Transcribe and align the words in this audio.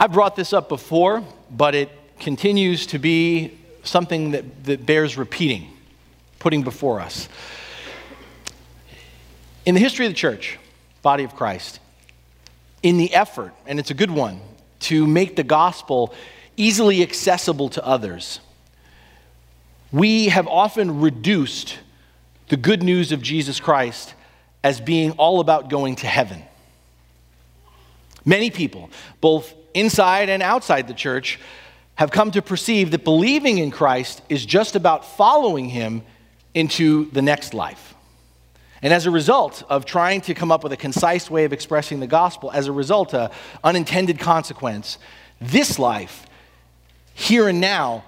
I've 0.00 0.12
brought 0.12 0.36
this 0.36 0.52
up 0.52 0.68
before, 0.68 1.24
but 1.50 1.74
it 1.74 1.90
continues 2.20 2.86
to 2.88 3.00
be 3.00 3.58
something 3.82 4.30
that, 4.30 4.64
that 4.64 4.86
bears 4.86 5.16
repeating, 5.16 5.70
putting 6.38 6.62
before 6.62 7.00
us. 7.00 7.28
In 9.66 9.74
the 9.74 9.80
history 9.80 10.06
of 10.06 10.12
the 10.12 10.16
church, 10.16 10.56
body 11.02 11.24
of 11.24 11.34
Christ, 11.34 11.80
in 12.80 12.96
the 12.96 13.12
effort, 13.12 13.52
and 13.66 13.80
it's 13.80 13.90
a 13.90 13.94
good 13.94 14.12
one, 14.12 14.40
to 14.80 15.04
make 15.04 15.34
the 15.34 15.42
gospel 15.42 16.14
easily 16.56 17.02
accessible 17.02 17.68
to 17.70 17.84
others, 17.84 18.38
we 19.90 20.28
have 20.28 20.46
often 20.46 21.00
reduced 21.00 21.76
the 22.50 22.56
good 22.56 22.84
news 22.84 23.10
of 23.10 23.20
Jesus 23.20 23.58
Christ 23.58 24.14
as 24.62 24.80
being 24.80 25.10
all 25.12 25.40
about 25.40 25.68
going 25.68 25.96
to 25.96 26.06
heaven. 26.06 26.44
Many 28.24 28.50
people, 28.50 28.90
both 29.20 29.54
inside 29.74 30.28
and 30.28 30.42
outside 30.42 30.88
the 30.88 30.94
church, 30.94 31.38
have 31.94 32.10
come 32.10 32.30
to 32.30 32.40
perceive 32.40 32.90
that 32.92 33.04
believing 33.04 33.58
in 33.58 33.70
Christ 33.70 34.22
is 34.28 34.46
just 34.46 34.76
about 34.76 35.04
following 35.04 35.68
him 35.68 36.02
into 36.54 37.10
the 37.10 37.22
next 37.22 37.54
life. 37.54 37.94
And 38.82 38.92
as 38.92 39.06
a 39.06 39.10
result 39.10 39.64
of 39.68 39.84
trying 39.84 40.20
to 40.22 40.34
come 40.34 40.52
up 40.52 40.62
with 40.62 40.72
a 40.72 40.76
concise 40.76 41.28
way 41.28 41.44
of 41.44 41.52
expressing 41.52 41.98
the 41.98 42.06
gospel, 42.06 42.52
as 42.52 42.68
a 42.68 42.72
result, 42.72 43.14
an 43.14 43.30
unintended 43.64 44.20
consequence, 44.20 44.98
this 45.40 45.78
life, 45.78 46.26
here 47.14 47.48
and 47.48 47.60
now, 47.60 48.04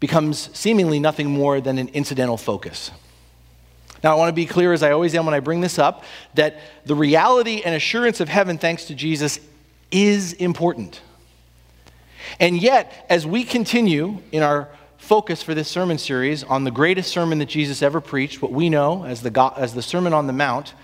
becomes 0.00 0.50
seemingly 0.52 0.98
nothing 0.98 1.30
more 1.30 1.60
than 1.60 1.78
an 1.78 1.88
incidental 1.90 2.36
focus. 2.36 2.90
Now, 4.02 4.10
I 4.12 4.14
want 4.16 4.30
to 4.30 4.32
be 4.32 4.46
clear, 4.46 4.72
as 4.72 4.82
I 4.82 4.90
always 4.90 5.14
am 5.14 5.24
when 5.26 5.34
I 5.34 5.38
bring 5.38 5.60
this 5.60 5.78
up, 5.78 6.02
that 6.34 6.58
the 6.84 6.96
reality 6.96 7.62
and 7.64 7.72
assurance 7.72 8.18
of 8.18 8.28
heaven, 8.28 8.58
thanks 8.58 8.86
to 8.86 8.96
Jesus, 8.96 9.38
is 9.92 10.32
important. 10.32 11.00
And 12.40 12.60
yet, 12.60 13.06
as 13.08 13.26
we 13.26 13.44
continue 13.44 14.18
in 14.32 14.42
our 14.42 14.68
focus 14.96 15.42
for 15.42 15.54
this 15.54 15.68
sermon 15.68 15.98
series 15.98 16.44
on 16.44 16.64
the 16.64 16.70
greatest 16.70 17.12
sermon 17.12 17.38
that 17.38 17.46
Jesus 17.46 17.82
ever 17.82 18.00
preached, 18.00 18.40
what 18.40 18.52
we 18.52 18.70
know 18.70 19.04
as 19.04 19.22
the, 19.22 19.52
as 19.56 19.74
the 19.74 19.82
Sermon 19.82 20.12
on 20.12 20.26
the 20.26 20.32
Mount, 20.32 20.74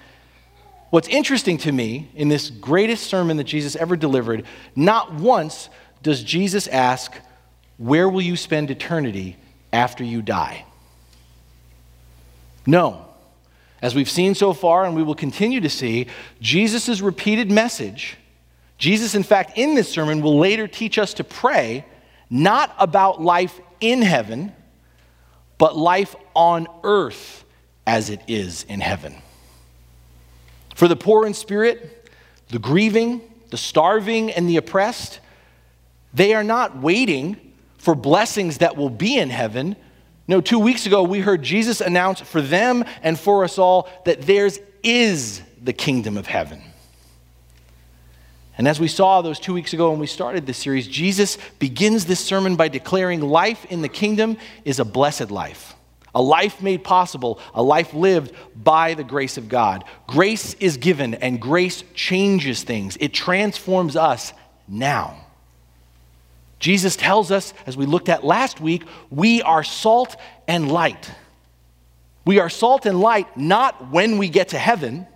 what's 0.91 1.09
interesting 1.09 1.56
to 1.59 1.73
me 1.73 2.11
in 2.15 2.28
this 2.28 2.50
greatest 2.50 3.06
sermon 3.06 3.37
that 3.37 3.45
Jesus 3.45 3.77
ever 3.77 3.97
delivered, 3.97 4.45
not 4.75 5.15
once 5.15 5.69
does 6.03 6.22
Jesus 6.22 6.67
ask, 6.69 7.15
Where 7.77 8.09
will 8.09 8.20
you 8.20 8.37
spend 8.37 8.70
eternity 8.70 9.37
after 9.72 10.05
you 10.05 10.20
die? 10.20 10.65
No. 12.67 13.06
As 13.81 13.95
we've 13.95 14.11
seen 14.11 14.34
so 14.34 14.53
far, 14.53 14.84
and 14.84 14.97
we 14.97 15.05
will 15.05 15.15
continue 15.15 15.61
to 15.61 15.70
see, 15.70 16.09
Jesus' 16.41 17.00
repeated 17.00 17.50
message 17.50 18.17
Jesus, 18.79 19.15
in 19.17 19.25
fact, 19.25 19.59
in 19.59 19.75
this 19.75 19.89
sermon 19.89 20.23
will 20.23 20.39
later 20.39 20.69
teach 20.69 20.98
us 20.98 21.15
to 21.15 21.25
pray 21.25 21.84
not 22.31 22.75
about 22.79 23.21
life 23.21 23.61
in 23.81 24.03
heaven, 24.03 24.53
but 25.59 25.77
life 25.77 26.15
on 26.34 26.69
earth 26.84 27.45
as 27.87 28.09
it 28.09 28.21
is 28.29 28.62
in 28.65 28.81
heaven. 28.81 29.17
For 30.75 30.87
the 30.87 30.97
poor 30.97 31.27
in 31.27 31.34
spirit, 31.34 32.09
the 32.49 32.61
grieving, 32.61 33.21
the 33.51 33.56
starving, 33.56 34.31
and 34.31 34.49
the 34.49 34.59
oppressed, 34.59 35.19
they 36.15 36.34
are 36.34 36.45
not 36.45 36.79
waiting 36.79 37.37
for 37.79 37.95
blessings 37.95 38.59
that 38.59 38.77
will 38.77 38.91
be 38.91 39.19
in 39.19 39.31
heaven. 39.31 39.75
No, 40.29 40.41
two 40.41 40.59
weeks 40.59 40.87
ago 40.87 41.03
we 41.03 41.21
heard 41.21 41.43
Jesus 41.43 41.81
announce 41.81 42.21
for 42.21 42.41
them 42.41 42.84
and 43.03 43.19
for 43.19 43.43
us 43.43 43.59
all 43.59 43.89
that 44.05 44.23
theirs 44.23 44.61
is 44.84 45.43
the 45.61 45.73
kingdom 45.73 46.17
of 46.17 46.27
heaven. 46.27 46.62
And 48.59 48.67
as 48.67 48.81
we 48.81 48.89
saw 48.89 49.23
those 49.23 49.39
two 49.39 49.55
weeks 49.55 49.73
ago 49.73 49.91
when 49.91 50.01
we 50.01 50.09
started 50.09 50.45
this 50.45 50.59
series, 50.59 50.89
Jesus 50.89 51.39
begins 51.61 52.05
this 52.05 52.19
sermon 52.19 52.56
by 52.56 52.67
declaring 52.67 53.20
life 53.20 53.65
in 53.67 53.83
the 53.83 53.89
kingdom 53.89 54.37
is 54.65 54.81
a 54.81 54.84
blessed 54.84 55.31
life, 55.31 55.75
a 56.12 56.20
life 56.20 56.60
made 56.60 56.83
possible, 56.83 57.38
a 57.55 57.62
life 57.62 57.94
lived 57.94 58.33
by 58.56 58.94
the 58.94 59.05
grace 59.05 59.38
of 59.38 59.49
God. 59.49 59.84
Grace 60.09 60.55
is 60.55 60.77
given, 60.77 61.15
and 61.15 61.41
grace 61.41 61.84
changes 61.94 62.65
things, 62.65 62.99
it 63.00 63.15
transforms 63.15 63.94
us 63.94 64.33
now. 64.66 65.25
Jesus 66.59 66.97
tells 66.97 67.31
us, 67.31 67.54
as 67.66 67.77
we 67.77 67.87
looked 67.87 68.09
at 68.09 68.25
last 68.25 68.60
week, 68.60 68.83
we 69.10 69.41
are 69.43 69.62
salt 69.62 70.16
and 70.49 70.72
light. 70.72 71.09
We 72.25 72.41
are 72.41 72.50
salt 72.50 72.84
and 72.84 73.00
light 73.00 73.37
not 73.37 73.93
when 73.93 74.19
we 74.19 74.28
get 74.28 74.49
to 74.49 74.59
heaven. 74.59 75.06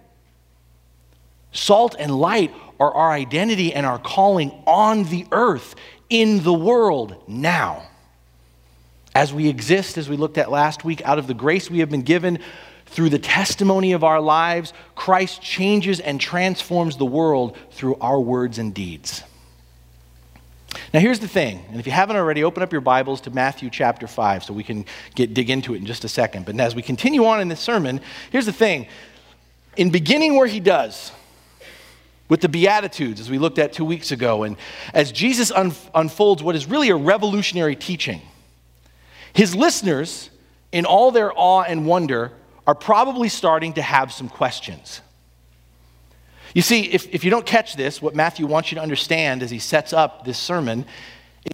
Salt 1.50 1.97
and 1.99 2.17
light 2.17 2.55
our 2.91 3.12
identity 3.12 3.72
and 3.72 3.87
our 3.87 3.98
calling 3.98 4.50
on 4.66 5.04
the 5.04 5.26
earth, 5.31 5.75
in 6.09 6.43
the 6.43 6.53
world, 6.53 7.22
now. 7.26 7.82
As 9.15 9.32
we 9.32 9.48
exist, 9.48 9.98
as 9.98 10.09
we 10.09 10.16
looked 10.16 10.38
at 10.38 10.50
last 10.50 10.84
week, 10.84 11.03
out 11.03 11.19
of 11.19 11.26
the 11.26 11.34
grace 11.34 11.70
we 11.70 11.81
have 11.81 11.91
been 11.91 12.03
given 12.03 12.38
through 12.87 13.10
the 13.10 13.19
testimony 13.19 13.93
of 13.93 14.04
our 14.04 14.20
lives, 14.20 14.72
Christ 14.94 15.41
changes 15.41 16.00
and 16.00 16.20
transforms 16.20 16.97
the 16.97 17.06
world 17.06 17.56
through 17.70 17.97
our 17.97 18.20
words 18.20 18.59
and 18.59 18.75
deeds. 18.75 19.22
Now, 20.93 21.00
here's 21.00 21.20
the 21.20 21.28
thing, 21.28 21.64
and 21.70 21.81
if 21.81 21.87
you 21.87 21.93
haven't 21.93 22.16
already, 22.16 22.44
open 22.44 22.62
up 22.62 22.72
your 22.72 22.81
Bibles 22.81 23.22
to 23.22 23.31
Matthew 23.31 23.70
chapter 23.70 24.06
5 24.06 24.44
so 24.44 24.54
we 24.54 24.64
can 24.64 24.84
get, 25.14 25.34
dig 25.34 25.50
into 25.50 25.75
it 25.75 25.78
in 25.78 25.87
just 25.87 26.04
a 26.04 26.09
second. 26.09 26.47
But 26.47 26.59
as 26.60 26.75
we 26.75 26.82
continue 26.82 27.25
on 27.26 27.41
in 27.41 27.49
this 27.49 27.60
sermon, 27.60 28.00
here's 28.31 28.47
the 28.47 28.53
thing. 28.53 28.87
In 29.76 29.91
beginning 29.91 30.37
where 30.37 30.47
he 30.47 30.60
does, 30.60 31.12
with 32.32 32.41
the 32.41 32.48
Beatitudes, 32.48 33.20
as 33.20 33.31
we 33.31 33.37
looked 33.37 33.59
at 33.59 33.75
two 33.75 33.84
weeks 33.84 34.10
ago, 34.10 34.44
and 34.44 34.56
as 34.94 35.12
Jesus 35.12 35.50
un- 35.50 35.75
unfolds 35.94 36.43
what 36.43 36.56
is 36.56 36.65
really 36.65 36.88
a 36.88 36.97
revolutionary 36.97 37.76
teaching, 37.76 38.22
his 39.34 39.54
listeners, 39.54 40.31
in 40.72 40.87
all 40.87 41.10
their 41.10 41.31
awe 41.38 41.60
and 41.60 41.84
wonder, 41.87 42.32
are 42.66 42.75
probably 42.75 43.28
starting 43.28 43.75
to 43.75 43.82
have 43.82 44.15
some 44.15 44.31
questions. 44.31 45.03
You 46.54 46.62
see, 46.62 46.84
if, 46.84 47.06
if 47.15 47.22
you 47.22 47.31
don't 47.31 47.44
catch 47.44 47.76
this, 47.76 48.00
what 48.00 48.15
Matthew 48.15 48.47
wants 48.47 48.72
you 48.72 48.76
to 48.76 48.82
understand 48.82 49.43
as 49.43 49.50
he 49.50 49.59
sets 49.59 49.93
up 49.93 50.25
this 50.25 50.38
sermon 50.38 50.87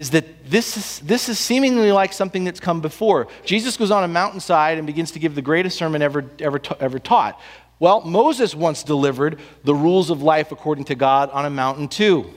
is 0.00 0.10
that 0.10 0.48
this 0.48 0.76
is, 0.76 1.00
this 1.00 1.28
is 1.28 1.40
seemingly 1.40 1.90
like 1.90 2.12
something 2.12 2.44
that's 2.44 2.60
come 2.60 2.80
before. 2.80 3.26
Jesus 3.44 3.76
goes 3.76 3.90
on 3.90 4.04
a 4.04 4.08
mountainside 4.08 4.78
and 4.78 4.86
begins 4.86 5.10
to 5.10 5.18
give 5.18 5.34
the 5.34 5.42
greatest 5.42 5.76
sermon 5.76 6.02
ever, 6.02 6.24
ever, 6.38 6.60
ever 6.78 7.00
taught. 7.00 7.40
Well, 7.80 8.00
Moses 8.00 8.54
once 8.54 8.82
delivered 8.82 9.38
the 9.64 9.74
rules 9.74 10.10
of 10.10 10.22
life 10.22 10.50
according 10.50 10.84
to 10.86 10.94
God 10.94 11.30
on 11.30 11.44
a 11.44 11.50
mountain 11.50 11.88
too. 11.88 12.32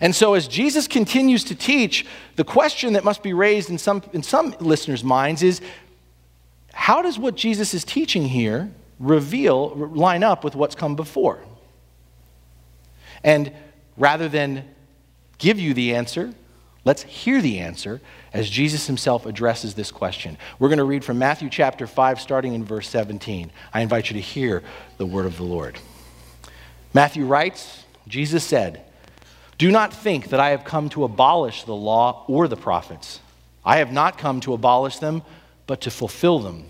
And 0.00 0.14
so, 0.14 0.34
as 0.34 0.46
Jesus 0.46 0.86
continues 0.86 1.44
to 1.44 1.54
teach, 1.54 2.04
the 2.36 2.44
question 2.44 2.92
that 2.92 3.04
must 3.04 3.22
be 3.22 3.32
raised 3.32 3.70
in 3.70 3.78
some, 3.78 4.02
in 4.12 4.22
some 4.22 4.54
listeners' 4.60 5.02
minds 5.02 5.42
is 5.42 5.62
how 6.74 7.00
does 7.00 7.18
what 7.18 7.34
Jesus 7.34 7.72
is 7.72 7.84
teaching 7.84 8.28
here 8.28 8.70
reveal, 8.98 9.74
line 9.74 10.22
up 10.22 10.44
with 10.44 10.54
what's 10.54 10.74
come 10.74 10.96
before? 10.96 11.40
And 13.24 13.52
rather 13.96 14.28
than 14.28 14.68
give 15.38 15.58
you 15.58 15.72
the 15.72 15.94
answer, 15.94 16.34
let's 16.86 17.02
hear 17.02 17.42
the 17.42 17.58
answer 17.58 18.00
as 18.32 18.48
Jesus 18.48 18.86
himself 18.86 19.26
addresses 19.26 19.74
this 19.74 19.90
question. 19.90 20.38
We're 20.58 20.68
going 20.68 20.78
to 20.78 20.84
read 20.84 21.04
from 21.04 21.18
Matthew 21.18 21.50
chapter 21.50 21.86
5, 21.86 22.18
starting 22.18 22.54
in 22.54 22.64
verse 22.64 22.88
17. 22.88 23.50
I 23.74 23.82
invite 23.82 24.08
you 24.08 24.14
to 24.14 24.20
hear 24.20 24.62
the 24.96 25.04
word 25.04 25.26
of 25.26 25.36
the 25.36 25.42
Lord. 25.42 25.78
Matthew 26.94 27.26
writes 27.26 27.84
Jesus 28.08 28.44
said, 28.44 28.84
Do 29.58 29.70
not 29.70 29.92
think 29.92 30.28
that 30.28 30.40
I 30.40 30.50
have 30.50 30.64
come 30.64 30.88
to 30.90 31.04
abolish 31.04 31.64
the 31.64 31.74
law 31.74 32.24
or 32.28 32.46
the 32.46 32.56
prophets. 32.56 33.20
I 33.64 33.78
have 33.78 33.92
not 33.92 34.16
come 34.16 34.40
to 34.42 34.54
abolish 34.54 34.98
them, 34.98 35.22
but 35.66 35.80
to 35.82 35.90
fulfill 35.90 36.38
them. 36.38 36.66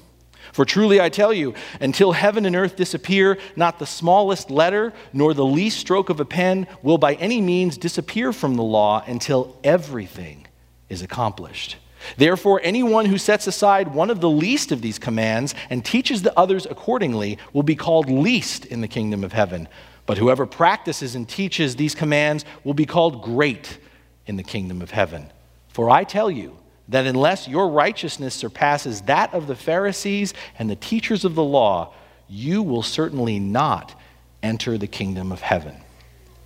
For 0.53 0.65
truly 0.65 1.01
I 1.01 1.09
tell 1.09 1.33
you, 1.33 1.55
until 1.81 2.13
heaven 2.13 2.47
and 2.47 2.57
earth 2.57 2.77
disappear, 2.77 3.39
not 3.57 3.79
the 3.79 3.87
smallest 3.87 4.51
letter 4.51 4.93
nor 5.13 5.35
the 5.35 5.45
least 5.45 5.79
stroke 5.79 6.11
of 6.11 6.21
a 6.21 6.25
pen 6.25 6.67
will 6.83 6.99
by 6.99 7.15
any 7.15 7.41
means 7.41 7.77
disappear 7.77 8.33
from 8.33 8.57
the 8.57 8.63
law 8.63 9.03
until 9.07 9.59
everything 9.65 10.47
is 10.89 11.03
accomplished. 11.03 11.77
Therefore, 12.17 12.61
anyone 12.63 13.07
who 13.07 13.19
sets 13.19 13.47
aside 13.47 13.95
one 13.95 14.11
of 14.11 14.21
the 14.21 14.31
least 14.31 14.71
of 14.71 14.83
these 14.83 14.99
commands 14.99 15.55
and 15.71 15.85
teaches 15.85 16.23
the 16.23 16.39
others 16.39 16.67
accordingly 16.67 17.39
will 17.53 17.63
be 17.63 17.77
called 17.77 18.09
least 18.09 18.65
in 18.67 18.81
the 18.81 18.89
kingdom 18.89 19.25
of 19.25 19.33
heaven. 19.33 19.69
But 20.05 20.19
whoever 20.19 20.47
practices 20.47 21.15
and 21.15 21.29
teaches 21.29 21.77
these 21.77 21.95
commands 21.95 22.45
will 22.63 22.75
be 22.75 22.87
called 22.87 23.23
great 23.23 23.79
in 24.27 24.37
the 24.37 24.43
kingdom 24.43 24.83
of 24.83 24.93
heaven. 24.93 25.33
For 25.69 25.91
I 25.91 26.05
tell 26.05 26.31
you 26.31 26.57
that 26.89 27.07
unless 27.07 27.49
your 27.49 27.69
righteousness 27.69 28.35
surpasses 28.35 29.03
that 29.03 29.35
of 29.35 29.47
the 29.47 29.57
Pharisees 29.57 30.35
and 30.59 30.71
the 30.71 30.77
teachers 30.77 31.25
of 31.25 31.35
the 31.35 31.45
law, 31.45 31.93
you 32.29 32.63
will 32.63 32.83
certainly 32.83 33.39
not 33.39 33.99
enter 34.43 34.79
the 34.79 34.87
kingdom 34.87 35.33
of 35.33 35.41
heaven. 35.41 35.77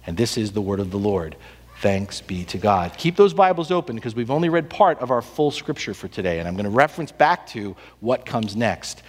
And 0.07 0.17
this 0.17 0.39
is 0.39 0.53
the 0.53 0.63
word 0.63 0.81
of 0.81 0.91
the 0.91 0.99
Lord. 0.99 1.37
Thanks 1.81 2.21
be 2.21 2.45
to 2.47 2.59
God. 2.59 2.93
Keep 2.97 3.17
those 3.17 3.33
Bibles 3.33 3.71
open 3.71 3.97
because 3.97 4.15
we've 4.15 4.31
only 4.31 4.49
read 4.49 4.69
part 4.69 4.99
of 5.01 5.11
our 5.11 5.23
full 5.23 5.51
scripture 5.51 5.95
for 5.95 6.09
today, 6.09 6.39
and 6.39 6.49
I'm 6.49 6.55
going 6.55 6.65
to 6.65 6.71
reference 6.71 7.13
back 7.13 7.47
to 7.49 7.77
what 8.01 8.27
comes 8.27 8.57
next. 8.57 9.03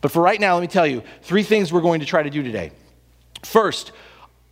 But 0.00 0.10
for 0.10 0.22
right 0.22 0.40
now, 0.40 0.54
let 0.54 0.60
me 0.60 0.66
tell 0.66 0.86
you 0.86 1.02
three 1.22 1.42
things 1.42 1.72
we're 1.72 1.80
going 1.80 2.00
to 2.00 2.06
try 2.06 2.22
to 2.22 2.30
do 2.30 2.42
today. 2.42 2.72
First, 3.42 3.92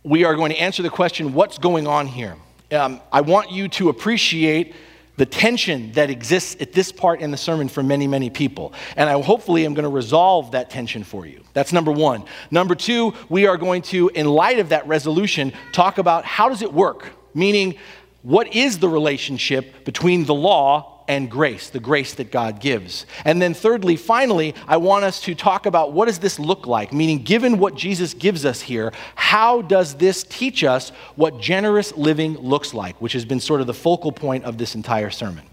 we 0.03 0.23
are 0.23 0.35
going 0.35 0.51
to 0.51 0.57
answer 0.57 0.83
the 0.83 0.89
question 0.89 1.33
what's 1.33 1.57
going 1.57 1.87
on 1.87 2.07
here? 2.07 2.35
um, 2.71 3.01
I 3.11 3.21
want 3.21 3.51
you 3.51 3.67
to 3.69 3.89
appreciate 3.89 4.73
the 5.17 5.25
tension 5.25 5.91
that 5.93 6.09
exists 6.09 6.57
at 6.59 6.73
this 6.73 6.91
part 6.91 7.21
in 7.21 7.31
the 7.31 7.37
sermon 7.37 7.67
for 7.67 7.81
many, 7.81 8.07
many 8.07 8.29
people. 8.29 8.73
And 8.95 9.09
I 9.09 9.21
hopefully 9.21 9.65
am 9.65 9.73
going 9.73 9.83
to 9.83 9.89
resolve 9.89 10.51
that 10.51 10.69
tension 10.69 11.03
for 11.03 11.25
you. 11.25 11.41
That's 11.53 11.71
number 11.71 11.91
one. 11.91 12.25
Number 12.51 12.75
two, 12.75 13.13
we 13.29 13.47
are 13.47 13.57
going 13.57 13.81
to, 13.83 14.09
in 14.09 14.25
light 14.25 14.59
of 14.59 14.69
that 14.69 14.87
resolution, 14.87 15.53
talk 15.71 15.97
about 15.97 16.25
how 16.25 16.49
does 16.49 16.61
it 16.61 16.73
work? 16.73 17.11
Meaning, 17.33 17.75
what 18.23 18.55
is 18.55 18.79
the 18.79 18.89
relationship 18.89 19.85
between 19.85 20.25
the 20.25 20.33
law 20.33 20.94
and 21.07 21.29
grace, 21.29 21.69
the 21.69 21.79
grace 21.79 22.13
that 22.15 22.31
God 22.31 22.59
gives. 22.59 23.05
And 23.23 23.41
then 23.41 23.53
thirdly, 23.53 23.95
finally, 23.95 24.55
I 24.67 24.77
want 24.77 25.05
us 25.05 25.21
to 25.21 25.35
talk 25.35 25.65
about 25.65 25.93
what 25.93 26.05
does 26.05 26.19
this 26.19 26.39
look 26.39 26.67
like? 26.67 26.91
Meaning 26.93 27.23
given 27.23 27.57
what 27.57 27.75
Jesus 27.75 28.13
gives 28.13 28.45
us 28.45 28.61
here, 28.61 28.91
how 29.15 29.61
does 29.61 29.95
this 29.95 30.23
teach 30.23 30.63
us 30.63 30.89
what 31.15 31.39
generous 31.39 31.95
living 31.95 32.37
looks 32.37 32.73
like, 32.73 32.99
which 33.01 33.13
has 33.13 33.25
been 33.25 33.39
sort 33.39 33.61
of 33.61 33.67
the 33.67 33.73
focal 33.73 34.11
point 34.11 34.45
of 34.45 34.57
this 34.57 34.75
entire 34.75 35.09
sermon. 35.09 35.45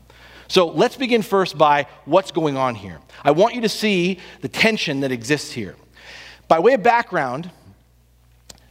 So 0.48 0.68
let's 0.68 0.96
begin 0.96 1.22
first 1.22 1.56
by 1.56 1.86
what's 2.04 2.30
going 2.30 2.56
on 2.56 2.74
here. 2.74 2.98
I 3.24 3.30
want 3.30 3.54
you 3.54 3.62
to 3.62 3.68
see 3.68 4.18
the 4.40 4.48
tension 4.48 5.00
that 5.00 5.12
exists 5.12 5.52
here. 5.52 5.76
By 6.48 6.58
way 6.58 6.74
of 6.74 6.82
background, 6.82 7.50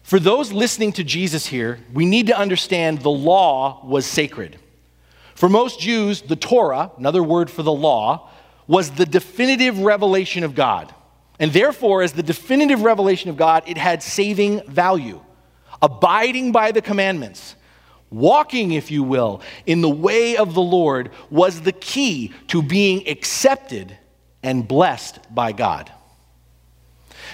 for 0.03 0.19
those 0.19 0.51
listening 0.51 0.91
to 0.93 1.03
Jesus 1.03 1.47
here, 1.47 1.79
we 1.93 2.05
need 2.05 2.27
to 2.27 2.37
understand 2.37 3.01
the 3.01 3.09
law 3.09 3.83
was 3.85 4.05
sacred. 4.05 4.59
For 5.41 5.49
most 5.49 5.79
Jews, 5.79 6.21
the 6.21 6.35
Torah, 6.35 6.91
another 6.99 7.23
word 7.23 7.49
for 7.49 7.63
the 7.63 7.71
law, 7.71 8.29
was 8.67 8.91
the 8.91 9.07
definitive 9.07 9.79
revelation 9.79 10.43
of 10.43 10.53
God. 10.53 10.93
And 11.39 11.51
therefore, 11.51 12.03
as 12.03 12.13
the 12.13 12.21
definitive 12.21 12.83
revelation 12.83 13.31
of 13.31 13.37
God, 13.37 13.63
it 13.65 13.75
had 13.75 14.03
saving 14.03 14.61
value. 14.67 15.19
Abiding 15.81 16.51
by 16.51 16.71
the 16.71 16.81
commandments, 16.83 17.55
walking, 18.11 18.73
if 18.73 18.91
you 18.91 19.01
will, 19.01 19.41
in 19.65 19.81
the 19.81 19.89
way 19.89 20.37
of 20.37 20.53
the 20.53 20.61
Lord 20.61 21.09
was 21.31 21.61
the 21.61 21.71
key 21.71 22.33
to 22.49 22.61
being 22.61 23.09
accepted 23.09 23.97
and 24.43 24.67
blessed 24.67 25.17
by 25.33 25.53
God. 25.53 25.91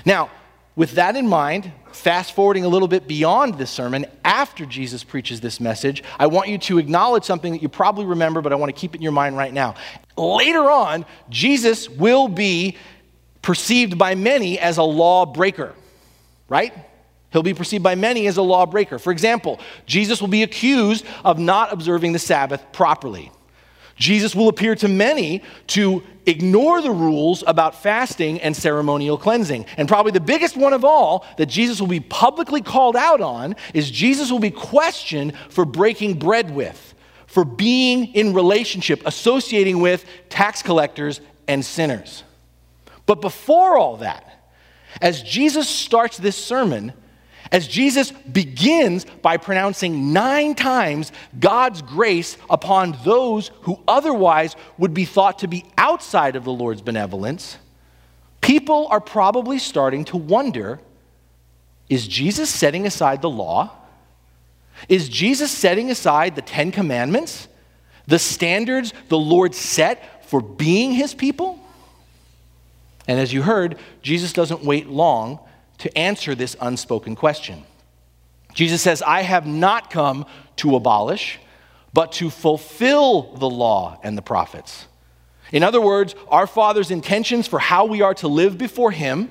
Now, 0.06 0.30
with 0.78 0.92
that 0.92 1.18
in 1.18 1.28
mind, 1.28 1.74
fast 1.98 2.34
forwarding 2.34 2.64
a 2.64 2.68
little 2.68 2.88
bit 2.88 3.08
beyond 3.08 3.58
this 3.58 3.70
sermon, 3.70 4.06
after 4.24 4.66
Jesus 4.66 5.04
preaches 5.04 5.42
this 5.42 5.60
message, 5.60 6.04
I 6.20 6.28
want 6.28 6.50
you 6.50 6.58
to 6.60 6.78
acknowledge 6.78 7.24
something 7.24 7.54
that 7.54 7.62
you 7.62 7.70
probably 7.70 8.06
remember, 8.06 8.42
but 8.42 8.54
I 8.54 8.56
want 8.56 8.74
to 8.74 8.80
keep 8.80 8.94
it 8.94 8.98
in 8.98 9.02
your 9.02 9.12
mind 9.12 9.38
right 9.38 9.54
now. 9.54 9.76
Later 10.16 10.70
on, 10.70 11.06
Jesus 11.30 11.90
will 11.90 12.28
be 12.28 12.78
perceived 13.42 13.98
by 13.98 14.16
many 14.16 14.60
as 14.60 14.78
a 14.78 14.84
lawbreaker, 14.84 15.74
right? 16.50 16.74
He'll 17.32 17.44
be 17.44 17.54
perceived 17.54 17.84
by 17.84 17.96
many 17.96 18.28
as 18.28 18.38
a 18.38 18.42
lawbreaker. 18.42 19.00
For 19.00 19.12
example, 19.12 19.60
Jesus 19.86 20.22
will 20.22 20.28
be 20.28 20.44
accused 20.44 21.06
of 21.24 21.40
not 21.40 21.74
observing 21.74 22.14
the 22.14 22.20
Sabbath 22.20 22.72
properly. 22.72 23.32
Jesus 23.98 24.36
will 24.36 24.48
appear 24.48 24.76
to 24.76 24.88
many 24.88 25.42
to 25.68 26.04
ignore 26.26 26.82
the 26.82 26.92
rules 26.92 27.44
about 27.48 27.82
fasting 27.82 28.40
and 28.42 28.56
ceremonial 28.56 29.18
cleansing. 29.18 29.66
And 29.78 29.88
probably 29.88 30.12
the 30.12 30.20
biggest 30.20 30.56
one 30.56 30.74
of 30.74 30.86
all 30.86 31.26
that 31.38 31.48
Jesus 31.48 31.80
will 31.80 31.88
be 31.88 32.00
publicly 32.00 32.62
called 32.62 32.96
out 32.96 33.22
on 33.22 33.56
is 33.74 33.90
Jesus 33.90 34.32
will 34.32 34.40
be 34.40 34.52
questioned 34.52 35.34
for 35.50 35.66
breaking 35.66 36.20
bread 36.20 36.54
with, 36.54 36.94
for 37.26 37.44
being 37.44 38.14
in 38.14 38.34
relationship, 38.34 39.02
associating 39.06 39.80
with 39.80 40.06
tax 40.30 40.62
collectors 40.62 41.22
and 41.48 41.66
sinners. 41.66 42.24
But 43.06 43.22
before 43.22 43.78
all 43.78 43.98
that, 43.98 44.26
as 45.02 45.24
Jesus 45.24 45.70
starts 45.70 46.18
this 46.18 46.36
sermon, 46.36 46.94
as 47.52 47.68
Jesus 47.68 48.12
begins 48.12 49.06
by 49.22 49.38
pronouncing 49.38 50.14
nine 50.14 50.56
times 50.56 51.12
God's 51.40 51.82
grace 51.82 52.38
upon 52.50 52.98
those 53.04 53.52
who 53.62 53.80
otherwise 53.88 54.56
would 54.78 54.94
be 54.94 55.06
thought 55.06 55.40
to 55.40 55.48
be 55.48 55.66
outside 55.78 56.36
of 56.36 56.44
the 56.44 56.52
Lord's 56.52 56.82
benevolence, 56.82 57.58
people 58.42 58.88
are 58.90 59.02
probably 59.02 59.60
starting 59.60 60.06
to 60.06 60.18
wonder 60.18 60.80
is 61.90 62.06
Jesus 62.06 62.50
setting 62.50 62.86
aside 62.86 63.22
the 63.22 63.30
law? 63.30 63.72
Is 64.90 65.08
Jesus 65.08 65.52
setting 65.52 65.90
aside 65.90 66.36
the 66.36 66.42
Ten 66.42 66.72
Commandments, 66.72 67.48
the 68.08 68.20
standards 68.20 68.94
the 69.08 69.18
Lord 69.18 69.56
set 69.56 70.26
for 70.26 70.42
being 70.42 70.92
his 70.92 71.14
people? 71.14 71.64
And 73.08 73.20
as 73.20 73.32
you 73.32 73.42
heard, 73.42 73.78
Jesus 74.02 74.34
doesn't 74.34 74.66
wait 74.66 74.88
long 74.88 75.40
to 75.80 75.98
answer 75.98 76.36
this 76.36 76.56
unspoken 76.60 77.16
question. 77.16 77.64
Jesus 78.54 78.82
says, 78.82 79.02
I 79.02 79.22
have 79.22 79.46
not 79.46 79.90
come 79.90 80.26
to 80.58 80.76
abolish, 80.76 81.40
but 81.94 82.12
to 82.14 82.30
fulfill 82.30 83.36
the 83.36 83.50
law 83.50 84.00
and 84.04 84.18
the 84.18 84.22
prophets. 84.22 84.88
In 85.52 85.64
other 85.64 85.80
words, 85.80 86.16
our 86.30 86.48
Father's 86.48 86.92
intentions 86.92 87.48
for 87.48 87.60
how 87.60 87.86
we 87.86 88.02
are 88.02 88.14
to 88.16 88.28
live 88.28 88.58
before 88.58 88.92
Him 88.92 89.30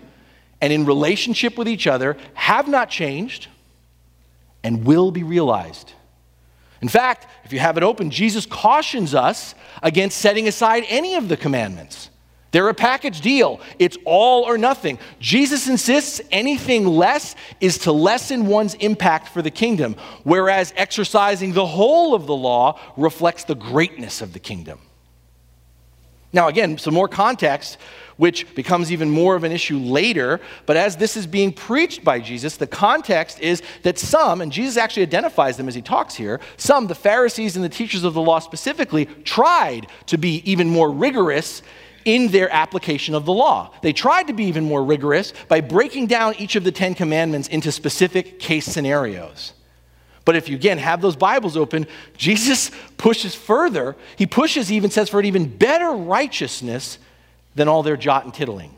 and 0.60 0.72
in 0.72 0.86
relationship 0.86 1.58
with 1.58 1.68
each 1.68 1.86
other 1.86 2.16
have 2.34 2.68
not 2.68 2.88
changed 2.88 3.48
and 4.62 4.84
will 4.84 5.10
be 5.10 5.22
realized. 5.22 5.92
In 6.80 6.88
fact, 6.88 7.26
if 7.44 7.52
you 7.52 7.58
have 7.58 7.76
it 7.76 7.82
open, 7.82 8.10
Jesus 8.10 8.46
cautions 8.46 9.14
us 9.14 9.54
against 9.82 10.18
setting 10.18 10.48
aside 10.48 10.84
any 10.88 11.14
of 11.14 11.28
the 11.28 11.36
commandments. 11.36 12.10
They're 12.56 12.70
a 12.70 12.74
package 12.74 13.20
deal. 13.20 13.60
It's 13.78 13.98
all 14.06 14.44
or 14.44 14.56
nothing. 14.56 14.98
Jesus 15.20 15.68
insists 15.68 16.22
anything 16.32 16.86
less 16.86 17.36
is 17.60 17.76
to 17.80 17.92
lessen 17.92 18.46
one's 18.46 18.72
impact 18.72 19.28
for 19.28 19.42
the 19.42 19.50
kingdom, 19.50 19.94
whereas 20.24 20.72
exercising 20.74 21.52
the 21.52 21.66
whole 21.66 22.14
of 22.14 22.26
the 22.26 22.34
law 22.34 22.80
reflects 22.96 23.44
the 23.44 23.54
greatness 23.54 24.22
of 24.22 24.32
the 24.32 24.38
kingdom. 24.38 24.78
Now, 26.32 26.48
again, 26.48 26.78
some 26.78 26.94
more 26.94 27.08
context, 27.08 27.76
which 28.16 28.54
becomes 28.54 28.90
even 28.90 29.10
more 29.10 29.36
of 29.36 29.44
an 29.44 29.52
issue 29.52 29.76
later. 29.76 30.40
But 30.64 30.78
as 30.78 30.96
this 30.96 31.14
is 31.14 31.26
being 31.26 31.52
preached 31.52 32.04
by 32.04 32.20
Jesus, 32.20 32.56
the 32.56 32.66
context 32.66 33.38
is 33.38 33.62
that 33.82 33.98
some, 33.98 34.40
and 34.40 34.50
Jesus 34.50 34.78
actually 34.78 35.02
identifies 35.02 35.58
them 35.58 35.68
as 35.68 35.74
he 35.74 35.82
talks 35.82 36.14
here, 36.14 36.40
some, 36.56 36.86
the 36.86 36.94
Pharisees 36.94 37.54
and 37.54 37.62
the 37.62 37.68
teachers 37.68 38.02
of 38.02 38.14
the 38.14 38.22
law 38.22 38.38
specifically, 38.38 39.04
tried 39.24 39.88
to 40.06 40.16
be 40.16 40.42
even 40.50 40.70
more 40.70 40.90
rigorous 40.90 41.60
in 42.06 42.28
their 42.28 42.50
application 42.50 43.14
of 43.14 43.26
the 43.26 43.32
law. 43.32 43.74
They 43.82 43.92
tried 43.92 44.28
to 44.28 44.32
be 44.32 44.44
even 44.44 44.64
more 44.64 44.82
rigorous 44.82 45.34
by 45.48 45.60
breaking 45.60 46.06
down 46.06 46.36
each 46.38 46.56
of 46.56 46.64
the 46.64 46.72
Ten 46.72 46.94
Commandments 46.94 47.48
into 47.48 47.70
specific 47.70 48.38
case 48.38 48.64
scenarios. 48.64 49.52
But 50.24 50.36
if 50.36 50.48
you 50.48 50.56
again 50.56 50.78
have 50.78 51.02
those 51.02 51.16
Bibles 51.16 51.56
open, 51.56 51.86
Jesus 52.16 52.70
pushes 52.96 53.34
further. 53.34 53.96
He 54.16 54.26
pushes, 54.26 54.72
even 54.72 54.90
says, 54.90 55.08
for 55.08 55.20
an 55.20 55.26
even 55.26 55.54
better 55.54 55.90
righteousness 55.90 56.98
than 57.56 57.68
all 57.68 57.82
their 57.82 57.96
jot 57.96 58.24
and 58.24 58.32
tittling. 58.32 58.72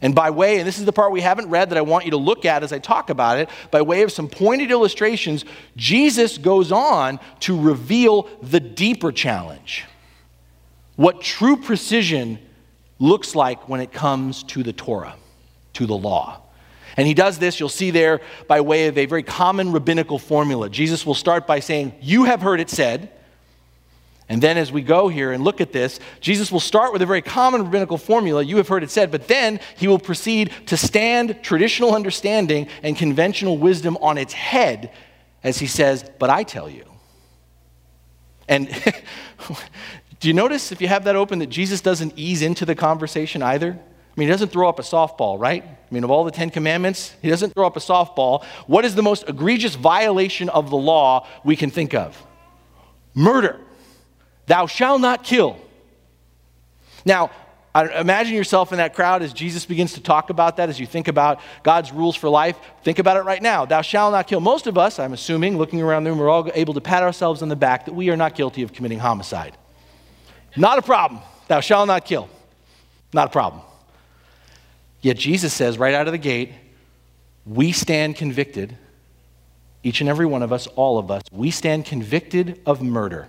And 0.00 0.14
by 0.14 0.30
way, 0.30 0.58
and 0.58 0.66
this 0.66 0.78
is 0.78 0.84
the 0.84 0.92
part 0.92 1.12
we 1.12 1.20
haven't 1.20 1.48
read 1.48 1.70
that 1.70 1.78
I 1.78 1.82
want 1.82 2.06
you 2.06 2.10
to 2.12 2.16
look 2.16 2.44
at 2.44 2.62
as 2.62 2.72
I 2.72 2.78
talk 2.78 3.10
about 3.10 3.38
it, 3.38 3.48
by 3.70 3.82
way 3.82 4.02
of 4.02 4.10
some 4.10 4.28
pointed 4.28 4.70
illustrations, 4.70 5.44
Jesus 5.76 6.38
goes 6.38 6.72
on 6.72 7.20
to 7.40 7.60
reveal 7.60 8.28
the 8.42 8.60
deeper 8.60 9.12
challenge 9.12 9.84
what 11.02 11.20
true 11.20 11.56
precision 11.56 12.38
looks 13.00 13.34
like 13.34 13.68
when 13.68 13.80
it 13.80 13.92
comes 13.92 14.44
to 14.44 14.62
the 14.62 14.72
Torah, 14.72 15.16
to 15.72 15.84
the 15.84 15.96
law. 15.96 16.40
And 16.96 17.08
he 17.08 17.12
does 17.12 17.40
this, 17.40 17.58
you'll 17.58 17.68
see 17.68 17.90
there, 17.90 18.20
by 18.46 18.60
way 18.60 18.86
of 18.86 18.96
a 18.96 19.06
very 19.06 19.24
common 19.24 19.72
rabbinical 19.72 20.20
formula. 20.20 20.70
Jesus 20.70 21.04
will 21.04 21.16
start 21.16 21.44
by 21.44 21.58
saying, 21.58 21.92
You 22.00 22.22
have 22.24 22.40
heard 22.40 22.60
it 22.60 22.70
said. 22.70 23.10
And 24.28 24.40
then 24.40 24.56
as 24.56 24.70
we 24.70 24.80
go 24.80 25.08
here 25.08 25.32
and 25.32 25.42
look 25.42 25.60
at 25.60 25.72
this, 25.72 25.98
Jesus 26.20 26.52
will 26.52 26.60
start 26.60 26.92
with 26.92 27.02
a 27.02 27.06
very 27.06 27.20
common 27.20 27.64
rabbinical 27.64 27.98
formula, 27.98 28.40
you 28.40 28.58
have 28.58 28.68
heard 28.68 28.84
it 28.84 28.90
said, 28.90 29.10
but 29.10 29.26
then 29.26 29.58
he 29.76 29.88
will 29.88 29.98
proceed 29.98 30.52
to 30.66 30.76
stand 30.76 31.42
traditional 31.42 31.96
understanding 31.96 32.68
and 32.84 32.96
conventional 32.96 33.58
wisdom 33.58 33.98
on 34.00 34.18
its 34.18 34.34
head 34.34 34.92
as 35.42 35.58
he 35.58 35.66
says, 35.66 36.08
But 36.20 36.30
I 36.30 36.44
tell 36.44 36.70
you. 36.70 36.84
And 38.48 38.68
Do 40.22 40.28
you 40.28 40.34
notice, 40.34 40.70
if 40.70 40.80
you 40.80 40.86
have 40.86 41.02
that 41.04 41.16
open, 41.16 41.40
that 41.40 41.48
Jesus 41.48 41.80
doesn't 41.80 42.12
ease 42.16 42.42
into 42.42 42.64
the 42.64 42.76
conversation 42.76 43.42
either? 43.42 43.70
I 43.70 44.20
mean, 44.20 44.28
he 44.28 44.32
doesn't 44.32 44.52
throw 44.52 44.68
up 44.68 44.78
a 44.78 44.82
softball, 44.82 45.36
right? 45.36 45.64
I 45.64 45.92
mean, 45.92 46.04
of 46.04 46.12
all 46.12 46.22
the 46.22 46.30
Ten 46.30 46.48
Commandments, 46.48 47.12
he 47.20 47.28
doesn't 47.28 47.52
throw 47.54 47.66
up 47.66 47.76
a 47.76 47.80
softball. 47.80 48.44
What 48.68 48.84
is 48.84 48.94
the 48.94 49.02
most 49.02 49.28
egregious 49.28 49.74
violation 49.74 50.48
of 50.48 50.70
the 50.70 50.76
law 50.76 51.26
we 51.42 51.56
can 51.56 51.72
think 51.72 51.92
of? 51.92 52.24
Murder. 53.14 53.58
Thou 54.46 54.68
shalt 54.68 55.00
not 55.00 55.24
kill. 55.24 55.56
Now, 57.04 57.32
imagine 57.74 58.36
yourself 58.36 58.70
in 58.70 58.78
that 58.78 58.94
crowd 58.94 59.22
as 59.22 59.32
Jesus 59.32 59.66
begins 59.66 59.94
to 59.94 60.00
talk 60.00 60.30
about 60.30 60.58
that, 60.58 60.68
as 60.68 60.78
you 60.78 60.86
think 60.86 61.08
about 61.08 61.40
God's 61.64 61.90
rules 61.90 62.14
for 62.14 62.28
life. 62.28 62.56
Think 62.84 63.00
about 63.00 63.16
it 63.16 63.24
right 63.24 63.42
now. 63.42 63.64
Thou 63.64 63.82
shalt 63.82 64.12
not 64.12 64.28
kill. 64.28 64.38
Most 64.38 64.68
of 64.68 64.78
us, 64.78 65.00
I'm 65.00 65.14
assuming, 65.14 65.58
looking 65.58 65.82
around 65.82 66.04
the 66.04 66.10
room, 66.10 66.20
we're 66.20 66.30
all 66.30 66.48
able 66.54 66.74
to 66.74 66.80
pat 66.80 67.02
ourselves 67.02 67.42
on 67.42 67.48
the 67.48 67.56
back 67.56 67.86
that 67.86 67.94
we 67.94 68.08
are 68.10 68.16
not 68.16 68.36
guilty 68.36 68.62
of 68.62 68.72
committing 68.72 69.00
homicide. 69.00 69.58
Not 70.56 70.78
a 70.78 70.82
problem. 70.82 71.20
Thou 71.48 71.60
shalt 71.60 71.86
not 71.86 72.04
kill. 72.04 72.28
Not 73.12 73.28
a 73.28 73.30
problem. 73.30 73.62
Yet 75.00 75.16
Jesus 75.16 75.52
says 75.52 75.78
right 75.78 75.94
out 75.94 76.06
of 76.06 76.12
the 76.12 76.18
gate, 76.18 76.52
we 77.44 77.72
stand 77.72 78.16
convicted 78.16 78.76
each 79.82 80.00
and 80.00 80.08
every 80.08 80.26
one 80.26 80.42
of 80.42 80.52
us, 80.52 80.66
all 80.68 80.98
of 80.98 81.10
us, 81.10 81.22
we 81.32 81.50
stand 81.50 81.84
convicted 81.84 82.60
of 82.64 82.82
murder 82.82 83.28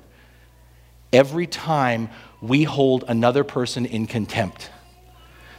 every 1.11 1.47
time 1.47 2.09
we 2.41 2.63
hold 2.63 3.03
another 3.07 3.43
person 3.43 3.85
in 3.85 4.05
contempt. 4.05 4.69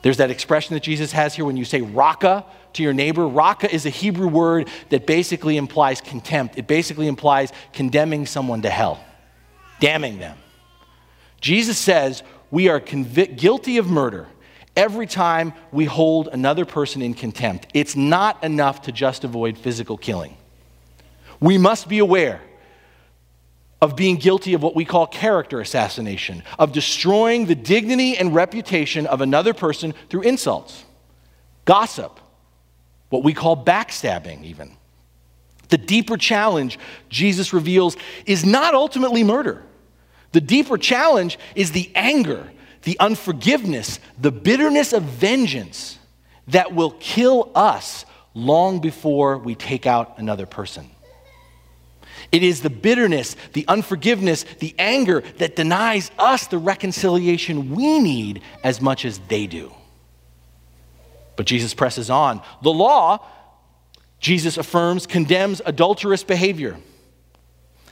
There's 0.03 0.19
that 0.19 0.31
expression 0.31 0.75
that 0.75 0.83
Jesus 0.83 1.13
has 1.13 1.35
here 1.35 1.45
when 1.45 1.57
you 1.57 1.65
say 1.65 1.81
raka 1.81 2.45
to 2.75 2.83
your 2.83 2.93
neighbor. 2.93 3.27
Raka 3.27 3.73
is 3.73 3.87
a 3.87 3.91
Hebrew 3.91 4.29
word 4.29 4.69
that 4.91 5.07
basically 5.07 5.57
implies 5.57 6.01
contempt. 6.01 6.59
It 6.59 6.67
basically 6.67 7.09
implies 7.09 7.53
condemning 7.73 8.27
someone 8.27 8.63
to 8.63 8.71
hell, 8.71 9.03
damning 9.81 10.19
them. 10.19 10.37
Jesus 11.45 11.77
says 11.77 12.23
we 12.51 12.69
are 12.69 12.81
guilty 12.81 13.77
of 13.77 13.91
murder 13.91 14.27
every 14.75 15.07
time 15.07 15.53
we 15.73 15.85
hold 15.85 16.27
another 16.29 16.65
person 16.65 17.03
in 17.03 17.13
contempt. 17.13 17.67
It's 17.75 17.95
not 17.95 18.43
enough 18.43 18.81
to 18.83 18.93
just 18.93 19.25
avoid 19.25 19.59
physical 19.59 19.99
killing. 19.99 20.39
We 21.41 21.59
must 21.59 21.87
be 21.87 21.99
aware 21.99 22.41
of 23.83 23.95
being 23.95 24.17
guilty 24.17 24.55
of 24.55 24.63
what 24.63 24.75
we 24.75 24.87
call 24.87 25.07
character 25.07 25.61
assassination, 25.61 26.43
of 26.59 26.73
destroying 26.73 27.45
the 27.45 27.55
dignity 27.55 28.17
and 28.17 28.35
reputation 28.35 29.07
of 29.07 29.21
another 29.21 29.53
person 29.53 29.93
through 30.09 30.23
insults, 30.23 30.87
gossip, 31.67 32.21
what 33.11 33.23
we 33.23 33.35
call 33.35 33.63
backstabbing, 33.63 34.45
even. 34.45 34.75
The 35.69 35.77
deeper 35.77 36.17
challenge 36.17 36.79
Jesus 37.11 37.53
reveals 37.53 37.99
is 38.25 38.47
not 38.47 38.73
ultimately 38.73 39.23
murder. 39.25 39.63
The 40.35 40.41
deeper 40.41 40.77
challenge 40.77 41.39
is 41.55 41.71
the 41.71 41.93
anger, 41.95 42.51
the 42.83 42.99
unforgiveness, 42.99 44.01
the 44.21 44.33
bitterness 44.33 44.93
of 44.93 45.05
vengeance 45.05 45.97
that 46.49 46.75
will 46.75 46.91
kill 46.99 47.53
us 47.55 48.05
long 48.35 48.81
before 48.81 49.39
we 49.39 49.55
take 49.55 49.87
out 49.87 50.19
another 50.19 50.45
person. 50.45 50.91
It 52.33 52.43
is 52.43 52.63
the 52.63 52.71
bitterness, 52.71 53.37
the 53.53 53.65
unforgiveness, 53.69 54.45
the 54.59 54.75
anger 54.77 55.21
that 55.39 55.55
denies 55.55 56.11
us 56.19 56.49
the 56.49 56.59
reconciliation 56.59 57.73
we 57.73 58.01
need 58.01 58.43
as 58.65 58.81
much 58.81 59.05
as 59.05 59.21
they 59.29 59.47
do. 59.47 59.73
But 61.37 61.47
Jesus 61.47 61.75
presses 61.75 62.11
on. 62.11 62.43
The 62.61 62.73
law, 62.73 63.25
Jesus 64.19 64.59
affirms, 64.59 65.07
condemns 65.07 65.63
adulterous 65.65 66.25
behavior. 66.25 66.77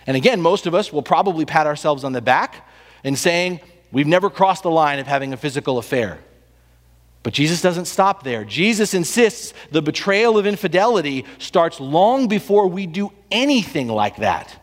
And 0.06 0.16
again, 0.16 0.40
most 0.40 0.66
of 0.66 0.74
us 0.74 0.92
will 0.92 1.02
probably 1.02 1.44
pat 1.44 1.66
ourselves 1.66 2.04
on 2.04 2.12
the 2.12 2.22
back 2.22 2.68
and 3.04 3.18
saying, 3.18 3.60
We've 3.92 4.06
never 4.06 4.30
crossed 4.30 4.62
the 4.62 4.70
line 4.70 4.98
of 4.98 5.06
having 5.06 5.34
a 5.34 5.36
physical 5.36 5.76
affair. 5.76 6.18
But 7.22 7.34
Jesus 7.34 7.60
doesn't 7.60 7.84
stop 7.84 8.24
there. 8.24 8.44
Jesus 8.44 8.94
insists 8.94 9.52
the 9.70 9.82
betrayal 9.82 10.38
of 10.38 10.46
infidelity 10.46 11.24
starts 11.38 11.78
long 11.78 12.26
before 12.26 12.66
we 12.66 12.86
do 12.86 13.12
anything 13.30 13.88
like 13.88 14.16
that. 14.16 14.61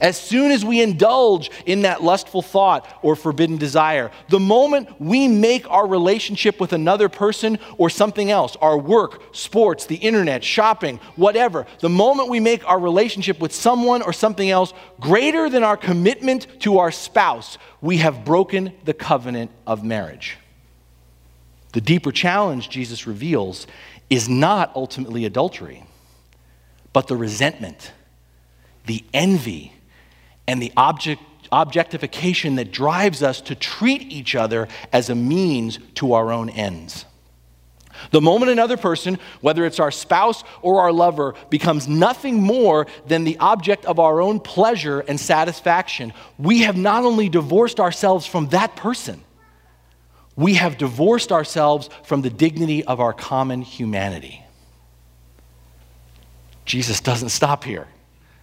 As 0.00 0.20
soon 0.20 0.52
as 0.52 0.64
we 0.64 0.80
indulge 0.80 1.50
in 1.66 1.82
that 1.82 2.02
lustful 2.02 2.42
thought 2.42 2.86
or 3.02 3.16
forbidden 3.16 3.56
desire, 3.56 4.10
the 4.28 4.38
moment 4.38 5.00
we 5.00 5.26
make 5.28 5.68
our 5.70 5.86
relationship 5.86 6.60
with 6.60 6.72
another 6.72 7.08
person 7.08 7.58
or 7.78 7.90
something 7.90 8.30
else, 8.30 8.56
our 8.56 8.78
work, 8.78 9.22
sports, 9.32 9.86
the 9.86 9.96
internet, 9.96 10.44
shopping, 10.44 11.00
whatever, 11.16 11.66
the 11.80 11.88
moment 11.88 12.28
we 12.28 12.40
make 12.40 12.66
our 12.68 12.78
relationship 12.78 13.40
with 13.40 13.52
someone 13.52 14.02
or 14.02 14.12
something 14.12 14.50
else 14.50 14.72
greater 15.00 15.50
than 15.50 15.64
our 15.64 15.76
commitment 15.76 16.46
to 16.60 16.78
our 16.78 16.92
spouse, 16.92 17.58
we 17.80 17.98
have 17.98 18.24
broken 18.24 18.72
the 18.84 18.94
covenant 18.94 19.50
of 19.66 19.84
marriage. 19.84 20.38
The 21.72 21.80
deeper 21.80 22.12
challenge 22.12 22.70
Jesus 22.70 23.06
reveals 23.06 23.66
is 24.08 24.28
not 24.28 24.72
ultimately 24.74 25.24
adultery, 25.24 25.84
but 26.92 27.08
the 27.08 27.16
resentment, 27.16 27.92
the 28.86 29.04
envy, 29.12 29.74
and 30.48 30.60
the 30.60 30.72
object, 30.76 31.22
objectification 31.52 32.56
that 32.56 32.72
drives 32.72 33.22
us 33.22 33.40
to 33.42 33.54
treat 33.54 34.02
each 34.10 34.34
other 34.34 34.66
as 34.92 35.10
a 35.10 35.14
means 35.14 35.78
to 35.94 36.14
our 36.14 36.32
own 36.32 36.48
ends. 36.50 37.04
The 38.10 38.20
moment 38.20 38.50
another 38.50 38.76
person, 38.76 39.18
whether 39.40 39.66
it's 39.66 39.80
our 39.80 39.90
spouse 39.90 40.42
or 40.62 40.80
our 40.80 40.92
lover, 40.92 41.34
becomes 41.50 41.86
nothing 41.86 42.40
more 42.42 42.86
than 43.06 43.24
the 43.24 43.36
object 43.38 43.84
of 43.84 43.98
our 43.98 44.20
own 44.20 44.40
pleasure 44.40 45.00
and 45.00 45.20
satisfaction, 45.20 46.12
we 46.38 46.60
have 46.60 46.76
not 46.76 47.04
only 47.04 47.28
divorced 47.28 47.80
ourselves 47.80 48.24
from 48.24 48.48
that 48.48 48.76
person, 48.76 49.22
we 50.36 50.54
have 50.54 50.78
divorced 50.78 51.32
ourselves 51.32 51.90
from 52.04 52.22
the 52.22 52.30
dignity 52.30 52.84
of 52.84 53.00
our 53.00 53.12
common 53.12 53.62
humanity. 53.62 54.44
Jesus 56.64 57.00
doesn't 57.00 57.30
stop 57.30 57.64
here. 57.64 57.88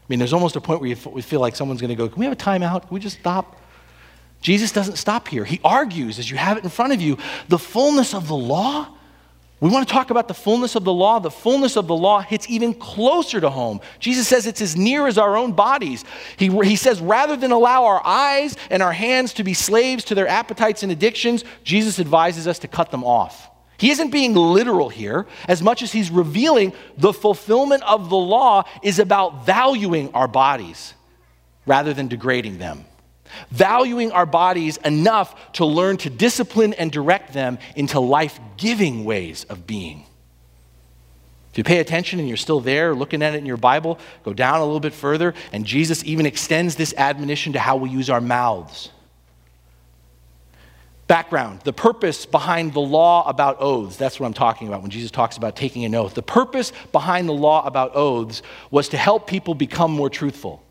I 0.06 0.08
mean, 0.08 0.20
there's 0.20 0.34
almost 0.34 0.56
a 0.56 0.62
point 0.62 0.82
where 0.82 0.96
we 1.12 1.22
feel 1.24 1.40
like 1.40 1.56
someone's 1.56 1.82
going 1.82 1.90
to 1.90 1.96
go, 1.96 2.08
Can 2.08 2.20
we 2.20 2.26
have 2.26 2.34
a 2.34 2.36
timeout? 2.36 2.82
Can 2.82 2.94
we 2.94 3.00
just 3.00 3.20
stop? 3.20 3.60
Jesus 4.40 4.72
doesn't 4.72 4.98
stop 4.98 5.28
here. 5.28 5.44
He 5.44 5.60
argues, 5.64 6.20
as 6.20 6.30
you 6.30 6.38
have 6.38 6.58
it 6.58 6.64
in 6.64 6.70
front 6.70 6.94
of 6.94 7.02
you, 7.02 7.18
the 7.48 7.58
fullness 7.58 8.14
of 8.14 8.28
the 8.28 8.36
law. 8.36 8.88
We 9.60 9.72
want 9.72 9.88
to 9.88 9.92
talk 9.92 10.12
about 10.12 10.28
the 10.28 10.36
fullness 10.36 10.76
of 10.76 10.84
the 10.84 10.94
law. 10.94 11.18
The 11.18 11.32
fullness 11.32 11.78
of 11.78 11.88
the 11.88 11.96
law 11.96 12.20
hits 12.20 12.48
even 12.48 12.76
closer 12.76 13.42
to 13.42 13.50
home. 13.50 13.82
Jesus 14.00 14.28
says 14.28 14.46
it's 14.46 14.62
as 14.62 14.76
near 14.76 15.08
as 15.08 15.18
our 15.18 15.36
own 15.36 15.54
bodies. 15.54 16.04
He, 16.38 16.50
he 16.64 16.76
says, 16.76 17.02
rather 17.02 17.36
than 17.36 17.52
allow 17.52 17.86
our 17.86 18.06
eyes 18.06 18.56
and 18.70 18.84
our 18.84 18.92
hands 18.92 19.34
to 19.36 19.44
be 19.44 19.56
slaves 19.56 20.04
to 20.06 20.16
their 20.16 20.28
appetites 20.28 20.84
and 20.84 20.92
addictions, 20.92 21.44
Jesus 21.64 22.00
advises 22.00 22.48
us 22.48 22.60
to 22.60 22.68
cut 22.68 22.92
them 22.92 23.04
off. 23.04 23.50
He 23.78 23.92
isn't 23.92 24.12
being 24.12 24.34
literal 24.34 24.90
here, 24.90 25.26
as 25.48 25.62
much 25.62 25.82
as 25.82 25.92
he's 25.92 26.10
revealing 26.10 26.74
the 26.98 27.14
fulfillment 27.14 27.84
of 27.84 28.10
the 28.10 28.16
law 28.16 28.64
is 28.82 29.00
about 29.00 29.46
valuing 29.46 30.14
our 30.14 30.28
bodies 30.28 30.94
rather 31.66 31.94
than 31.94 32.08
degrading 32.08 32.58
them. 32.58 32.86
Valuing 33.52 34.12
our 34.12 34.26
bodies 34.26 34.78
enough 34.78 35.52
to 35.54 35.66
learn 35.66 35.98
to 35.98 36.10
discipline 36.10 36.74
and 36.74 36.92
direct 36.92 37.34
them 37.34 37.58
into 37.76 38.00
life 38.00 38.40
giving 38.56 39.04
ways 39.04 39.46
of 39.46 39.68
being. 39.68 40.06
If 41.52 41.58
you 41.58 41.64
pay 41.64 41.80
attention 41.80 42.20
and 42.20 42.28
you're 42.28 42.38
still 42.38 42.60
there 42.60 42.94
looking 42.94 43.22
at 43.24 43.34
it 43.34 43.38
in 43.38 43.46
your 43.46 43.58
Bible, 43.58 44.00
go 44.24 44.34
down 44.34 44.60
a 44.60 44.66
little 44.66 44.80
bit 44.80 44.94
further, 44.94 45.34
and 45.52 45.66
Jesus 45.66 46.04
even 46.04 46.26
extends 46.26 46.76
this 46.76 46.94
admonition 46.96 47.54
to 47.54 47.60
how 47.60 47.78
we 47.78 47.90
use 47.90 48.10
our 48.10 48.22
mouths. 48.22 48.90
Background 51.08 51.62
the 51.62 51.74
purpose 51.74 52.26
behind 52.26 52.74
the 52.74 52.80
law 52.80 53.28
about 53.28 53.58
oaths, 53.60 53.96
that's 53.96 54.20
what 54.20 54.26
I'm 54.26 54.34
talking 54.34 54.68
about 54.68 54.82
when 54.82 54.90
Jesus 54.90 55.12
talks 55.12 55.38
about 55.38 55.56
taking 55.56 55.86
an 55.86 55.94
oath. 55.94 56.16
The 56.16 56.24
purpose 56.24 56.72
behind 56.92 57.30
the 57.30 57.34
law 57.34 57.66
about 57.66 57.96
oaths 57.96 58.42
was 58.72 58.90
to 58.90 58.98
help 58.98 59.28
people 59.28 59.54
become 59.54 59.92
more 59.92 60.10
truthful. 60.10 60.64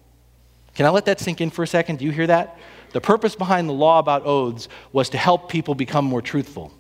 Can 0.75 0.87
I 0.87 0.89
let 0.89 1.05
that 1.05 1.21
sink 1.21 1.41
in 1.41 1.51
for 1.51 1.63
a 1.63 1.67
second? 1.67 2.01
Do 2.01 2.05
you 2.05 2.11
hear 2.11 2.27
that? 2.27 2.59
The 2.91 3.01
purpose 3.01 3.37
behind 3.37 3.69
the 3.69 3.73
law 3.73 4.01
about 4.01 4.27
oaths 4.27 4.69
was 4.93 5.09
to 5.11 5.19
help 5.19 5.49
people 5.49 5.75
become 5.75 6.05
more 6.05 6.23
truthful. 6.23 6.73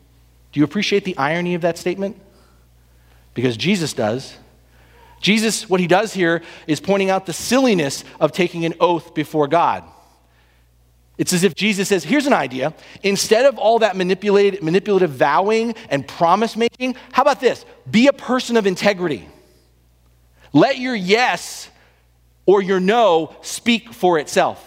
Do 0.53 0.61
you 0.61 0.65
appreciate 0.65 1.05
the 1.05 1.17
irony 1.17 1.55
of 1.55 1.63
that 1.63 1.79
statement? 1.79 2.21
Because 3.35 3.57
Jesus 3.57 3.93
does. 3.93 4.37
Jesus, 5.21 5.69
what 5.69 5.81
he 5.81 5.87
does 5.87 6.13
here 6.13 6.43
is 6.67 6.81
pointing 6.81 7.11
out 7.11 7.27
the 7.27 7.33
silliness 7.33 8.05
of 8.21 8.31
taking 8.31 8.65
an 8.65 8.75
oath 8.79 9.15
before 9.15 9.49
God. 9.49 9.85
It's 11.17 11.33
as 11.33 11.45
if 11.45 11.55
Jesus 11.55 11.89
says, 11.89 12.05
Here's 12.05 12.27
an 12.27 12.33
idea. 12.33 12.75
Instead 13.03 13.47
of 13.47 13.59
all 13.59 13.79
that 13.81 13.97
manipulative, 13.97 15.11
vowing 15.11 15.75
and 15.89 16.07
promise 16.07 16.57
making, 16.57 16.97
how 17.13 17.23
about 17.23 17.41
this? 17.41 17.65
Be 17.91 18.09
a 18.09 18.13
person 18.13 18.57
of 18.57 18.67
integrity. 18.67 19.29
Let 20.53 20.79
your 20.79 20.95
yes 20.95 21.69
or 22.47 22.63
your 22.63 22.81
no 22.81 23.35
speak 23.43 23.93
for 23.93 24.19
itself. 24.19 24.65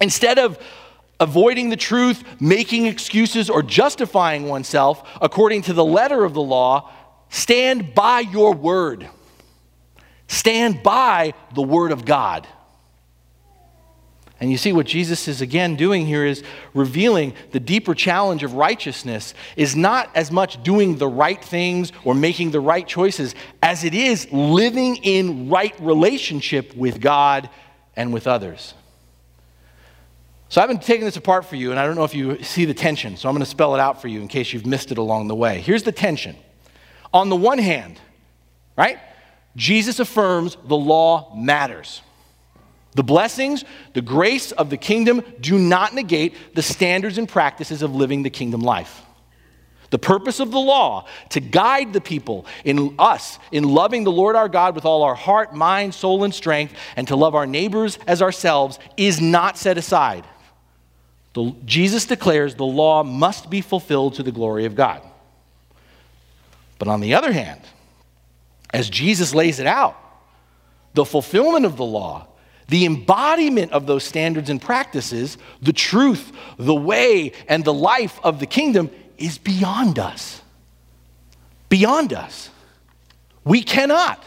Instead 0.00 0.38
of 0.38 0.58
avoiding 1.20 1.70
the 1.70 1.76
truth, 1.76 2.22
making 2.40 2.86
excuses, 2.86 3.48
or 3.48 3.62
justifying 3.62 4.48
oneself 4.48 5.08
according 5.20 5.62
to 5.62 5.72
the 5.72 5.84
letter 5.84 6.24
of 6.24 6.34
the 6.34 6.42
law, 6.42 6.90
stand 7.30 7.94
by 7.94 8.20
your 8.20 8.52
word. 8.52 9.08
Stand 10.26 10.82
by 10.82 11.34
the 11.54 11.62
word 11.62 11.92
of 11.92 12.04
God. 12.04 12.46
And 14.40 14.50
you 14.50 14.58
see 14.58 14.72
what 14.72 14.86
Jesus 14.86 15.28
is 15.28 15.40
again 15.40 15.76
doing 15.76 16.06
here 16.06 16.24
is 16.24 16.42
revealing 16.74 17.34
the 17.52 17.60
deeper 17.60 17.94
challenge 17.94 18.42
of 18.42 18.54
righteousness 18.54 19.32
is 19.56 19.76
not 19.76 20.10
as 20.14 20.30
much 20.30 20.62
doing 20.62 20.98
the 20.98 21.06
right 21.06 21.42
things 21.42 21.92
or 22.04 22.14
making 22.14 22.50
the 22.50 22.60
right 22.60 22.86
choices 22.86 23.34
as 23.62 23.84
it 23.84 23.94
is 23.94 24.30
living 24.32 24.96
in 24.96 25.48
right 25.48 25.74
relationship 25.80 26.74
with 26.76 27.00
God 27.00 27.48
and 27.96 28.12
with 28.12 28.26
others. 28.26 28.74
So 30.48 30.60
I've 30.60 30.68
been 30.68 30.78
taking 30.78 31.04
this 31.04 31.16
apart 31.16 31.46
for 31.46 31.56
you, 31.56 31.70
and 31.70 31.80
I 31.80 31.86
don't 31.86 31.96
know 31.96 32.04
if 32.04 32.14
you 32.14 32.42
see 32.42 32.64
the 32.64 32.74
tension, 32.74 33.16
so 33.16 33.28
I'm 33.28 33.34
going 33.34 33.44
to 33.44 33.50
spell 33.50 33.74
it 33.74 33.80
out 33.80 34.00
for 34.00 34.08
you 34.08 34.20
in 34.20 34.28
case 34.28 34.52
you've 34.52 34.66
missed 34.66 34.92
it 34.92 34.98
along 34.98 35.28
the 35.28 35.34
way. 35.34 35.60
Here's 35.60 35.82
the 35.84 35.92
tension. 35.92 36.36
On 37.12 37.28
the 37.28 37.36
one 37.36 37.58
hand, 37.58 38.00
right, 38.76 38.98
Jesus 39.56 40.00
affirms 40.00 40.56
the 40.66 40.76
law 40.76 41.34
matters. 41.34 42.02
The 42.94 43.02
blessings, 43.02 43.64
the 43.92 44.02
grace 44.02 44.52
of 44.52 44.70
the 44.70 44.76
kingdom 44.76 45.22
do 45.40 45.58
not 45.58 45.94
negate 45.94 46.54
the 46.54 46.62
standards 46.62 47.18
and 47.18 47.28
practices 47.28 47.82
of 47.82 47.94
living 47.94 48.22
the 48.22 48.30
kingdom 48.30 48.60
life. 48.60 49.02
The 49.90 49.98
purpose 49.98 50.40
of 50.40 50.50
the 50.50 50.58
law 50.58 51.06
to 51.30 51.40
guide 51.40 51.92
the 51.92 52.00
people 52.00 52.46
in 52.64 52.96
us 52.98 53.38
in 53.52 53.64
loving 53.64 54.04
the 54.04 54.12
Lord 54.12 54.34
our 54.34 54.48
God 54.48 54.74
with 54.74 54.84
all 54.84 55.02
our 55.02 55.14
heart, 55.14 55.54
mind, 55.54 55.94
soul, 55.94 56.24
and 56.24 56.34
strength, 56.34 56.74
and 56.96 57.06
to 57.08 57.16
love 57.16 57.34
our 57.34 57.46
neighbors 57.46 57.98
as 58.06 58.22
ourselves 58.22 58.78
is 58.96 59.20
not 59.20 59.56
set 59.56 59.78
aside. 59.78 60.24
The, 61.34 61.54
Jesus 61.64 62.06
declares 62.06 62.54
the 62.54 62.64
law 62.64 63.02
must 63.02 63.50
be 63.50 63.60
fulfilled 63.60 64.14
to 64.14 64.22
the 64.22 64.32
glory 64.32 64.64
of 64.64 64.74
God. 64.74 65.02
But 66.78 66.88
on 66.88 67.00
the 67.00 67.14
other 67.14 67.32
hand, 67.32 67.60
as 68.72 68.90
Jesus 68.90 69.34
lays 69.34 69.60
it 69.60 69.66
out, 69.66 69.96
the 70.94 71.04
fulfillment 71.04 71.66
of 71.66 71.76
the 71.76 71.84
law, 71.84 72.26
the 72.68 72.86
embodiment 72.86 73.72
of 73.72 73.86
those 73.86 74.04
standards 74.04 74.50
and 74.50 74.60
practices, 74.60 75.38
the 75.60 75.72
truth, 75.72 76.32
the 76.58 76.74
way, 76.74 77.32
and 77.48 77.64
the 77.64 77.74
life 77.74 78.18
of 78.24 78.40
the 78.40 78.46
kingdom 78.46 78.90
is 79.18 79.38
beyond 79.38 79.98
us. 79.98 80.42
Beyond 81.68 82.12
us. 82.12 82.50
We 83.44 83.62
cannot, 83.62 84.24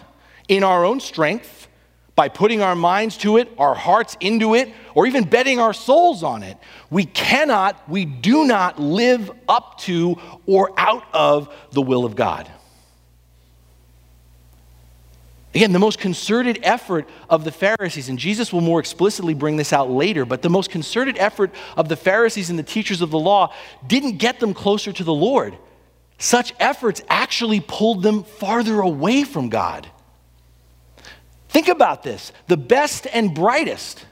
in 0.47 0.63
our 0.63 0.85
own 0.85 0.99
strength, 0.99 1.67
by 2.15 2.29
putting 2.29 2.61
our 2.61 2.75
minds 2.75 3.15
to 3.17 3.37
it, 3.37 3.47
our 3.59 3.75
hearts 3.75 4.17
into 4.19 4.55
it, 4.55 4.73
or 4.95 5.05
even 5.05 5.23
betting 5.23 5.59
our 5.59 5.73
souls 5.73 6.23
on 6.23 6.41
it, 6.41 6.57
we 6.89 7.05
cannot, 7.05 7.87
we 7.87 8.05
do 8.05 8.45
not 8.45 8.79
live 8.79 9.31
up 9.47 9.77
to 9.81 10.17
or 10.47 10.71
out 10.77 11.03
of 11.13 11.53
the 11.71 11.81
will 11.81 12.05
of 12.05 12.15
God. 12.15 12.51
Again, 15.57 15.71
the 15.71 15.79
most 15.79 15.97
concerted 15.97 16.59
effort 16.61 17.09
of 17.31 17.43
the 17.43 17.51
Pharisees, 17.51 18.09
and 18.09 18.19
Jesus 18.19 18.53
will 18.53 18.61
more 18.61 18.79
explicitly 18.79 19.33
bring 19.33 19.57
this 19.57 19.73
out 19.73 19.89
later, 19.89 20.23
but 20.23 20.43
the 20.43 20.51
most 20.51 20.69
concerted 20.69 21.17
effort 21.17 21.49
of 21.75 21.89
the 21.89 21.95
Pharisees 21.95 22.51
and 22.51 22.59
the 22.59 22.63
teachers 22.63 23.01
of 23.01 23.09
the 23.09 23.17
law 23.17 23.51
didn't 23.87 24.17
get 24.17 24.39
them 24.39 24.53
closer 24.53 24.93
to 24.93 25.03
the 25.03 25.15
Lord. 25.15 25.57
Such 26.19 26.53
efforts 26.59 27.01
actually 27.09 27.59
pulled 27.59 28.03
them 28.03 28.23
farther 28.23 28.81
away 28.81 29.23
from 29.23 29.49
God. 29.49 29.89
Think 31.49 31.69
about 31.69 32.03
this 32.03 32.31
the 32.45 32.55
best 32.55 33.07
and 33.11 33.33
brightest, 33.33 34.05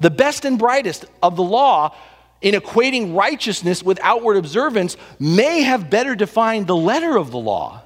the 0.00 0.10
best 0.10 0.44
and 0.44 0.58
brightest 0.58 1.04
of 1.22 1.36
the 1.36 1.44
law 1.44 1.94
in 2.40 2.56
equating 2.56 3.14
righteousness 3.14 3.80
with 3.80 4.00
outward 4.02 4.36
observance 4.38 4.96
may 5.20 5.62
have 5.62 5.88
better 5.88 6.16
defined 6.16 6.66
the 6.66 6.74
letter 6.74 7.16
of 7.16 7.30
the 7.30 7.38
law. 7.38 7.84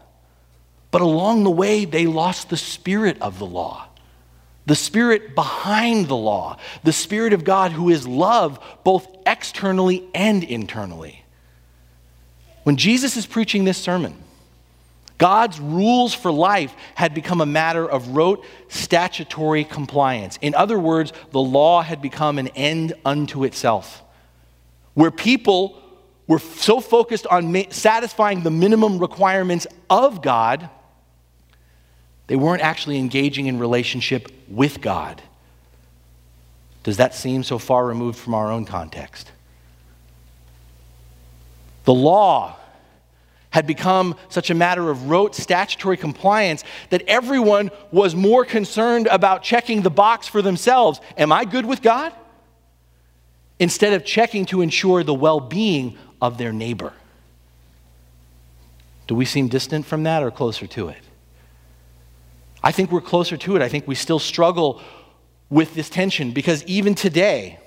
But 0.96 1.02
along 1.02 1.44
the 1.44 1.50
way, 1.50 1.84
they 1.84 2.06
lost 2.06 2.48
the 2.48 2.56
spirit 2.56 3.20
of 3.20 3.38
the 3.38 3.44
law, 3.44 3.86
the 4.64 4.74
spirit 4.74 5.34
behind 5.34 6.08
the 6.08 6.16
law, 6.16 6.56
the 6.84 6.92
spirit 6.94 7.34
of 7.34 7.44
God 7.44 7.70
who 7.70 7.90
is 7.90 8.08
love 8.08 8.58
both 8.82 9.06
externally 9.26 10.08
and 10.14 10.42
internally. 10.42 11.22
When 12.62 12.78
Jesus 12.78 13.14
is 13.14 13.26
preaching 13.26 13.66
this 13.66 13.76
sermon, 13.76 14.16
God's 15.18 15.60
rules 15.60 16.14
for 16.14 16.32
life 16.32 16.74
had 16.94 17.12
become 17.12 17.42
a 17.42 17.46
matter 17.46 17.86
of 17.86 18.16
rote 18.16 18.42
statutory 18.68 19.64
compliance. 19.64 20.38
In 20.40 20.54
other 20.54 20.78
words, 20.78 21.12
the 21.30 21.42
law 21.42 21.82
had 21.82 22.00
become 22.00 22.38
an 22.38 22.48
end 22.56 22.94
unto 23.04 23.44
itself, 23.44 24.02
where 24.94 25.10
people 25.10 25.78
were 26.26 26.38
so 26.38 26.80
focused 26.80 27.26
on 27.26 27.70
satisfying 27.70 28.44
the 28.44 28.50
minimum 28.50 28.98
requirements 28.98 29.66
of 29.90 30.22
God 30.22 30.70
they 32.26 32.36
weren't 32.36 32.62
actually 32.62 32.98
engaging 32.98 33.46
in 33.46 33.58
relationship 33.58 34.30
with 34.48 34.80
God. 34.80 35.22
Does 36.82 36.96
that 36.98 37.14
seem 37.14 37.42
so 37.42 37.58
far 37.58 37.86
removed 37.86 38.18
from 38.18 38.34
our 38.34 38.50
own 38.50 38.64
context? 38.64 39.30
The 41.84 41.94
law 41.94 42.56
had 43.50 43.66
become 43.66 44.16
such 44.28 44.50
a 44.50 44.54
matter 44.54 44.90
of 44.90 45.08
rote 45.08 45.34
statutory 45.34 45.96
compliance 45.96 46.62
that 46.90 47.02
everyone 47.06 47.70
was 47.90 48.14
more 48.14 48.44
concerned 48.44 49.06
about 49.06 49.42
checking 49.42 49.82
the 49.82 49.90
box 49.90 50.26
for 50.26 50.42
themselves 50.42 51.00
Am 51.16 51.32
I 51.32 51.44
good 51.44 51.64
with 51.64 51.80
God? 51.80 52.12
instead 53.58 53.94
of 53.94 54.04
checking 54.04 54.44
to 54.46 54.60
ensure 54.60 55.02
the 55.02 55.14
well 55.14 55.40
being 55.40 55.96
of 56.20 56.38
their 56.38 56.52
neighbor. 56.52 56.92
Do 59.06 59.14
we 59.14 59.24
seem 59.24 59.48
distant 59.48 59.86
from 59.86 60.02
that 60.02 60.22
or 60.22 60.30
closer 60.30 60.66
to 60.66 60.88
it? 60.88 61.05
I 62.66 62.72
think 62.72 62.90
we're 62.90 63.00
closer 63.00 63.36
to 63.36 63.54
it. 63.54 63.62
I 63.62 63.68
think 63.68 63.86
we 63.86 63.94
still 63.94 64.18
struggle 64.18 64.82
with 65.48 65.76
this 65.76 65.88
tension 65.88 66.32
because 66.32 66.64
even 66.64 66.96
today, 66.96 67.60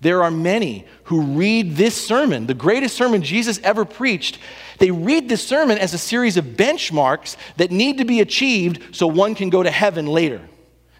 there 0.00 0.22
are 0.22 0.30
many 0.30 0.86
who 1.04 1.20
read 1.20 1.76
this 1.76 1.94
sermon, 1.94 2.46
the 2.46 2.54
greatest 2.54 2.96
sermon 2.96 3.20
Jesus 3.20 3.60
ever 3.62 3.84
preached. 3.84 4.38
They 4.78 4.90
read 4.90 5.28
this 5.28 5.46
sermon 5.46 5.76
as 5.76 5.92
a 5.92 5.98
series 5.98 6.38
of 6.38 6.46
benchmarks 6.46 7.36
that 7.58 7.70
need 7.70 7.98
to 7.98 8.06
be 8.06 8.20
achieved 8.20 8.96
so 8.96 9.06
one 9.06 9.34
can 9.34 9.50
go 9.50 9.62
to 9.62 9.70
heaven 9.70 10.06
later. 10.06 10.40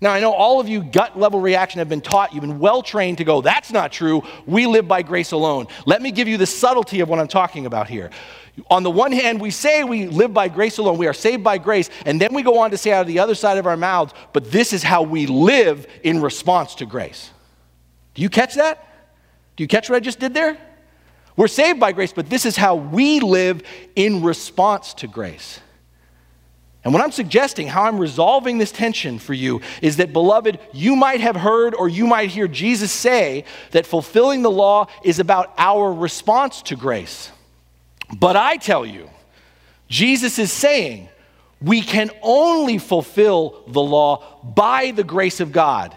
Now, 0.03 0.13
I 0.13 0.21
know 0.21 0.35
all 0.35 0.61
of 0.61 0.69
you 0.69 0.83
gut 0.83 1.19
level 1.19 1.41
reaction 1.41 1.79
have 1.79 1.89
been 1.89 2.03
taught, 2.03 2.35
you've 2.35 2.43
been 2.43 2.59
well 2.59 2.83
trained 2.83 3.17
to 3.19 3.25
go, 3.25 3.41
that's 3.41 3.73
not 3.73 3.91
true. 3.91 4.23
We 4.45 4.67
live 4.67 4.87
by 4.87 5.01
grace 5.01 5.33
alone. 5.33 5.69
Let 5.87 6.03
me 6.03 6.11
give 6.11 6.29
you 6.29 6.37
the 6.37 6.45
subtlety 6.45 7.01
of 7.01 7.09
what 7.09 7.19
I'm 7.19 7.29
talking 7.29 7.65
about 7.65 7.89
here. 7.89 8.11
On 8.71 8.83
the 8.83 8.91
one 8.91 9.13
hand, 9.13 9.41
we 9.41 9.51
say 9.51 9.85
we 9.85 10.07
live 10.07 10.33
by 10.33 10.49
grace 10.49 10.79
alone, 10.79 10.97
we 10.97 11.07
are 11.07 11.13
saved 11.13 11.45
by 11.45 11.59
grace, 11.59 11.91
and 12.07 12.21
then 12.21 12.33
we 12.33 12.43
go 12.43 12.59
on 12.59 12.71
to 12.71 12.79
say 12.79 12.91
out 12.93 13.03
of 13.03 13.07
the 13.07 13.19
other 13.19 13.35
side 13.35 13.59
of 13.59 13.67
our 13.67 13.77
mouths, 13.77 14.15
but 14.33 14.51
this 14.51 14.73
is 14.73 14.83
how 14.83 15.03
we 15.03 15.27
live 15.27 15.87
in 16.03 16.23
response 16.23 16.75
to 16.77 16.87
grace. 16.87 17.31
Do 18.15 18.23
you 18.23 18.31
catch 18.31 18.55
that? 18.55 18.83
Do 19.57 19.65
you 19.65 19.69
catch 19.69 19.91
what 19.91 19.97
I 19.97 20.01
just 20.01 20.19
did 20.19 20.33
there? 20.33 20.57
We're 21.37 21.49
saved 21.49 21.79
by 21.79 21.93
grace, 21.93 22.15
but 22.15 22.31
this 22.31 22.47
is 22.47 22.57
how 22.57 22.77
we 22.77 23.21
live 23.21 23.63
in 23.95 24.23
response 24.23 24.95
to 24.95 25.07
grace. 25.07 25.61
And 26.83 26.95
what 26.95 27.03
I'm 27.03 27.13
suggesting, 27.13 27.67
how 27.67 27.83
I'm 27.83 27.99
resolving 27.99 28.59
this 28.59 28.73
tension 28.73 29.19
for 29.19 29.35
you, 29.35 29.61
is 29.83 29.97
that, 29.99 30.13
beloved, 30.13 30.59
you 30.73 30.97
might 30.97 31.21
have 31.21 31.37
heard 31.37 31.75
or 31.75 31.89
you 31.89 32.07
might 32.07 32.31
hear 32.31 32.49
Jesus 32.49 32.93
say 32.93 33.45
that 33.73 33.85
fulfilling 33.85 34.43
the 34.43 34.51
law 34.51 34.87
is 35.03 35.19
about 35.19 35.53
our 35.59 35.93
response 35.93 36.63
to 36.63 36.77
grace. 36.77 37.33
But 38.15 38.37
I 38.37 38.57
tell 38.57 38.87
you, 38.87 39.11
Jesus 39.89 40.39
is 40.39 40.53
saying 40.53 41.09
we 41.61 41.81
can 41.81 42.11
only 42.23 42.79
fulfill 42.79 43.63
the 43.69 43.83
law 43.83 44.43
by 44.43 44.91
the 44.91 45.05
grace 45.05 45.41
of 45.41 45.53
God, 45.53 45.95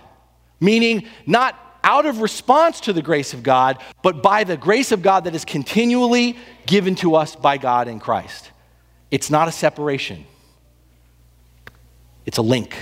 meaning 0.60 1.08
not 1.26 1.56
out 1.84 2.06
of 2.06 2.22
response 2.22 2.82
to 2.82 2.94
the 2.94 3.02
grace 3.02 3.34
of 3.34 3.44
God, 3.44 3.78
but 4.02 4.22
by 4.22 4.44
the 4.44 4.58
grace 4.58 4.92
of 4.92 5.02
God 5.02 5.24
that 5.26 5.36
is 5.36 5.46
continually 5.46 6.38
given 6.66 6.96
to 6.96 7.16
us 7.16 7.36
by 7.36 7.58
God 7.58 7.88
in 7.88 8.00
Christ. 8.00 8.52
It's 9.12 9.30
not 9.30 9.48
a 9.48 9.52
separation, 9.52 10.26
it's 12.26 12.38
a 12.38 12.44
link. 12.44 12.76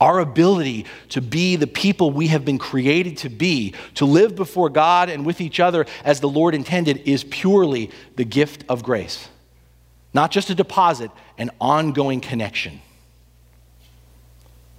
Our 0.00 0.18
ability 0.18 0.86
to 1.10 1.20
be 1.20 1.56
the 1.56 1.66
people 1.66 2.10
we 2.10 2.28
have 2.28 2.44
been 2.44 2.58
created 2.58 3.18
to 3.18 3.28
be, 3.28 3.74
to 3.96 4.06
live 4.06 4.34
before 4.34 4.70
God 4.70 5.10
and 5.10 5.26
with 5.26 5.40
each 5.40 5.60
other 5.60 5.84
as 6.04 6.20
the 6.20 6.28
Lord 6.28 6.54
intended, 6.54 7.02
is 7.06 7.22
purely 7.24 7.90
the 8.16 8.24
gift 8.24 8.64
of 8.68 8.82
grace. 8.82 9.28
Not 10.14 10.30
just 10.30 10.48
a 10.50 10.54
deposit, 10.54 11.10
an 11.36 11.50
ongoing 11.60 12.20
connection. 12.20 12.80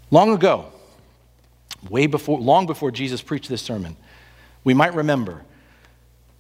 Long 0.10 0.34
ago, 0.34 0.66
way 1.90 2.08
before, 2.08 2.40
long 2.40 2.66
before 2.66 2.92
Jesus 2.92 3.22
preached 3.22 3.48
this 3.48 3.62
sermon, 3.62 3.96
we 4.64 4.74
might 4.74 4.94
remember 4.94 5.44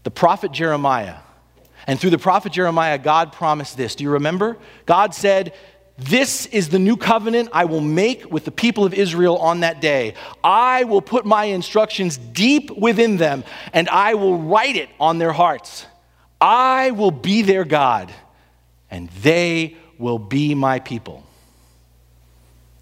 the 0.03 0.11
prophet 0.11 0.51
Jeremiah. 0.51 1.17
And 1.87 1.99
through 1.99 2.09
the 2.11 2.17
prophet 2.17 2.51
Jeremiah, 2.51 2.97
God 2.97 3.31
promised 3.31 3.77
this. 3.77 3.95
Do 3.95 4.03
you 4.03 4.11
remember? 4.11 4.57
God 4.85 5.15
said, 5.15 5.53
this 5.97 6.45
is 6.47 6.69
the 6.69 6.79
new 6.79 6.97
covenant 6.97 7.49
I 7.53 7.65
will 7.65 7.81
make 7.81 8.31
with 8.31 8.45
the 8.45 8.51
people 8.51 8.85
of 8.85 8.93
Israel 8.93 9.37
on 9.37 9.59
that 9.59 9.81
day. 9.81 10.15
I 10.43 10.83
will 10.85 11.01
put 11.01 11.25
my 11.25 11.45
instructions 11.45 12.17
deep 12.17 12.71
within 12.71 13.17
them, 13.17 13.43
and 13.71 13.87
I 13.89 14.15
will 14.15 14.37
write 14.37 14.75
it 14.75 14.89
on 14.99 15.19
their 15.19 15.31
hearts. 15.31 15.85
I 16.39 16.91
will 16.91 17.11
be 17.11 17.43
their 17.43 17.65
God, 17.65 18.11
and 18.89 19.09
they 19.21 19.77
will 19.99 20.17
be 20.17 20.55
my 20.55 20.79
people. 20.79 21.23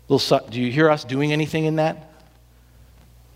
Do 0.07 0.17
you 0.51 0.71
hear 0.71 0.89
us 0.89 1.03
doing 1.03 1.33
anything 1.33 1.65
in 1.65 1.75
that? 1.75 2.11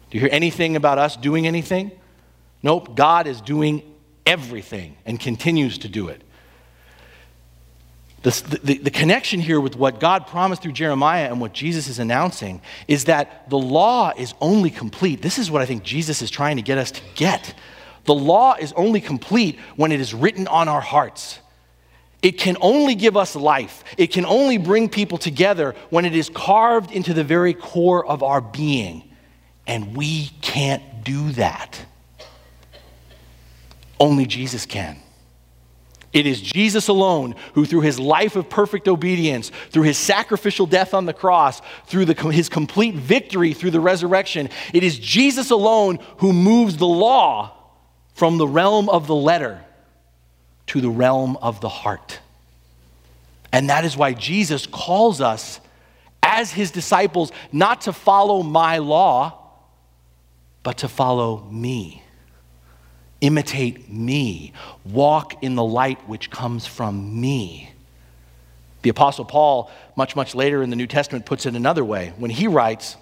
Do 0.09 0.17
you 0.17 0.21
hear 0.21 0.29
anything 0.31 0.75
about 0.75 0.97
us 0.97 1.17
doing 1.17 1.45
anything? 1.45 1.91
Nope, 2.61 2.95
God 2.95 3.27
is 3.27 3.41
doing 3.41 3.83
everything 4.25 4.95
and 5.05 5.19
continues 5.19 5.79
to 5.79 5.89
do 5.89 6.07
it. 6.07 6.21
The, 8.23 8.79
the, 8.81 8.89
connection 8.89 9.41
here 9.41 9.59
with 9.59 9.75
what 9.75 9.99
God 9.99 10.27
promised 10.27 10.61
through 10.61 10.71
Jeremiah 10.71 11.25
and 11.25 11.41
what 11.41 11.51
Jesus 11.51 11.89
is 11.89 11.99
announcing 11.99 12.61
is 12.87 13.05
that 13.05 13.49
the 13.49 13.57
law 13.57 14.13
is 14.17 14.33
only 14.39 14.69
complete. 14.69 15.21
This 15.21 15.37
is 15.37 15.51
what 15.51 15.61
I 15.61 15.65
think 15.65 15.83
Jesus 15.83 16.21
is 16.21 16.31
trying 16.31 16.55
to 16.55 16.61
get 16.61 16.77
us 16.77 16.91
to 16.91 17.01
get. 17.15 17.53
The 18.05 18.13
law 18.13 18.55
is 18.55 18.71
only 18.73 19.01
complete 19.01 19.59
when 19.75 19.91
it 19.91 19.99
is 19.99 20.13
written 20.13 20.47
on 20.47 20.69
our 20.69 20.79
hearts. 20.79 21.39
It 22.21 22.37
can 22.37 22.55
only 22.61 22.95
give 22.95 23.17
us 23.17 23.35
life. 23.35 23.83
It 23.97 24.07
can 24.07 24.25
only 24.25 24.57
bring 24.57 24.87
people 24.87 25.17
together 25.17 25.75
when 25.89 26.05
it 26.05 26.15
is 26.15 26.29
carved 26.29 26.91
into 26.91 27.13
the 27.13 27.25
very 27.25 27.53
core 27.53 28.05
of 28.05 28.23
our 28.23 28.39
being. 28.39 29.03
And 29.67 29.97
we 29.97 30.27
can't 30.39 31.03
do 31.03 31.31
that. 31.33 31.85
Only 33.99 34.25
Jesus 34.25 34.65
can. 34.65 35.02
It 36.13 36.27
is 36.27 36.39
Jesus 36.39 36.87
alone 36.87 37.35
who, 37.53 37.65
through 37.65 37.81
his 37.81 37.99
life 37.99 38.35
of 38.35 38.47
perfect 38.47 38.87
obedience, 38.87 39.51
through 39.71 39.83
his 39.83 39.97
sacrificial 39.97 40.67
death 40.67 40.93
on 40.93 41.07
the 41.07 41.13
cross, 41.13 41.59
through 41.87 42.05
the, 42.05 42.13
his 42.29 42.49
complete 42.49 42.93
victory 42.93 43.53
through 43.53 43.71
the 43.71 43.79
resurrection, 43.79 44.49
it 44.73 44.83
is 44.83 44.99
Jesus 44.99 45.49
alone 45.49 45.97
who 46.17 46.31
moves 46.31 46.77
the 46.77 46.87
law 46.87 47.51
from 48.13 48.37
the 48.37 48.47
realm 48.47 48.89
of 48.89 49.07
the 49.07 49.15
letter 49.15 49.65
to 50.67 50.81
the 50.81 50.89
realm 50.89 51.35
of 51.37 51.61
the 51.61 51.69
heart. 51.69 52.19
And 53.51 53.69
that 53.69 53.83
is 53.83 53.97
why 53.97 54.13
Jesus 54.13 54.67
calls 54.67 55.19
us 55.19 55.59
as 56.21 56.51
his 56.51 56.69
disciples 56.69 57.31
not 57.51 57.81
to 57.81 57.93
follow 57.93 58.43
my 58.43 58.77
law, 58.77 59.39
but 60.61 60.77
to 60.77 60.87
follow 60.87 61.43
me 61.51 62.02
imitate 63.23 63.89
me, 63.89 64.51
walk 64.83 65.41
in 65.41 65.55
the 65.55 65.63
light 65.63 66.07
which 66.07 66.29
comes 66.29 66.67
from 66.67 67.19
me. 67.19 67.71
The 68.81 68.89
Apostle 68.89 69.23
Paul, 69.23 69.71
much, 69.95 70.15
much 70.15 70.35
later 70.35 70.61
in 70.61 70.69
the 70.69 70.75
New 70.75 70.87
Testament, 70.87 71.25
puts 71.25 71.45
it 71.45 71.55
another 71.55 71.85
way 71.85 72.13
when 72.17 72.29
he 72.29 72.47
writes, 72.47 72.97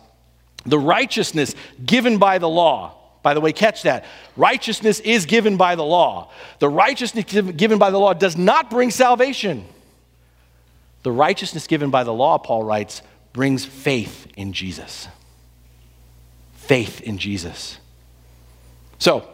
The 0.63 0.77
righteousness 0.77 1.55
given 1.83 2.19
by 2.19 2.37
the 2.37 2.47
law, 2.47 2.95
by 3.23 3.33
the 3.33 3.41
way, 3.41 3.51
catch 3.51 3.81
that. 3.83 4.05
Righteousness 4.37 4.99
is 4.99 5.25
given 5.25 5.57
by 5.57 5.75
the 5.75 5.83
law. 5.83 6.31
The 6.59 6.69
righteousness 6.69 7.25
given 7.25 7.79
by 7.79 7.89
the 7.89 7.97
law 7.97 8.13
does 8.13 8.37
not 8.37 8.69
bring 8.69 8.91
salvation. 8.91 9.65
The 11.01 11.11
righteousness 11.11 11.65
given 11.65 11.89
by 11.89 12.03
the 12.03 12.13
law, 12.13 12.37
Paul 12.37 12.63
writes, 12.63 13.01
brings 13.33 13.65
faith 13.65 14.27
in 14.37 14.53
Jesus. 14.53 15.07
Faith 16.53 17.01
in 17.01 17.17
Jesus. 17.17 17.79
So, 18.99 19.27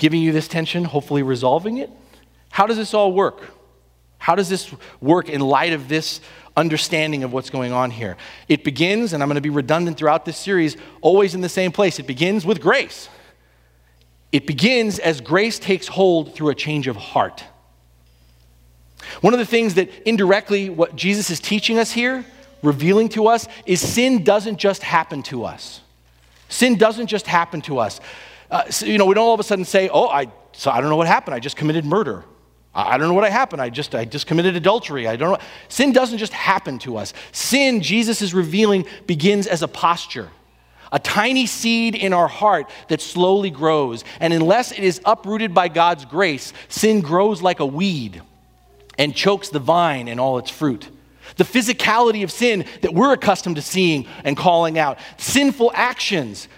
giving 0.00 0.22
you 0.22 0.32
this 0.32 0.48
tension, 0.48 0.84
hopefully 0.84 1.22
resolving 1.22 1.76
it. 1.76 1.90
How 2.48 2.66
does 2.66 2.78
this 2.78 2.94
all 2.94 3.12
work? 3.12 3.42
How 4.16 4.34
does 4.34 4.48
this 4.48 4.74
work 5.00 5.28
in 5.28 5.42
light 5.42 5.74
of 5.74 5.88
this 5.88 6.22
understanding 6.56 7.22
of 7.22 7.34
what's 7.34 7.50
going 7.50 7.72
on 7.72 7.90
here? 7.90 8.16
It 8.48 8.64
begins, 8.64 9.12
and 9.12 9.22
I'm 9.22 9.28
going 9.28 9.34
to 9.36 9.42
be 9.42 9.50
redundant 9.50 9.98
throughout 9.98 10.24
this 10.24 10.38
series, 10.38 10.78
always 11.02 11.34
in 11.34 11.42
the 11.42 11.50
same 11.50 11.70
place. 11.70 11.98
It 11.98 12.06
begins 12.06 12.46
with 12.46 12.62
grace. 12.62 13.10
It 14.32 14.46
begins 14.46 14.98
as 14.98 15.20
grace 15.20 15.58
takes 15.58 15.86
hold 15.86 16.34
through 16.34 16.48
a 16.48 16.54
change 16.54 16.86
of 16.86 16.96
heart. 16.96 17.44
One 19.20 19.34
of 19.34 19.38
the 19.38 19.46
things 19.46 19.74
that 19.74 19.90
indirectly 20.06 20.70
what 20.70 20.96
Jesus 20.96 21.28
is 21.28 21.40
teaching 21.40 21.78
us 21.78 21.92
here, 21.92 22.24
revealing 22.62 23.10
to 23.10 23.26
us, 23.26 23.46
is 23.66 23.86
sin 23.86 24.24
doesn't 24.24 24.56
just 24.56 24.82
happen 24.82 25.22
to 25.24 25.44
us. 25.44 25.82
Sin 26.48 26.76
doesn't 26.78 27.08
just 27.08 27.26
happen 27.26 27.60
to 27.62 27.78
us. 27.78 28.00
Uh, 28.50 28.68
so, 28.70 28.86
you 28.86 28.98
know, 28.98 29.06
we 29.06 29.14
don't 29.14 29.24
all 29.24 29.34
of 29.34 29.40
a 29.40 29.44
sudden 29.44 29.64
say, 29.64 29.88
oh, 29.88 30.08
I, 30.08 30.26
so 30.52 30.70
I 30.70 30.80
don't 30.80 30.90
know 30.90 30.96
what 30.96 31.06
happened. 31.06 31.34
I 31.34 31.38
just 31.38 31.56
committed 31.56 31.84
murder. 31.84 32.24
I 32.72 32.98
don't 32.98 33.08
know 33.08 33.14
what 33.14 33.30
happened. 33.30 33.60
I 33.60 33.68
just, 33.68 33.94
I 33.96 34.04
just 34.04 34.26
committed 34.28 34.54
adultery. 34.54 35.08
I 35.08 35.16
don't 35.16 35.32
know. 35.32 35.46
Sin 35.68 35.92
doesn't 35.92 36.18
just 36.18 36.32
happen 36.32 36.78
to 36.80 36.96
us. 36.96 37.12
Sin, 37.32 37.82
Jesus 37.82 38.22
is 38.22 38.32
revealing, 38.32 38.86
begins 39.06 39.48
as 39.48 39.62
a 39.62 39.68
posture, 39.68 40.28
a 40.92 41.00
tiny 41.00 41.46
seed 41.46 41.96
in 41.96 42.12
our 42.12 42.28
heart 42.28 42.70
that 42.88 43.00
slowly 43.00 43.50
grows. 43.50 44.04
And 44.20 44.32
unless 44.32 44.70
it 44.70 44.84
is 44.84 45.00
uprooted 45.04 45.52
by 45.52 45.66
God's 45.68 46.04
grace, 46.04 46.52
sin 46.68 47.00
grows 47.00 47.42
like 47.42 47.58
a 47.58 47.66
weed 47.66 48.22
and 48.98 49.16
chokes 49.16 49.48
the 49.48 49.58
vine 49.58 50.06
and 50.06 50.20
all 50.20 50.38
its 50.38 50.50
fruit. 50.50 50.88
The 51.36 51.44
physicality 51.44 52.22
of 52.22 52.30
sin 52.30 52.64
that 52.82 52.94
we're 52.94 53.12
accustomed 53.12 53.56
to 53.56 53.62
seeing 53.62 54.06
and 54.22 54.36
calling 54.36 54.78
out, 54.78 54.98
sinful 55.16 55.72
actions 55.74 56.48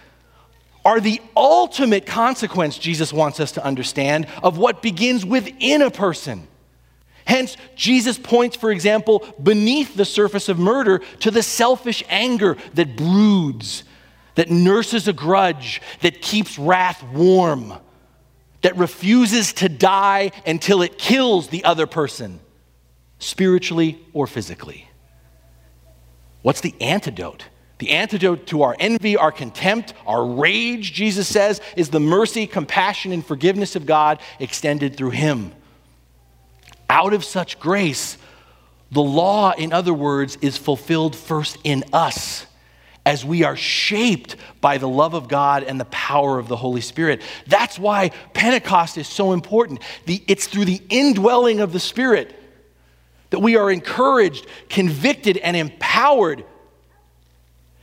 are 0.85 1.01
the 1.01 1.21
ultimate 1.37 2.07
consequence, 2.07 2.77
Jesus 2.79 3.12
wants 3.12 3.40
us 3.40 3.53
to 3.53 3.64
understand, 3.64 4.27
of 4.42 4.59
what 4.59 4.83
begins 4.83 5.25
within 5.25 5.83
a 5.83 5.90
person. 5.90 6.49
Hence, 7.25 7.57
Jesus 7.77 8.18
points, 8.18 8.57
for 8.57 8.73
example, 8.73 9.25
beneath 9.40 9.95
the 9.95 10.05
surface 10.05 10.49
of 10.49 10.59
murder 10.59 11.01
to 11.21 11.31
the 11.31 11.42
selfish 11.42 12.03
anger 12.09 12.57
that 12.75 12.97
broods, 12.97 13.85
that 14.35 14.51
nurses 14.51 15.07
a 15.07 15.12
grudge, 15.12 15.81
that 16.01 16.21
keeps 16.21 16.59
wrath 16.59 17.03
warm, 17.12 17.75
that 18.62 18.77
refuses 18.77 19.53
to 19.55 19.68
die 19.68 20.33
until 20.47 20.83
it 20.83 20.99
kills 20.99 21.49
the 21.49 21.64
other 21.64 21.87
person, 21.87 22.40
spiritually 23.18 24.01
or 24.12 24.27
physically. 24.27 24.88
What's 26.42 26.61
the 26.61 26.75
antidote? 26.81 27.45
The 27.83 27.90
antidote 27.90 28.47
to 28.47 28.62
our 28.62 28.77
envy, 28.79 29.16
our 29.16 29.33
contempt, 29.33 29.92
our 30.07 30.25
rage, 30.25 30.92
Jesus 30.92 31.27
says, 31.27 31.61
is 31.77 31.88
the 31.88 31.99
mercy, 31.99 32.47
compassion, 32.47 33.11
and 33.11 33.27
forgiveness 33.27 33.75
of 33.75 33.87
God 33.87 34.21
extended 34.38 34.97
through 34.97 35.11
Him. 35.11 35.51
Out 36.88 37.12
of 37.12 37.25
such 37.25 37.59
grace, 37.59 38.18
the 38.92 39.03
law, 39.03 39.51
in 39.51 39.73
other 39.73 39.92
words, 39.92 40.38
is 40.40 40.57
fulfilled 40.57 41.16
first 41.16 41.59
in 41.64 41.83
us 41.92 42.47
as 43.05 43.25
we 43.25 43.42
are 43.42 43.57
shaped 43.57 44.37
by 44.61 44.79
the 44.79 44.87
love 44.87 45.14
of 45.14 45.27
God 45.27 45.64
and 45.64 45.81
the 45.81 45.87
power 45.87 46.38
of 46.38 46.47
the 46.47 46.55
Holy 46.55 46.83
Spirit. 46.83 47.21
That's 47.49 47.81
why 47.81 48.11
Pentecost 48.33 48.97
is 48.97 49.09
so 49.09 49.33
important. 49.33 49.81
The, 50.07 50.23
it's 50.29 50.47
through 50.47 50.66
the 50.66 50.81
indwelling 50.88 51.59
of 51.59 51.73
the 51.73 51.81
Spirit 51.81 52.33
that 53.31 53.40
we 53.40 53.57
are 53.57 53.73
encouraged, 53.73 54.47
convicted, 54.68 55.37
and 55.37 55.57
empowered 55.57 56.45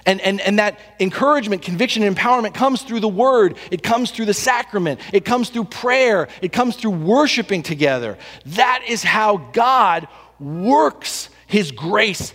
and, 0.10 0.19
and, 0.22 0.41
and 0.41 0.58
that 0.58 0.80
encouragement, 1.00 1.62
conviction, 1.62 2.02
and 2.02 2.17
empowerment 2.17 2.56
comes 2.56 2.82
through 2.82 3.00
the 3.00 3.08
word. 3.08 3.58
It 3.69 3.84
comes 3.84 4.10
through 4.10 4.26
the 4.26 4.34
sacrament. 4.34 5.00
It 5.13 5.24
comes 5.24 5.50
through 5.50 5.65
prayer. 5.65 6.30
It 6.41 6.52
comes 6.52 6.76
through 6.76 6.91
worshiping 6.91 7.62
together. 7.62 8.17
That 8.48 8.82
is 8.88 9.04
how 9.04 9.38
God 9.38 10.08
works 10.39 11.30
his 11.45 11.72
grace 11.72 12.34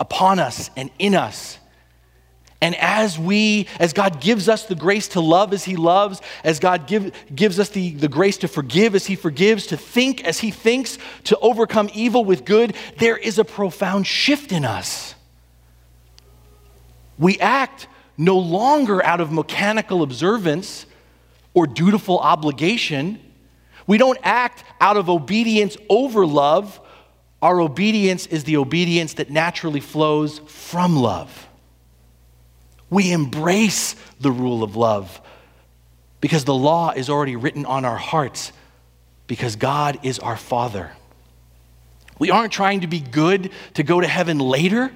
upon 0.00 0.38
us 0.38 0.70
and 0.74 0.90
in 0.98 1.14
us. 1.14 1.58
And 2.62 2.74
as 2.76 3.18
we, 3.18 3.68
as 3.78 3.92
God 3.92 4.22
gives 4.22 4.48
us 4.48 4.64
the 4.64 4.74
grace 4.74 5.08
to 5.08 5.20
love 5.20 5.52
as 5.52 5.64
He 5.64 5.76
loves, 5.76 6.22
as 6.44 6.60
God 6.60 6.86
give, 6.86 7.12
gives 7.34 7.58
us 7.58 7.68
the, 7.70 7.90
the 7.90 8.08
grace 8.08 8.38
to 8.38 8.48
forgive 8.48 8.94
as 8.94 9.04
He 9.04 9.16
forgives, 9.16 9.66
to 9.66 9.76
think 9.76 10.24
as 10.24 10.38
He 10.38 10.50
thinks, 10.50 10.96
to 11.24 11.36
overcome 11.40 11.90
evil 11.92 12.24
with 12.24 12.46
good, 12.46 12.74
there 12.98 13.18
is 13.18 13.38
a 13.38 13.44
profound 13.44 14.06
shift 14.06 14.50
in 14.50 14.64
us. 14.64 15.14
We 17.18 17.38
act 17.38 17.86
no 18.16 18.38
longer 18.38 19.04
out 19.04 19.20
of 19.20 19.32
mechanical 19.32 20.02
observance 20.02 20.86
or 21.54 21.66
dutiful 21.66 22.18
obligation. 22.18 23.18
We 23.86 23.98
don't 23.98 24.18
act 24.22 24.64
out 24.80 24.96
of 24.96 25.08
obedience 25.08 25.76
over 25.88 26.26
love. 26.26 26.80
Our 27.40 27.60
obedience 27.60 28.26
is 28.26 28.44
the 28.44 28.56
obedience 28.56 29.14
that 29.14 29.30
naturally 29.30 29.80
flows 29.80 30.40
from 30.46 30.96
love. 30.96 31.48
We 32.90 33.10
embrace 33.12 33.96
the 34.20 34.30
rule 34.30 34.62
of 34.62 34.76
love 34.76 35.20
because 36.20 36.44
the 36.44 36.54
law 36.54 36.90
is 36.90 37.10
already 37.10 37.36
written 37.36 37.64
on 37.66 37.84
our 37.84 37.96
hearts 37.96 38.52
because 39.26 39.56
God 39.56 39.98
is 40.02 40.18
our 40.18 40.36
Father. 40.36 40.92
We 42.18 42.30
aren't 42.30 42.52
trying 42.52 42.82
to 42.82 42.86
be 42.86 43.00
good 43.00 43.50
to 43.74 43.82
go 43.82 44.00
to 44.00 44.06
heaven 44.06 44.38
later. 44.38 44.92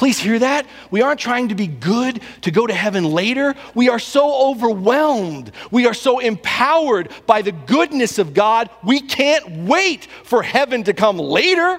Please 0.00 0.18
hear 0.18 0.38
that. 0.38 0.64
We 0.90 1.02
aren't 1.02 1.20
trying 1.20 1.48
to 1.48 1.54
be 1.54 1.66
good 1.66 2.22
to 2.40 2.50
go 2.50 2.66
to 2.66 2.72
heaven 2.72 3.04
later. 3.04 3.54
We 3.74 3.90
are 3.90 3.98
so 3.98 4.48
overwhelmed. 4.48 5.52
We 5.70 5.84
are 5.84 5.92
so 5.92 6.20
empowered 6.20 7.10
by 7.26 7.42
the 7.42 7.52
goodness 7.52 8.18
of 8.18 8.32
God. 8.32 8.70
We 8.82 9.02
can't 9.02 9.66
wait 9.66 10.06
for 10.24 10.42
heaven 10.42 10.84
to 10.84 10.94
come 10.94 11.18
later. 11.18 11.78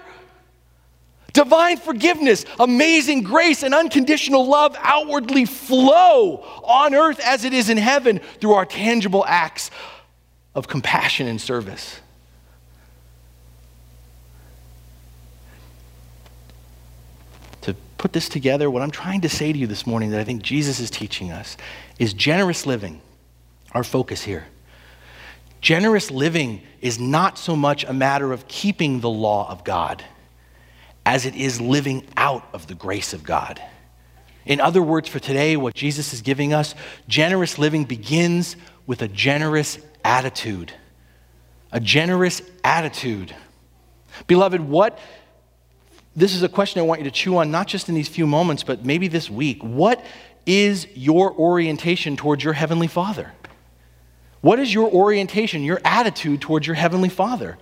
Divine 1.33 1.77
forgiveness, 1.77 2.45
amazing 2.59 3.23
grace, 3.23 3.63
and 3.63 3.73
unconditional 3.73 4.45
love 4.45 4.75
outwardly 4.77 5.45
flow 5.45 6.43
on 6.63 6.93
earth 6.93 7.19
as 7.21 7.43
it 7.43 7.53
is 7.53 7.71
in 7.71 7.77
heaven 7.77 8.19
through 8.39 8.53
our 8.53 8.67
tangible 8.67 9.25
acts 9.27 9.71
of 10.53 10.67
compassion 10.67 11.25
and 11.25 11.41
service. 11.41 12.01
Put 18.01 18.13
this 18.13 18.27
together, 18.27 18.67
what 18.67 18.81
I'm 18.81 18.89
trying 18.89 19.21
to 19.21 19.29
say 19.29 19.53
to 19.53 19.59
you 19.59 19.67
this 19.67 19.85
morning 19.85 20.09
that 20.09 20.19
I 20.19 20.23
think 20.23 20.41
Jesus 20.41 20.79
is 20.79 20.89
teaching 20.89 21.31
us 21.31 21.55
is 21.99 22.13
generous 22.13 22.65
living, 22.65 22.99
our 23.73 23.83
focus 23.83 24.23
here. 24.23 24.47
Generous 25.61 26.09
living 26.09 26.63
is 26.81 26.99
not 26.99 27.37
so 27.37 27.55
much 27.55 27.83
a 27.83 27.93
matter 27.93 28.33
of 28.33 28.47
keeping 28.47 29.01
the 29.01 29.09
law 29.09 29.47
of 29.51 29.63
God 29.63 30.03
as 31.05 31.27
it 31.27 31.35
is 31.35 31.61
living 31.61 32.03
out 32.17 32.43
of 32.53 32.65
the 32.65 32.73
grace 32.73 33.13
of 33.13 33.21
God. 33.21 33.61
In 34.47 34.59
other 34.59 34.81
words, 34.81 35.07
for 35.07 35.19
today, 35.19 35.55
what 35.55 35.75
Jesus 35.75 36.11
is 36.11 36.23
giving 36.23 36.55
us, 36.55 36.73
generous 37.07 37.59
living 37.59 37.83
begins 37.83 38.55
with 38.87 39.03
a 39.03 39.07
generous 39.07 39.77
attitude. 40.03 40.73
A 41.71 41.79
generous 41.79 42.41
attitude. 42.63 43.35
Beloved, 44.25 44.59
what 44.59 44.97
this 46.15 46.35
is 46.35 46.43
a 46.43 46.49
question 46.49 46.79
I 46.81 46.83
want 46.83 46.99
you 46.99 47.05
to 47.05 47.11
chew 47.11 47.37
on, 47.37 47.51
not 47.51 47.67
just 47.67 47.87
in 47.89 47.95
these 47.95 48.09
few 48.09 48.27
moments, 48.27 48.63
but 48.63 48.83
maybe 48.85 49.07
this 49.07 49.29
week. 49.29 49.63
What 49.63 50.03
is 50.45 50.87
your 50.93 51.33
orientation 51.33 52.17
towards 52.17 52.43
your 52.43 52.53
Heavenly 52.53 52.87
Father? 52.87 53.31
What 54.41 54.59
is 54.59 54.73
your 54.73 54.91
orientation, 54.91 55.63
your 55.63 55.79
attitude 55.85 56.41
towards 56.41 56.67
your 56.67 56.75
Heavenly 56.75 57.09
Father? 57.09 57.57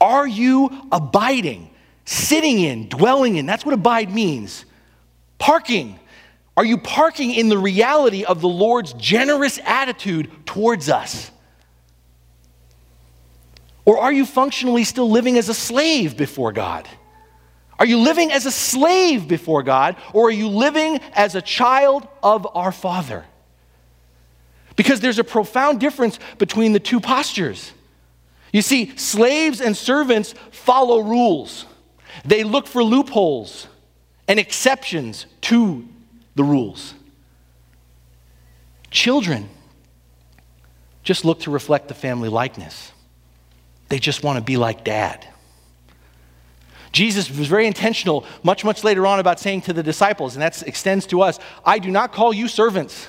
Are 0.00 0.26
you 0.26 0.88
abiding, 0.92 1.70
sitting 2.04 2.60
in, 2.60 2.88
dwelling 2.88 3.36
in? 3.36 3.46
That's 3.46 3.64
what 3.64 3.72
abide 3.72 4.12
means. 4.12 4.64
Parking. 5.38 5.98
Are 6.56 6.64
you 6.64 6.78
parking 6.78 7.32
in 7.32 7.48
the 7.48 7.58
reality 7.58 8.24
of 8.24 8.40
the 8.40 8.48
Lord's 8.48 8.92
generous 8.94 9.58
attitude 9.64 10.30
towards 10.46 10.88
us? 10.88 11.30
Or 13.84 13.98
are 13.98 14.12
you 14.12 14.26
functionally 14.26 14.84
still 14.84 15.10
living 15.10 15.38
as 15.38 15.48
a 15.48 15.54
slave 15.54 16.16
before 16.16 16.52
God? 16.52 16.88
Are 17.78 17.86
you 17.86 17.98
living 17.98 18.32
as 18.32 18.46
a 18.46 18.50
slave 18.50 19.28
before 19.28 19.62
God, 19.62 19.96
or 20.12 20.28
are 20.28 20.32
you 20.32 20.48
living 20.48 21.00
as 21.14 21.34
a 21.34 21.42
child 21.42 22.08
of 22.22 22.46
our 22.56 22.72
Father? 22.72 23.24
Because 24.76 25.00
there's 25.00 25.18
a 25.18 25.24
profound 25.24 25.80
difference 25.80 26.18
between 26.38 26.72
the 26.72 26.80
two 26.80 27.00
postures. 27.00 27.72
You 28.52 28.62
see, 28.62 28.96
slaves 28.96 29.60
and 29.60 29.76
servants 29.76 30.34
follow 30.50 31.00
rules, 31.00 31.66
they 32.24 32.44
look 32.44 32.66
for 32.66 32.82
loopholes 32.82 33.66
and 34.28 34.40
exceptions 34.40 35.26
to 35.42 35.86
the 36.34 36.44
rules. 36.44 36.94
Children 38.90 39.48
just 41.02 41.24
look 41.24 41.40
to 41.40 41.50
reflect 41.50 41.88
the 41.88 41.94
family 41.94 42.28
likeness, 42.28 42.92
they 43.88 43.98
just 43.98 44.22
want 44.22 44.38
to 44.38 44.42
be 44.42 44.56
like 44.56 44.84
dad. 44.84 45.26
Jesus 46.96 47.28
was 47.28 47.46
very 47.46 47.66
intentional 47.66 48.24
much, 48.42 48.64
much 48.64 48.82
later 48.82 49.06
on 49.06 49.20
about 49.20 49.38
saying 49.38 49.60
to 49.62 49.74
the 49.74 49.82
disciples, 49.82 50.34
and 50.34 50.40
that 50.40 50.62
extends 50.62 51.04
to 51.08 51.20
us 51.20 51.38
I 51.62 51.78
do 51.78 51.90
not 51.90 52.10
call 52.10 52.32
you 52.32 52.48
servants, 52.48 53.06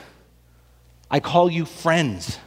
I 1.10 1.22
call 1.22 1.50
you 1.50 1.64
friends. 1.64 2.38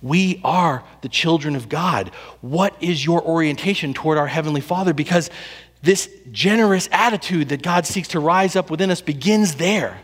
We 0.00 0.40
are 0.42 0.82
the 1.02 1.10
children 1.10 1.54
of 1.56 1.68
God. 1.68 2.08
What 2.40 2.74
is 2.80 3.04
your 3.04 3.22
orientation 3.22 3.92
toward 3.92 4.16
our 4.16 4.26
Heavenly 4.26 4.62
Father? 4.62 4.94
Because 4.94 5.28
this 5.82 6.08
generous 6.30 6.88
attitude 6.90 7.50
that 7.50 7.62
God 7.62 7.86
seeks 7.86 8.08
to 8.08 8.20
rise 8.20 8.56
up 8.56 8.70
within 8.70 8.90
us 8.90 9.02
begins 9.02 9.56
there. 9.56 10.00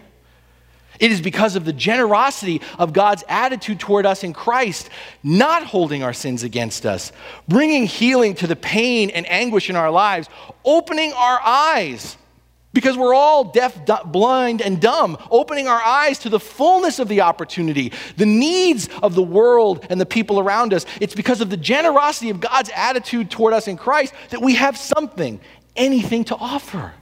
It 0.98 1.12
is 1.12 1.20
because 1.20 1.56
of 1.56 1.64
the 1.64 1.72
generosity 1.72 2.60
of 2.78 2.92
God's 2.92 3.24
attitude 3.28 3.80
toward 3.80 4.06
us 4.06 4.24
in 4.24 4.32
Christ, 4.32 4.90
not 5.22 5.64
holding 5.64 6.02
our 6.02 6.12
sins 6.12 6.42
against 6.42 6.86
us, 6.86 7.12
bringing 7.46 7.86
healing 7.86 8.34
to 8.36 8.46
the 8.46 8.56
pain 8.56 9.10
and 9.10 9.28
anguish 9.30 9.70
in 9.70 9.76
our 9.76 9.90
lives, 9.90 10.28
opening 10.64 11.12
our 11.12 11.40
eyes 11.40 12.16
because 12.74 12.96
we're 12.96 13.14
all 13.14 13.44
deaf, 13.44 13.76
blind, 14.04 14.60
and 14.60 14.80
dumb, 14.80 15.16
opening 15.30 15.66
our 15.66 15.82
eyes 15.82 16.18
to 16.20 16.28
the 16.28 16.38
fullness 16.38 16.98
of 16.98 17.08
the 17.08 17.22
opportunity, 17.22 17.92
the 18.16 18.26
needs 18.26 18.88
of 19.02 19.14
the 19.14 19.22
world 19.22 19.86
and 19.90 20.00
the 20.00 20.06
people 20.06 20.38
around 20.38 20.74
us. 20.74 20.84
It's 21.00 21.14
because 21.14 21.40
of 21.40 21.50
the 21.50 21.56
generosity 21.56 22.30
of 22.30 22.40
God's 22.40 22.70
attitude 22.74 23.30
toward 23.30 23.54
us 23.54 23.68
in 23.68 23.76
Christ 23.76 24.14
that 24.30 24.42
we 24.42 24.54
have 24.56 24.76
something, 24.76 25.40
anything 25.76 26.24
to 26.26 26.36
offer. 26.36 26.92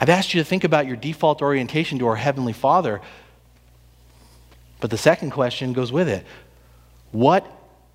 I've 0.00 0.08
asked 0.08 0.34
you 0.34 0.40
to 0.40 0.44
think 0.44 0.64
about 0.64 0.86
your 0.86 0.96
default 0.96 1.40
orientation 1.40 1.98
to 2.00 2.06
our 2.06 2.16
Heavenly 2.16 2.52
Father, 2.52 3.00
but 4.80 4.90
the 4.90 4.98
second 4.98 5.30
question 5.30 5.72
goes 5.72 5.92
with 5.92 6.08
it 6.08 6.26
What 7.12 7.46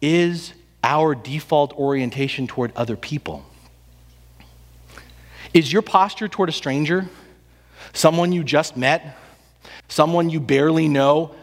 is 0.02 0.54
our 0.84 1.14
default 1.14 1.74
orientation 1.74 2.48
toward 2.48 2.72
other 2.76 2.96
people? 2.96 3.46
Is 5.54 5.74
your 5.74 5.82
posture 5.82 6.28
toward 6.28 6.50
a 6.50 6.54
stranger, 6.54 7.10
someone 7.94 8.32
you 8.32 8.44
just 8.44 8.78
met, 8.78 9.18
someone 9.88 10.30
you 10.30 10.40
barely 10.40 10.88
know, 10.88 11.36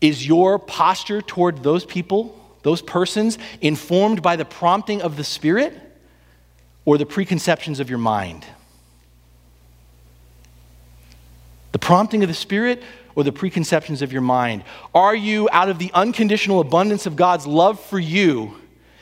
is 0.00 0.26
your 0.26 0.58
posture 0.58 1.20
toward 1.20 1.62
those 1.62 1.84
people, 1.84 2.38
those 2.62 2.80
persons, 2.80 3.38
informed 3.60 4.22
by 4.22 4.36
the 4.36 4.46
prompting 4.46 5.02
of 5.02 5.16
the 5.16 5.24
Spirit 5.24 5.78
or 6.86 6.96
the 6.96 7.04
preconceptions 7.06 7.78
of 7.78 7.90
your 7.90 7.98
mind? 7.98 8.46
The 11.72 11.78
prompting 11.78 12.22
of 12.22 12.28
the 12.28 12.34
Spirit 12.34 12.82
or 13.14 13.24
the 13.24 13.32
preconceptions 13.32 14.02
of 14.02 14.12
your 14.12 14.22
mind? 14.22 14.64
Are 14.94 15.14
you, 15.14 15.48
out 15.52 15.68
of 15.68 15.78
the 15.78 15.90
unconditional 15.94 16.60
abundance 16.60 17.06
of 17.06 17.16
God's 17.16 17.46
love 17.46 17.80
for 17.80 17.98
you, 17.98 18.56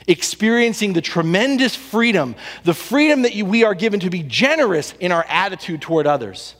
experiencing 0.07 0.93
the 0.93 1.01
tremendous 1.01 1.75
freedom, 1.75 2.35
the 2.63 2.73
freedom 2.73 3.21
that 3.21 3.35
you, 3.35 3.45
we 3.45 3.63
are 3.63 3.75
given 3.75 3.99
to 3.99 4.09
be 4.09 4.23
generous 4.23 4.93
in 4.99 5.11
our 5.11 5.25
attitude 5.29 5.81
toward 5.81 6.07
others. 6.07 6.55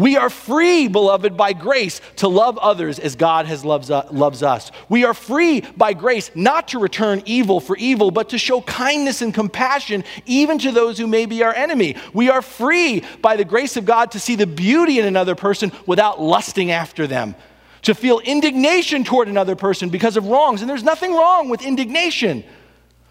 We 0.00 0.16
are 0.16 0.30
free, 0.30 0.88
beloved, 0.88 1.36
by 1.36 1.52
grace 1.52 2.00
to 2.16 2.28
love 2.28 2.56
others 2.56 2.98
as 2.98 3.16
God 3.16 3.44
has 3.44 3.66
loves, 3.66 3.90
uh, 3.90 4.08
loves 4.10 4.42
us. 4.42 4.72
We 4.88 5.04
are 5.04 5.12
free 5.12 5.60
by 5.60 5.92
grace 5.92 6.30
not 6.34 6.68
to 6.68 6.78
return 6.78 7.22
evil 7.26 7.60
for 7.60 7.76
evil, 7.76 8.10
but 8.10 8.30
to 8.30 8.38
show 8.38 8.62
kindness 8.62 9.20
and 9.20 9.34
compassion 9.34 10.04
even 10.24 10.58
to 10.60 10.72
those 10.72 10.96
who 10.96 11.06
may 11.06 11.26
be 11.26 11.42
our 11.42 11.54
enemy. 11.54 11.96
We 12.14 12.30
are 12.30 12.40
free 12.40 13.04
by 13.20 13.36
the 13.36 13.44
grace 13.44 13.76
of 13.76 13.84
God 13.84 14.12
to 14.12 14.20
see 14.20 14.36
the 14.36 14.46
beauty 14.46 14.98
in 14.98 15.04
another 15.04 15.34
person 15.34 15.70
without 15.84 16.18
lusting 16.18 16.70
after 16.70 17.06
them 17.06 17.34
to 17.82 17.94
feel 17.94 18.20
indignation 18.20 19.04
toward 19.04 19.28
another 19.28 19.54
person 19.54 19.90
because 19.90 20.16
of 20.16 20.26
wrongs. 20.26 20.62
And 20.62 20.70
there's 20.70 20.82
nothing 20.82 21.12
wrong 21.12 21.50
with 21.50 21.60
indignation. 21.60 22.42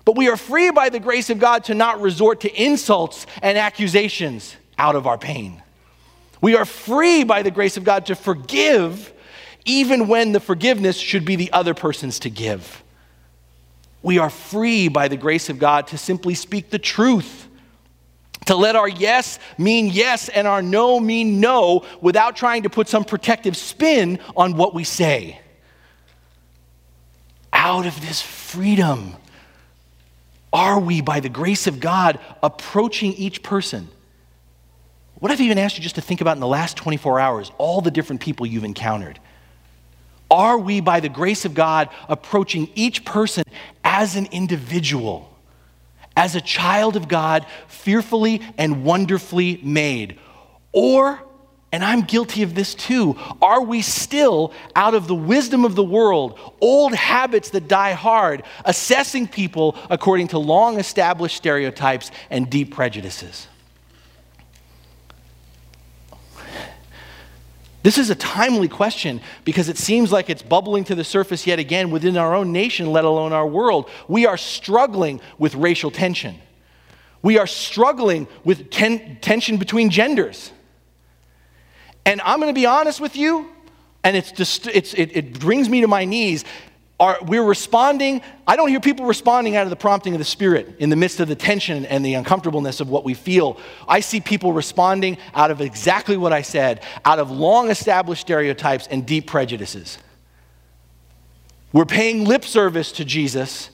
But 0.06 0.18
we 0.18 0.28
are 0.28 0.38
free 0.38 0.72
by 0.72 0.90
the 0.90 1.00
grace 1.00 1.30
of 1.30 1.38
God 1.38 1.66
to 1.66 1.76
not 1.76 2.02
resort 2.02 2.42
to 2.42 2.64
insults 2.64 3.28
and 3.44 3.60
accusations 3.60 4.56
out 4.80 4.96
of 4.96 5.06
our 5.06 5.20
pain. 5.20 5.62
We 6.42 6.56
are 6.56 6.66
free 6.66 7.24
by 7.24 7.44
the 7.44 7.52
grace 7.52 7.78
of 7.78 7.84
God 7.84 8.06
to 8.08 8.16
forgive 8.16 9.14
even 9.66 10.08
when 10.08 10.32
the 10.32 10.40
forgiveness 10.40 10.98
should 10.98 11.26
be 11.26 11.36
the 11.36 11.52
other 11.52 11.74
person's 11.74 12.20
to 12.20 12.30
give. 12.30 12.84
We 14.02 14.18
are 14.18 14.30
free 14.30 14.88
by 14.88 15.10
the 15.10 15.18
grace 15.18 15.50
of 15.50 15.60
God 15.60 15.88
to 15.88 15.98
simply 15.98 16.34
speak 16.34 16.70
the 16.70 16.80
truth 16.80 17.50
to 18.50 18.56
let 18.56 18.76
our 18.76 18.88
yes 18.88 19.38
mean 19.60 19.88
yes 19.88 20.28
and 20.28 20.48
our 20.48 20.64
no 20.64 21.00
mean 21.00 21.40
no 21.40 21.86
without 22.02 22.36
trying 22.36 22.64
to 22.64 22.70
put 22.70 22.88
some 22.88 23.04
protective 23.04 23.56
spin 23.56 24.18
on 24.36 24.56
what 24.56 24.74
we 24.74 24.84
say. 24.84 25.40
Out 27.54 27.86
of 27.86 28.02
this 28.02 28.24
freedom, 28.24 29.16
are 30.52 30.80
we, 30.80 31.02
by 31.02 31.20
the 31.20 31.30
grace 31.30 31.68
of 31.68 31.80
God, 31.80 32.20
approaching 32.42 33.14
each 33.14 33.44
person? 33.44 33.88
What 35.20 35.32
I've 35.32 35.42
even 35.42 35.58
asked 35.58 35.78
you 35.78 35.84
just 35.84 35.96
to 35.96 36.02
think 36.02 36.22
about 36.22 36.38
in 36.38 36.42
the 36.42 36.48
last 36.48 36.78
24 36.78 37.20
hours, 37.20 37.52
all 37.58 37.82
the 37.82 37.92
different 37.92 38.22
people 38.22 38.46
you've 38.46 38.64
encountered. 38.64 39.20
Are 40.32 40.58
we, 40.58 40.80
by 40.80 41.00
the 41.00 41.10
grace 41.10 41.44
of 41.44 41.54
God, 41.54 41.90
approaching 42.08 42.70
each 42.76 43.04
person 43.04 43.44
as 43.84 44.16
an 44.16 44.28
individual? 44.32 45.30
as 46.20 46.36
a 46.36 46.42
child 46.42 46.98
of 46.98 47.08
God, 47.08 47.46
fearfully 47.70 48.42
and 48.58 48.84
wonderfully 48.84 49.58
made? 49.64 50.20
Or, 50.74 51.24
and 51.72 51.82
I'm 51.82 52.02
guilty 52.02 52.44
of 52.44 52.56
this 52.56 52.76
too, 52.76 53.16
are 53.42 53.64
we 53.64 53.82
still, 53.82 54.52
out 54.76 54.96
of 54.96 55.08
the 55.08 55.16
wisdom 55.16 55.64
of 55.64 55.76
the 55.76 55.84
world, 55.84 56.38
old 56.60 56.94
habits 56.94 57.52
that 57.52 57.70
die 57.70 57.94
hard, 57.94 58.44
assessing 58.66 59.30
people 59.30 59.78
according 59.90 60.28
to 60.30 60.40
long 60.40 60.78
established 60.78 61.38
stereotypes 61.38 62.12
and 62.30 62.50
deep 62.50 62.76
prejudices? 62.76 63.48
This 67.82 67.98
is 67.98 68.10
a 68.10 68.16
timely 68.16 68.68
question 68.68 69.22
because 69.46 69.70
it 69.70 69.78
seems 69.78 70.12
like 70.12 70.30
it's 70.30 70.42
bubbling 70.42 70.84
to 70.86 70.96
the 70.96 71.04
surface 71.04 71.48
yet 71.48 71.60
again 71.60 71.92
within 71.92 72.18
our 72.18 72.36
own 72.36 72.52
nation, 72.52 72.92
let 72.92 73.06
alone 73.06 73.32
our 73.32 73.48
world. 73.48 73.90
We 74.08 74.26
are 74.26 74.38
struggling 74.38 75.22
with 75.38 75.56
racial 75.56 75.90
tension. 75.90 76.36
We 77.22 77.38
are 77.38 77.48
struggling 77.48 78.28
with 78.44 78.70
ten- 78.70 79.20
tension 79.22 79.58
between 79.58 79.90
genders. 79.90 80.52
And 82.06 82.22
I'm 82.22 82.40
going 82.40 82.54
to 82.54 82.60
be 82.60 82.66
honest 82.66 83.00
with 83.00 83.16
you, 83.16 83.50
and 84.04 84.16
it's 84.16 84.32
just, 84.32 84.68
it's, 84.68 84.94
it, 84.94 85.16
it 85.16 85.40
brings 85.40 85.70
me 85.70 85.82
to 85.82 85.88
my 85.88 86.06
knees 86.06 86.44
are 87.00 87.18
we're 87.22 87.44
responding 87.44 88.22
i 88.46 88.56
don't 88.56 88.70
hear 88.70 88.80
people 88.80 89.06
responding 89.06 89.56
out 89.56 89.64
of 89.64 89.70
the 89.70 89.76
prompting 89.76 90.14
of 90.14 90.20
the 90.20 90.26
spirit 90.26 90.76
in 90.80 90.90
the 90.90 90.96
midst 90.96 91.20
of 91.20 91.28
the 91.28 91.36
tension 91.36 91.86
and 91.86 92.06
the 92.06 92.14
uncomfortableness 92.14 92.80
of 92.80 92.90
what 92.90 93.04
we 93.04 93.14
feel. 93.14 93.58
I 93.88 94.02
see 94.02 94.20
people 94.20 94.54
responding 94.54 95.18
out 95.34 95.52
of 95.52 95.62
exactly 95.62 96.18
what 96.18 96.34
i 96.34 96.42
said 96.42 96.84
out 97.06 97.20
of 97.20 97.32
long 97.32 97.70
established 97.70 98.22
stereotypes 98.22 98.88
and 98.88 99.06
deep 99.06 99.28
prejudices. 99.28 99.98
We're 101.72 101.86
paying 101.86 102.26
lip 102.26 102.44
service 102.44 102.92
to 102.94 103.06
jesus 103.06 103.70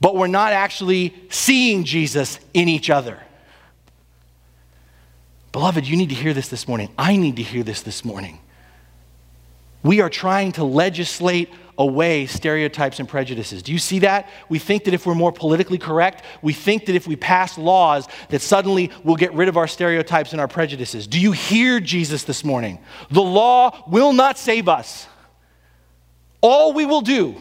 but 0.00 0.14
we're 0.14 0.26
not 0.26 0.52
actually 0.52 1.14
seeing 1.30 1.84
jesus 1.84 2.38
in 2.54 2.68
each 2.68 2.90
other. 2.90 3.18
Beloved 5.52 5.86
you 5.86 5.96
need 5.96 6.08
to 6.08 6.14
hear 6.14 6.32
this 6.32 6.48
this 6.48 6.66
morning. 6.66 6.90
I 6.96 7.16
need 7.16 7.36
to 7.36 7.42
hear 7.42 7.62
this 7.62 7.82
this 7.82 8.04
morning. 8.04 8.40
We 9.82 10.00
are 10.00 10.10
trying 10.10 10.52
to 10.52 10.64
legislate 10.64 11.48
away 11.78 12.26
stereotypes 12.26 12.98
and 12.98 13.08
prejudices. 13.08 13.62
Do 13.62 13.72
you 13.72 13.78
see 13.78 14.00
that? 14.00 14.28
We 14.48 14.58
think 14.58 14.84
that 14.84 14.94
if 14.94 15.06
we're 15.06 15.14
more 15.14 15.32
politically 15.32 15.78
correct, 15.78 16.24
we 16.42 16.52
think 16.52 16.86
that 16.86 16.94
if 16.94 17.06
we 17.06 17.16
pass 17.16 17.58
laws, 17.58 18.08
that 18.30 18.40
suddenly 18.40 18.90
we'll 19.04 19.16
get 19.16 19.34
rid 19.34 19.48
of 19.48 19.56
our 19.56 19.68
stereotypes 19.68 20.32
and 20.32 20.40
our 20.40 20.48
prejudices. 20.48 21.06
Do 21.06 21.20
you 21.20 21.32
hear 21.32 21.80
Jesus 21.80 22.24
this 22.24 22.44
morning? 22.44 22.78
The 23.10 23.22
law 23.22 23.84
will 23.88 24.12
not 24.12 24.38
save 24.38 24.68
us. 24.68 25.06
All 26.40 26.72
we 26.72 26.86
will 26.86 27.02
do 27.02 27.40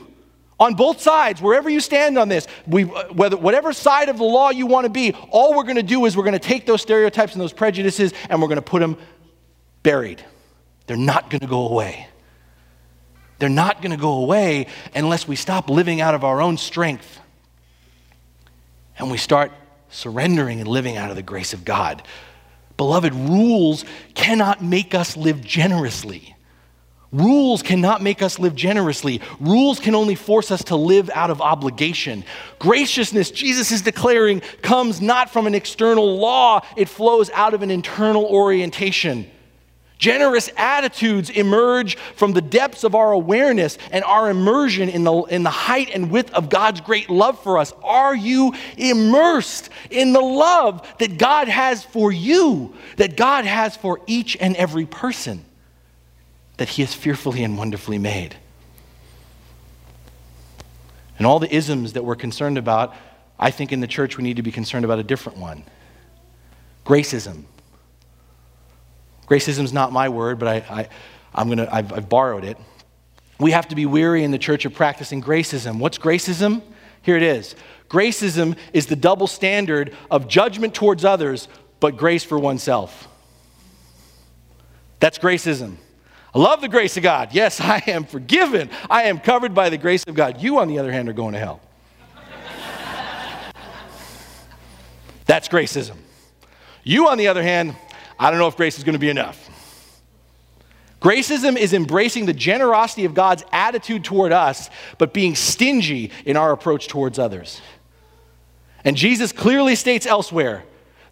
on 0.60 0.74
both 0.76 1.02
sides, 1.02 1.42
wherever 1.42 1.70
you 1.70 1.80
stand 1.80 2.18
on 2.18 2.30
this, 2.30 2.48
we, 2.66 2.84
whether, 2.84 3.36
whatever 3.38 3.74
side 3.74 4.10
of 4.10 4.18
the 4.18 4.24
law 4.24 4.52
you 4.52 4.66
want 4.66 4.86
to 4.86 4.90
be, 4.90 5.14
all 5.30 5.56
we're 5.56 5.64
going 5.64 5.76
to 5.76 5.84
do 5.84 6.06
is 6.06 6.16
we're 6.16 6.24
going 6.24 6.34
to 6.34 6.40
take 6.40 6.66
those 6.66 6.82
stereotypes 6.82 7.34
and 7.34 7.42
those 7.42 7.54
prejudices 7.54 8.14
and 8.30 8.42
we're 8.42 8.48
going 8.48 8.56
to 8.56 8.62
put 8.62 8.80
them 8.80 8.98
buried. 9.84 10.24
They're 10.88 10.98
not 10.98 11.30
going 11.30 11.42
to 11.42 11.48
go 11.48 11.68
away. 11.68 12.08
They're 13.40 13.50
not 13.50 13.82
going 13.82 13.92
to 13.92 13.98
go 13.98 14.14
away 14.14 14.68
unless 14.94 15.28
we 15.28 15.36
stop 15.36 15.70
living 15.70 16.02
out 16.02 16.16
of 16.16 16.24
our 16.24 16.42
own 16.42 16.58
strength 16.58 17.20
and 18.98 19.12
we 19.12 19.18
start 19.18 19.52
surrendering 19.90 20.60
and 20.60 20.68
living 20.68 20.98
out 20.98 21.10
of 21.10 21.16
the 21.16 21.22
grace 21.22 21.54
of 21.54 21.66
God. 21.66 22.04
Beloved, 22.78 23.14
rules 23.14 23.86
cannot 24.14 24.64
make 24.64 24.94
us 24.94 25.16
live 25.16 25.42
generously. 25.42 26.36
Rules 27.12 27.62
cannot 27.62 28.02
make 28.02 28.22
us 28.22 28.40
live 28.40 28.56
generously. 28.56 29.22
Rules 29.40 29.80
can 29.80 29.96
only 29.96 30.16
force 30.16 30.52
us 30.52 30.66
to 30.66 30.76
live 30.76 31.10
out 31.14 31.30
of 31.30 31.42
obligation. 31.42 32.26
Graciousness, 32.60 33.32
Jesus 33.32 33.72
is 33.72 33.82
declaring, 33.82 34.42
comes 34.62 35.00
not 35.00 35.30
from 35.30 35.48
an 35.48 35.56
external 35.56 36.18
law, 36.18 36.60
it 36.76 36.90
flows 36.90 37.30
out 37.30 37.54
of 37.54 37.62
an 37.62 37.72
internal 37.72 38.26
orientation. 38.26 39.32
Generous 39.98 40.50
attitudes 40.58 41.30
emerge 41.30 41.96
from 42.16 42.34
the 42.34 42.42
depths 42.42 42.84
of 42.84 42.96
our 42.96 43.12
awareness 43.14 43.78
and 43.92 44.04
our 44.04 44.30
immersion 44.30 44.90
in 44.90 45.04
the, 45.04 45.14
in 45.24 45.44
the 45.44 45.50
height 45.50 45.90
and 45.94 46.12
width 46.12 46.34
of 46.34 46.50
God's 46.50 46.82
great 46.82 47.10
love 47.10 47.42
for 47.42 47.58
us. 47.58 47.72
Are 47.84 48.16
you 48.16 48.54
immersed 48.78 49.70
in 49.90 50.12
the 50.12 50.22
love 50.22 50.86
that 51.00 51.18
God 51.18 51.48
has 51.48 51.84
for 51.84 52.12
you, 52.12 52.76
that 52.98 53.16
God 53.16 53.46
has 53.46 53.78
for 53.78 54.02
each 54.06 54.36
and 54.38 54.56
every 54.56 54.86
person? 54.86 55.46
that 56.58 56.70
he 56.70 56.82
has 56.82 56.94
fearfully 56.94 57.44
and 57.44 57.58
wonderfully 57.58 57.98
made. 57.98 58.36
And 61.18 61.26
all 61.26 61.40
the 61.40 61.54
isms 61.54 61.94
that 61.94 62.04
we're 62.04 62.16
concerned 62.16 62.58
about, 62.58 62.94
I 63.40 63.52
think 63.52 63.72
in 63.72 63.80
the 63.80 63.88
church 63.88 64.18
we 64.18 64.24
need 64.24 64.38
to 64.38 64.44
be 64.44 64.52
concerned 64.52 64.86
about 64.86 65.00
a 65.00 65.04
different 65.04 65.38
one 65.38 65.64
gracism. 66.86 67.46
Gracism 69.28 69.64
is 69.64 69.74
not 69.74 69.92
my 69.92 70.10
word, 70.10 70.40
but 70.40 70.48
I, 70.48 70.56
I, 70.70 70.90
I'm 71.34 71.50
gonna, 71.50 71.68
I've, 71.72 71.92
I've 71.92 72.10
borrowed 72.10 72.44
it. 72.44 72.58
We 73.40 73.52
have 73.52 73.68
to 73.70 73.76
be 73.76 73.86
weary 73.86 74.24
in 74.24 74.32
the 74.32 74.38
church 74.38 74.66
of 74.66 74.74
practicing 74.74 75.22
gracism. 75.22 75.80
What's 75.80 75.98
gracism? 75.98 76.62
Here 77.02 77.18
it 77.18 77.24
is. 77.24 77.56
Gracism 77.90 78.58
is 78.74 78.88
the 78.88 78.96
double 78.96 79.28
standard 79.28 79.96
of 80.10 80.28
judgment 80.28 80.74
towards 80.74 81.06
others, 81.06 81.48
but 81.80 81.98
grace 81.98 82.24
for 82.24 82.40
oneself. 82.40 83.08
That's 85.00 85.18
gracism. 85.18 85.78
I 86.34 86.40
love 86.40 86.62
the 86.62 86.68
grace 86.68 86.98
of 86.98 87.04
God. 87.04 87.30
Yes, 87.32 87.62
I 87.62 87.82
am 87.88 88.06
forgiven. 88.06 88.70
I 88.90 89.04
am 89.04 89.20
covered 89.20 89.54
by 89.54 89.70
the 89.70 89.78
grace 89.78 90.04
of 90.08 90.16
God. 90.16 90.42
You, 90.42 90.60
on 90.60 90.68
the 90.68 90.80
other 90.80 90.92
hand, 90.92 91.10
are 91.10 91.14
going 91.14 91.34
to 91.34 91.40
hell. 91.40 91.62
That's 95.26 95.48
gracism. 95.48 95.98
You, 96.84 97.08
on 97.08 97.18
the 97.18 97.28
other 97.28 97.44
hand, 97.44 97.76
I 98.18 98.30
don't 98.30 98.40
know 98.40 98.48
if 98.48 98.56
grace 98.56 98.78
is 98.78 98.84
going 98.84 98.94
to 98.94 99.00
be 99.00 99.10
enough. 99.10 99.50
Gracism 101.02 101.56
is 101.58 101.74
embracing 101.74 102.26
the 102.26 102.34
generosity 102.34 103.06
of 103.06 103.14
God's 103.14 103.44
attitude 103.52 104.04
toward 104.04 104.32
us, 104.32 104.70
but 104.98 105.14
being 105.14 105.36
stingy 105.36 106.12
in 106.26 106.36
our 106.38 106.52
approach 106.52 106.88
towards 106.88 107.20
others. 107.20 107.62
And 108.84 108.96
Jesus 108.96 109.32
clearly 109.32 109.76
states 109.76 110.06
elsewhere 110.06 110.64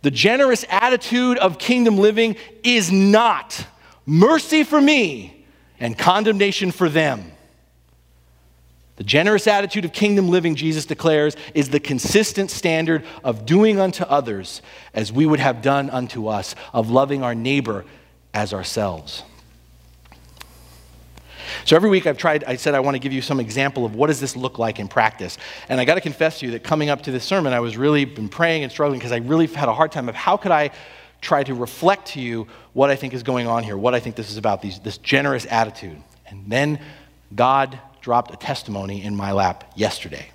the 0.01 0.11
generous 0.11 0.65
attitude 0.69 1.37
of 1.37 1.57
kingdom 1.57 1.97
living 1.97 2.35
is 2.63 2.91
not 2.91 3.67
mercy 4.05 4.63
for 4.63 4.81
me 4.81 5.45
and 5.79 5.97
condemnation 5.97 6.71
for 6.71 6.89
them. 6.89 7.32
The 8.95 9.03
generous 9.03 9.47
attitude 9.47 9.85
of 9.85 9.93
kingdom 9.93 10.29
living, 10.29 10.53
Jesus 10.55 10.85
declares, 10.85 11.35
is 11.55 11.69
the 11.69 11.79
consistent 11.79 12.51
standard 12.51 13.03
of 13.23 13.45
doing 13.45 13.79
unto 13.79 14.03
others 14.03 14.61
as 14.93 15.11
we 15.11 15.25
would 15.25 15.39
have 15.39 15.61
done 15.63 15.89
unto 15.89 16.27
us, 16.27 16.53
of 16.73 16.91
loving 16.91 17.23
our 17.23 17.33
neighbor 17.33 17.85
as 18.33 18.53
ourselves. 18.53 19.23
So 21.65 21.75
every 21.75 21.89
week 21.89 22.05
I've 22.05 22.17
tried, 22.17 22.43
I 22.43 22.55
said 22.55 22.75
I 22.75 22.79
want 22.81 22.95
to 22.95 22.99
give 22.99 23.13
you 23.13 23.21
some 23.21 23.39
example 23.39 23.85
of 23.85 23.95
what 23.95 24.07
does 24.07 24.19
this 24.19 24.35
look 24.35 24.59
like 24.59 24.79
in 24.79 24.87
practice. 24.87 25.37
And 25.69 25.79
I 25.79 25.85
got 25.85 25.95
to 25.95 26.01
confess 26.01 26.39
to 26.39 26.45
you 26.45 26.51
that 26.53 26.63
coming 26.63 26.89
up 26.89 27.03
to 27.03 27.11
this 27.11 27.23
sermon, 27.23 27.53
I 27.53 27.59
was 27.59 27.77
really 27.77 28.05
been 28.05 28.29
praying 28.29 28.63
and 28.63 28.71
struggling 28.71 28.99
because 28.99 29.11
I 29.11 29.17
really 29.17 29.47
had 29.47 29.69
a 29.69 29.73
hard 29.73 29.91
time 29.91 30.09
of 30.09 30.15
how 30.15 30.37
could 30.37 30.51
I 30.51 30.71
try 31.21 31.43
to 31.43 31.53
reflect 31.53 32.07
to 32.09 32.19
you 32.19 32.47
what 32.73 32.89
I 32.89 32.95
think 32.95 33.13
is 33.13 33.23
going 33.23 33.47
on 33.47 33.63
here, 33.63 33.77
what 33.77 33.95
I 33.95 33.99
think 33.99 34.15
this 34.15 34.29
is 34.29 34.37
about, 34.37 34.61
these, 34.61 34.79
this 34.79 34.97
generous 34.97 35.47
attitude. 35.49 36.01
And 36.27 36.43
then 36.47 36.79
God 37.33 37.79
dropped 38.03 38.33
a 38.33 38.37
testimony 38.37 39.01
in 39.01 39.15
my 39.15 39.31
lap 39.31 39.71
yesterday. 39.75 40.27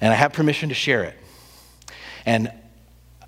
And 0.00 0.12
I 0.12 0.16
have 0.16 0.32
permission 0.32 0.70
to 0.70 0.74
share 0.74 1.04
it. 1.04 1.14
And 2.24 2.50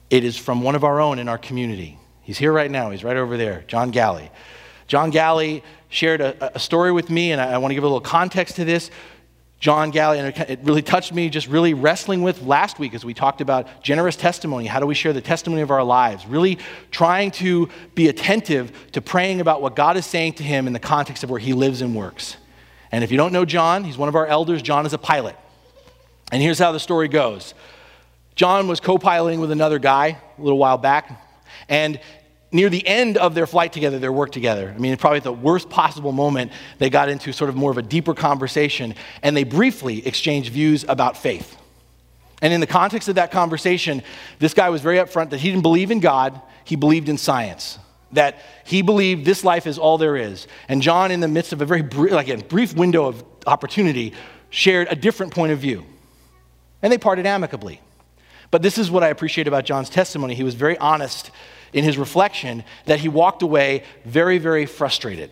it 0.09 0.25
is 0.25 0.37
from 0.37 0.63
one 0.63 0.75
of 0.75 0.85
our 0.85 1.01
own 1.01 1.19
in 1.19 1.29
our 1.29 1.39
community. 1.39 1.99
He's 2.23 2.39
here 2.39 2.53
right 2.53 2.71
now, 2.71 2.91
he's 2.91 3.05
right 3.05 3.17
over 3.17 3.37
there, 3.37 3.63
John 3.69 3.91
Galley. 3.91 4.31
John 4.87 5.11
Galley 5.11 5.63
shared 5.91 6.21
a, 6.21 6.57
a 6.57 6.59
story 6.59 6.93
with 6.93 7.11
me, 7.11 7.31
and 7.31 7.41
I, 7.41 7.53
I 7.53 7.59
want 7.59 7.71
to 7.71 7.75
give 7.75 7.85
a 7.85 7.87
little 7.87 8.01
context 8.01 8.57
to 8.57 8.65
this. 8.65 8.91
John 9.59 9.91
Galley, 9.91 10.19
and 10.19 10.35
it 10.49 10.61
really 10.63 10.81
touched 10.81 11.13
me 11.13 11.29
just 11.29 11.47
really 11.47 11.75
wrestling 11.75 12.23
with 12.23 12.41
last 12.41 12.79
week 12.79 12.95
as 12.95 13.05
we 13.05 13.13
talked 13.13 13.43
about 13.43 13.83
generous 13.83 14.17
testimony. 14.17 14.67
How 14.67 14.81
do 14.81 14.87
we 14.87 14.95
share 14.95 15.13
the 15.13 15.21
testimony 15.21 15.61
of 15.61 15.71
our 15.71 15.85
lives? 15.85 16.27
Really 16.27 16.59
trying 16.91 17.31
to 17.33 17.69
be 17.95 18.09
attentive 18.09 18.73
to 18.93 19.03
praying 19.03 19.43
about 19.43 19.61
what 19.61 19.77
God 19.77 19.99
is 19.99 20.07
saying 20.07 20.35
to 20.35 20.43
him 20.43 20.67
in 20.67 20.73
the 20.73 20.79
context 20.79 21.23
of 21.23 21.29
where 21.29 21.39
he 21.39 21.53
lives 21.53 21.83
and 21.83 21.95
works. 21.95 22.39
And 22.93 23.05
if 23.05 23.11
you 23.11 23.17
don't 23.17 23.33
know 23.33 23.45
John, 23.45 23.85
he's 23.85 23.97
one 23.97 24.09
of 24.09 24.17
our 24.17 24.27
elders. 24.27 24.63
John 24.63 24.87
is 24.87 24.93
a 24.93 24.99
pilot. 24.99 25.37
And 26.33 26.43
here's 26.43 26.59
how 26.59 26.73
the 26.73 26.81
story 26.81 27.09
goes 27.09 27.55
John 28.35 28.69
was 28.69 28.81
co 28.81 28.99
piloting 28.99 29.41
with 29.41 29.51
another 29.51 29.79
guy 29.79 30.19
a 30.39 30.43
little 30.43 30.59
while 30.59 30.79
back, 30.79 31.27
and 31.69 32.01
near 32.53 32.69
the 32.69 32.87
end 32.87 33.17
of 33.17 33.35
their 33.35 33.47
flight 33.47 33.73
together, 33.73 33.99
their 33.99 34.13
work 34.13 34.33
together, 34.33 34.73
I 34.75 34.79
mean, 34.79 34.97
probably 34.97 35.19
at 35.19 35.25
the 35.25 35.33
worst 35.33 35.71
possible 35.71 36.13
moment, 36.13 36.53
they 36.79 36.91
got 36.91 37.09
into 37.09 37.33
sort 37.33 37.49
of 37.49 37.57
more 37.57 37.71
of 37.71 37.79
a 37.79 37.83
deeper 37.83 38.15
conversation 38.15 38.95
and 39.23 39.37
they 39.37 39.45
briefly 39.45 40.07
exchanged 40.07 40.53
views 40.53 40.85
about 40.89 41.17
faith. 41.17 41.57
And 42.43 42.53
in 42.53 42.61
the 42.61 42.67
context 42.67 43.09
of 43.09 43.17
that 43.17 43.31
conversation, 43.31 44.03
this 44.39 44.55
guy 44.55 44.71
was 44.71 44.81
very 44.81 44.97
upfront 44.97 45.31
that 45.31 45.41
he 45.41 45.51
didn't 45.51 45.63
believe 45.63 45.91
in 45.91 46.01
God, 46.01 46.41
he 46.65 46.75
believed 46.75 47.09
in 47.09 47.19
science. 47.19 47.79
That 48.13 48.41
he 48.65 48.83
believed 48.83 49.25
this 49.25 49.45
life 49.45 49.67
is 49.67 49.79
all 49.79 49.99
there 49.99 50.17
is. 50.17 50.47
And 50.69 50.83
John, 50.83 51.11
in 51.11 51.21
the 51.21 51.29
midst 51.29 51.53
of 51.53 51.63
a 51.63 51.65
very 51.65 51.83
brief, 51.83 52.13
like 52.13 52.29
a 52.29 52.39
brief 52.39 52.75
window 52.75 53.07
of 53.07 53.25
opportunity, 53.47 54.15
shared 54.51 54.89
a 54.91 54.97
different 54.97 55.33
point 55.33 55.53
of 55.53 55.59
view. 55.59 55.85
And 56.83 56.93
they 56.93 56.99
parted 56.99 57.27
amicably. 57.27 57.81
But 58.51 58.63
this 58.63 58.79
is 58.79 58.91
what 58.91 59.05
I 59.05 59.09
appreciate 59.09 59.47
about 59.47 59.65
John's 59.65 59.91
testimony. 59.91 60.35
He 60.35 60.43
was 60.43 60.55
very 60.55 60.77
honest 60.79 61.31
in 61.73 61.85
his 61.85 61.97
reflection 61.97 62.65
that 62.87 63.01
he 63.01 63.09
walked 63.09 63.43
away 63.43 63.85
very, 64.05 64.39
very 64.39 64.67
frustrated. 64.67 65.31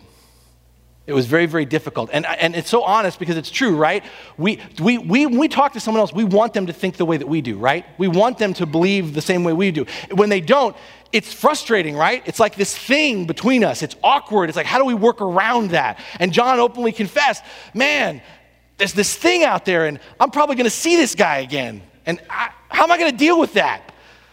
It 1.09 1.13
was 1.13 1.25
very, 1.25 1.47
very 1.47 1.65
difficult. 1.65 2.11
And, 2.13 2.23
and 2.27 2.55
it's 2.55 2.69
so 2.69 2.83
honest 2.83 3.17
because 3.17 3.35
it's 3.35 3.49
true, 3.49 3.75
right? 3.75 4.03
We, 4.37 4.59
we, 4.79 4.99
we, 4.99 5.25
when 5.25 5.39
we 5.39 5.47
talk 5.47 5.73
to 5.73 5.79
someone 5.79 6.01
else, 6.01 6.13
we 6.13 6.23
want 6.23 6.53
them 6.53 6.67
to 6.67 6.73
think 6.73 6.97
the 6.97 7.05
way 7.05 7.17
that 7.17 7.27
we 7.27 7.41
do, 7.41 7.57
right? 7.57 7.83
We 7.97 8.07
want 8.07 8.37
them 8.37 8.53
to 8.53 8.67
believe 8.67 9.15
the 9.15 9.21
same 9.21 9.43
way 9.43 9.51
we 9.51 9.71
do. 9.71 9.87
When 10.11 10.29
they 10.29 10.39
don't, 10.39 10.75
it's 11.11 11.33
frustrating, 11.33 11.95
right? 11.95 12.21
It's 12.27 12.39
like 12.39 12.55
this 12.55 12.77
thing 12.77 13.25
between 13.25 13.63
us. 13.63 13.81
It's 13.81 13.95
awkward. 14.03 14.49
It's 14.49 14.55
like, 14.55 14.67
how 14.67 14.77
do 14.77 14.85
we 14.85 14.93
work 14.93 15.19
around 15.19 15.71
that? 15.71 15.99
And 16.19 16.31
John 16.31 16.59
openly 16.59 16.91
confessed, 16.91 17.43
man, 17.73 18.21
there's 18.77 18.93
this 18.93 19.15
thing 19.15 19.43
out 19.43 19.65
there, 19.65 19.87
and 19.87 19.99
I'm 20.19 20.29
probably 20.29 20.57
going 20.57 20.65
to 20.65 20.69
see 20.69 20.95
this 20.95 21.15
guy 21.15 21.37
again. 21.39 21.81
And 22.05 22.21
I, 22.29 22.51
how 22.69 22.83
am 22.83 22.91
I 22.91 22.99
going 22.99 23.11
to 23.11 23.17
deal 23.17 23.39
with 23.39 23.53
that? 23.53 23.88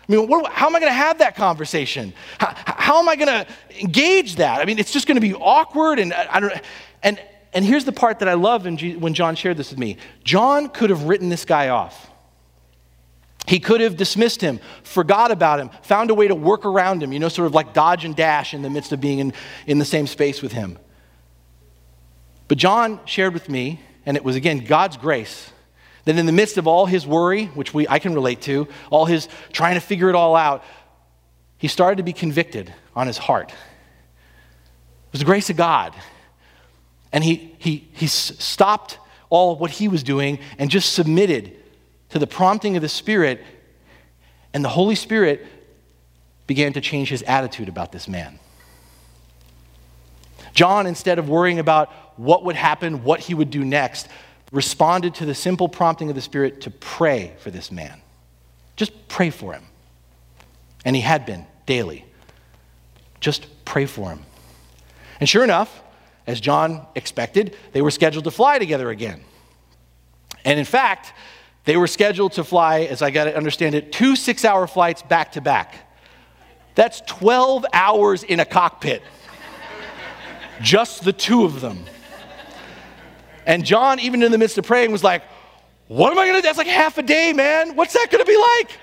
I 0.09 0.13
mean, 0.13 0.29
what, 0.29 0.53
how 0.53 0.67
am 0.67 0.77
I 0.77 0.81
going 0.81 0.91
to 0.91 0.97
have 0.97 1.19
that 1.19 1.35
conversation? 1.35 2.13
How, 2.39 2.55
how 2.57 2.99
am 3.01 3.09
I 3.09 3.17
going 3.17 3.29
to 3.29 3.47
engage 3.81 4.37
that? 4.37 4.61
I 4.61 4.65
mean, 4.65 4.79
it's 4.79 4.93
just 4.93 5.07
going 5.07 5.17
to 5.17 5.21
be 5.21 5.35
awkward, 5.35 5.99
and 5.99 6.13
I, 6.13 6.29
I 6.31 6.41
don't. 6.41 6.53
And 7.03 7.21
and 7.57 7.65
here's 7.65 7.87
the 7.87 7.93
part 7.93 8.19
that 8.19 8.29
I 8.29 8.35
love 8.35 8.67
when 8.67 9.15
John 9.15 9.35
shared 9.35 9.57
this 9.57 9.71
with 9.71 9.79
me. 9.79 9.97
John 10.25 10.69
could 10.69 10.91
have 10.91 11.05
written 11.05 11.31
this 11.31 11.47
guy 11.47 11.71
off. 11.71 12.11
He 13.47 13.61
could 13.61 13.81
have 13.81 13.97
dismissed 13.97 14.43
him, 14.43 14.61
forgot 14.83 15.31
about 15.31 15.61
him, 15.61 15.71
found 15.83 16.11
a 16.11 16.15
way 16.15 16.29
to 16.29 16.35
work 16.35 16.67
around 16.67 17.03
him, 17.03 17.15
you 17.15 17.19
know, 17.19 17.31
sort 17.31 17.47
of 17.47 17.55
like 17.55 17.73
dodge 17.73 18.05
and 18.05 18.15
dash 18.15 18.53
in 18.53 18.61
the 18.61 18.69
midst 18.69 18.93
of 18.93 19.01
being 19.01 19.21
in, 19.21 19.33
in 19.67 19.79
the 19.79 19.87
same 19.87 20.07
space 20.07 20.43
with 20.43 20.53
him. 20.53 20.79
But 22.49 22.59
John 22.59 23.01
shared 23.07 23.33
with 23.33 23.49
me, 23.49 23.81
and 24.05 24.19
it 24.19 24.25
was 24.25 24.37
again 24.37 24.59
God's 24.59 24.99
grace 24.99 25.51
that 26.07 26.17
in 26.17 26.25
the 26.25 26.33
midst 26.33 26.57
of 26.57 26.67
all 26.67 26.87
his 26.87 27.07
worry, 27.07 27.47
which 27.47 27.75
we, 27.75 27.87
I 27.89 27.99
can 27.99 28.15
relate 28.15 28.41
to, 28.43 28.69
all 28.91 29.05
his 29.05 29.29
trying 29.53 29.75
to 29.75 29.81
figure 29.81 30.09
it 30.09 30.15
all 30.15 30.35
out, 30.35 30.65
he 31.59 31.69
started 31.69 31.97
to 31.97 32.03
be 32.03 32.13
convicted 32.13 32.73
on 32.95 33.07
his 33.07 33.19
heart. 33.19 33.51
It 33.51 35.13
was 35.13 35.21
the 35.21 35.27
grace 35.27 35.51
of 35.51 35.57
God. 35.57 35.95
And 37.13 37.25
he, 37.25 37.55
he, 37.59 37.89
he 37.93 38.07
stopped 38.07 38.99
all 39.31 39.57
what 39.57 39.73
he 39.73 39.89
was 39.89 40.03
doing 40.03 40.39
and 40.59 40.71
just 40.71 40.93
submitted 40.93 41.57
to 42.11 42.19
the 42.19 42.27
prompting 42.27 42.77
of 42.77 42.83
the 42.83 42.89
Spirit. 42.89 43.43
And 44.55 44.65
the 44.65 44.69
Holy 44.69 44.95
Spirit 44.95 45.45
began 46.47 46.73
to 46.75 46.81
change 46.81 47.09
his 47.09 47.23
attitude 47.23 47.69
about 47.69 47.91
this 47.91 48.07
man. 48.07 48.39
John, 50.53 50.87
instead 50.87 51.19
of 51.19 51.29
worrying 51.29 51.59
about 51.59 51.91
what 52.17 52.45
would 52.45 52.57
happen, 52.57 53.03
what 53.03 53.19
he 53.21 53.35
would 53.35 53.51
do 53.51 53.65
next, 53.65 54.09
responded 54.53 55.15
to 55.17 55.27
the 55.27 55.35
simple 55.35 55.69
prompting 55.69 56.09
of 56.09 56.15
the 56.15 56.21
Spirit 56.21 56.63
to 56.63 56.71
pray 56.71 57.33
for 57.39 57.51
this 57.51 57.71
man. 57.71 58.01
Just 58.77 59.09
pray 59.09 59.31
for 59.31 59.53
him. 59.53 59.65
And 60.85 60.95
he 60.95 61.03
had 61.03 61.27
been 61.27 61.47
daily. 61.67 62.05
Just 63.21 63.47
pray 63.65 63.87
for 63.87 64.11
him. 64.11 64.21
And 65.19 65.29
sure 65.29 65.43
enough, 65.43 65.83
as 66.27 66.41
John 66.41 66.87
expected, 66.95 67.57
they 67.73 67.83
were 67.83 67.91
scheduled 67.91 68.25
to 68.25 68.31
fly 68.31 68.59
together 68.59 68.91
again. 68.91 69.23
And 70.45 70.59
in 70.59 70.65
fact, 70.65 71.13
they 71.65 71.77
were 71.77 71.89
scheduled 71.89 72.33
to 72.33 72.45
fly, 72.45 72.81
as 72.83 73.03
I 73.03 73.11
got 73.11 73.25
to 73.25 73.37
understand 73.37 73.75
it, 73.75 73.93
two 73.93 74.15
six 74.15 74.45
hour 74.45 74.67
flights 74.67 75.03
back 75.03 75.33
to 75.33 75.41
back. 75.41 75.75
That's 76.77 77.01
12 77.03 77.65
hours 77.73 78.23
in 78.23 78.39
a 78.39 78.45
cockpit. 78.45 79.03
Just 80.63 81.05
the 81.05 81.13
two 81.13 81.45
of 81.45 81.61
them. 81.61 81.85
And 83.47 83.65
John, 83.65 84.01
even 84.01 84.23
in 84.23 84.33
the 84.33 84.39
midst 84.39 84.59
of 84.59 84.67
praying, 84.67 84.93
was 84.93 85.05
like, 85.05 85.23
What 85.89 86.11
am 86.11 86.19
I 86.19 86.27
going 86.27 86.37
to 86.37 86.43
do? 86.43 86.47
That's 86.47 86.59
like 86.59 86.67
half 86.67 86.99
a 86.99 87.03
day, 87.03 87.33
man. 87.33 87.77
What's 87.77 87.95
that 87.95 88.11
going 88.11 88.23
to 88.23 88.31
be 88.31 88.37
like? 88.37 88.79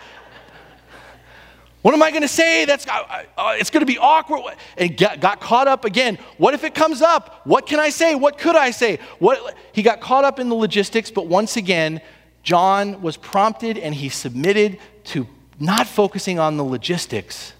What 1.83 1.93
am 1.93 2.01
I 2.01 2.11
going 2.11 2.21
to 2.21 2.29
say? 2.29 2.63
That's 2.63 2.87
uh, 2.87 3.25
uh, 3.37 3.55
it's 3.59 3.69
going 3.69 3.81
to 3.81 3.85
be 3.85 3.97
awkward. 3.97 4.55
And 4.77 4.95
got, 4.95 5.19
got, 5.19 5.41
caught 5.41 5.67
up 5.67 5.83
again. 5.83 6.17
What 6.37 6.53
if 6.53 6.63
it 6.63 6.73
comes 6.73 7.01
up? 7.01 7.41
What 7.45 7.67
can 7.67 7.77
I 7.77 7.89
say? 7.89 8.15
What 8.15 8.37
could 8.37 8.55
I 8.55 8.71
say? 8.71 8.99
What 9.19 9.53
he 9.73 9.83
got 9.83 9.99
caught 9.99 10.23
up 10.23 10.39
in 10.39 10.47
the 10.47 10.55
logistics, 10.55 11.11
but 11.11 11.27
once 11.27 11.57
again, 11.57 11.99
John 12.41 13.01
was 13.01 13.17
prompted 13.17 13.77
and 13.77 13.93
he 13.93 14.07
submitted 14.07 14.79
to 15.05 15.27
not 15.59 15.85
focusing 15.85 16.39
on 16.39 16.55
the 16.55 16.63
logistics, 16.63 17.51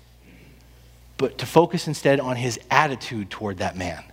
but 1.17 1.37
to 1.39 1.45
focus 1.45 1.87
instead 1.87 2.21
on 2.21 2.37
his 2.37 2.59
attitude 2.71 3.29
toward 3.29 3.57
that 3.57 3.75
man. 3.75 4.05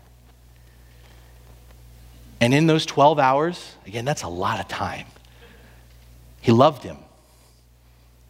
And 2.41 2.55
in 2.55 2.67
those 2.67 2.87
12 2.87 3.19
hours, 3.19 3.75
again, 3.87 4.05
that's 4.05 4.23
a 4.23 4.29
lot 4.29 4.61
of 4.61 4.69
time. 4.69 5.07
He 6.41 6.53
loved 6.53 6.83
him. 6.83 6.97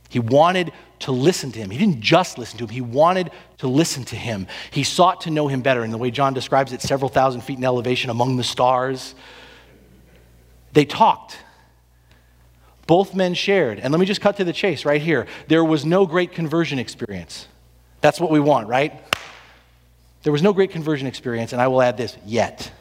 He 0.09 0.19
wanted 0.19 0.73
to 1.01 1.13
listen 1.13 1.53
to 1.53 1.59
him. 1.61 1.71
He 1.71 1.79
didn't 1.79 2.01
just 2.01 2.37
listen 2.37 2.59
to 2.59 2.65
him, 2.65 2.71
he 2.71 2.81
wanted 2.81 3.31
to 3.59 3.69
listen 3.69 4.05
to 4.07 4.17
him. 4.17 4.49
He 4.71 4.83
sought 4.83 5.23
to 5.23 5.31
know 5.31 5.49
him 5.49 5.63
better. 5.63 5.85
In 5.85 5.91
the 5.91 5.99
way 5.99 6.11
John 6.11 6.35
describes 6.35 6.73
it, 6.73 6.83
several 6.83 7.09
thousand 7.09 7.43
feet 7.43 7.59
in 7.59 7.65
elevation 7.65 8.11
among 8.11 8.37
the 8.37 8.45
stars. 8.45 9.15
They 10.73 10.85
talked. 10.85 11.39
Both 12.87 13.15
men 13.15 13.35
shared. 13.35 13.79
And 13.79 13.93
let 13.93 14.01
me 14.01 14.07
just 14.07 14.21
cut 14.21 14.37
to 14.39 14.45
the 14.45 14.53
chase 14.53 14.85
right 14.85 15.01
here. 15.01 15.27
There 15.47 15.65
was 15.65 15.85
no 15.85 16.07
great 16.07 16.33
conversion 16.33 16.81
experience. 16.81 17.47
That's 18.01 18.19
what 18.19 18.31
we 18.31 18.41
want, 18.41 18.67
right? 18.67 19.01
There 20.23 20.33
was 20.33 20.43
no 20.43 20.53
great 20.53 20.71
conversion 20.71 21.07
experience, 21.07 21.53
and 21.53 21.63
I 21.63 21.69
will 21.69 21.81
add 21.81 21.97
this 21.97 22.17
yet. 22.27 22.73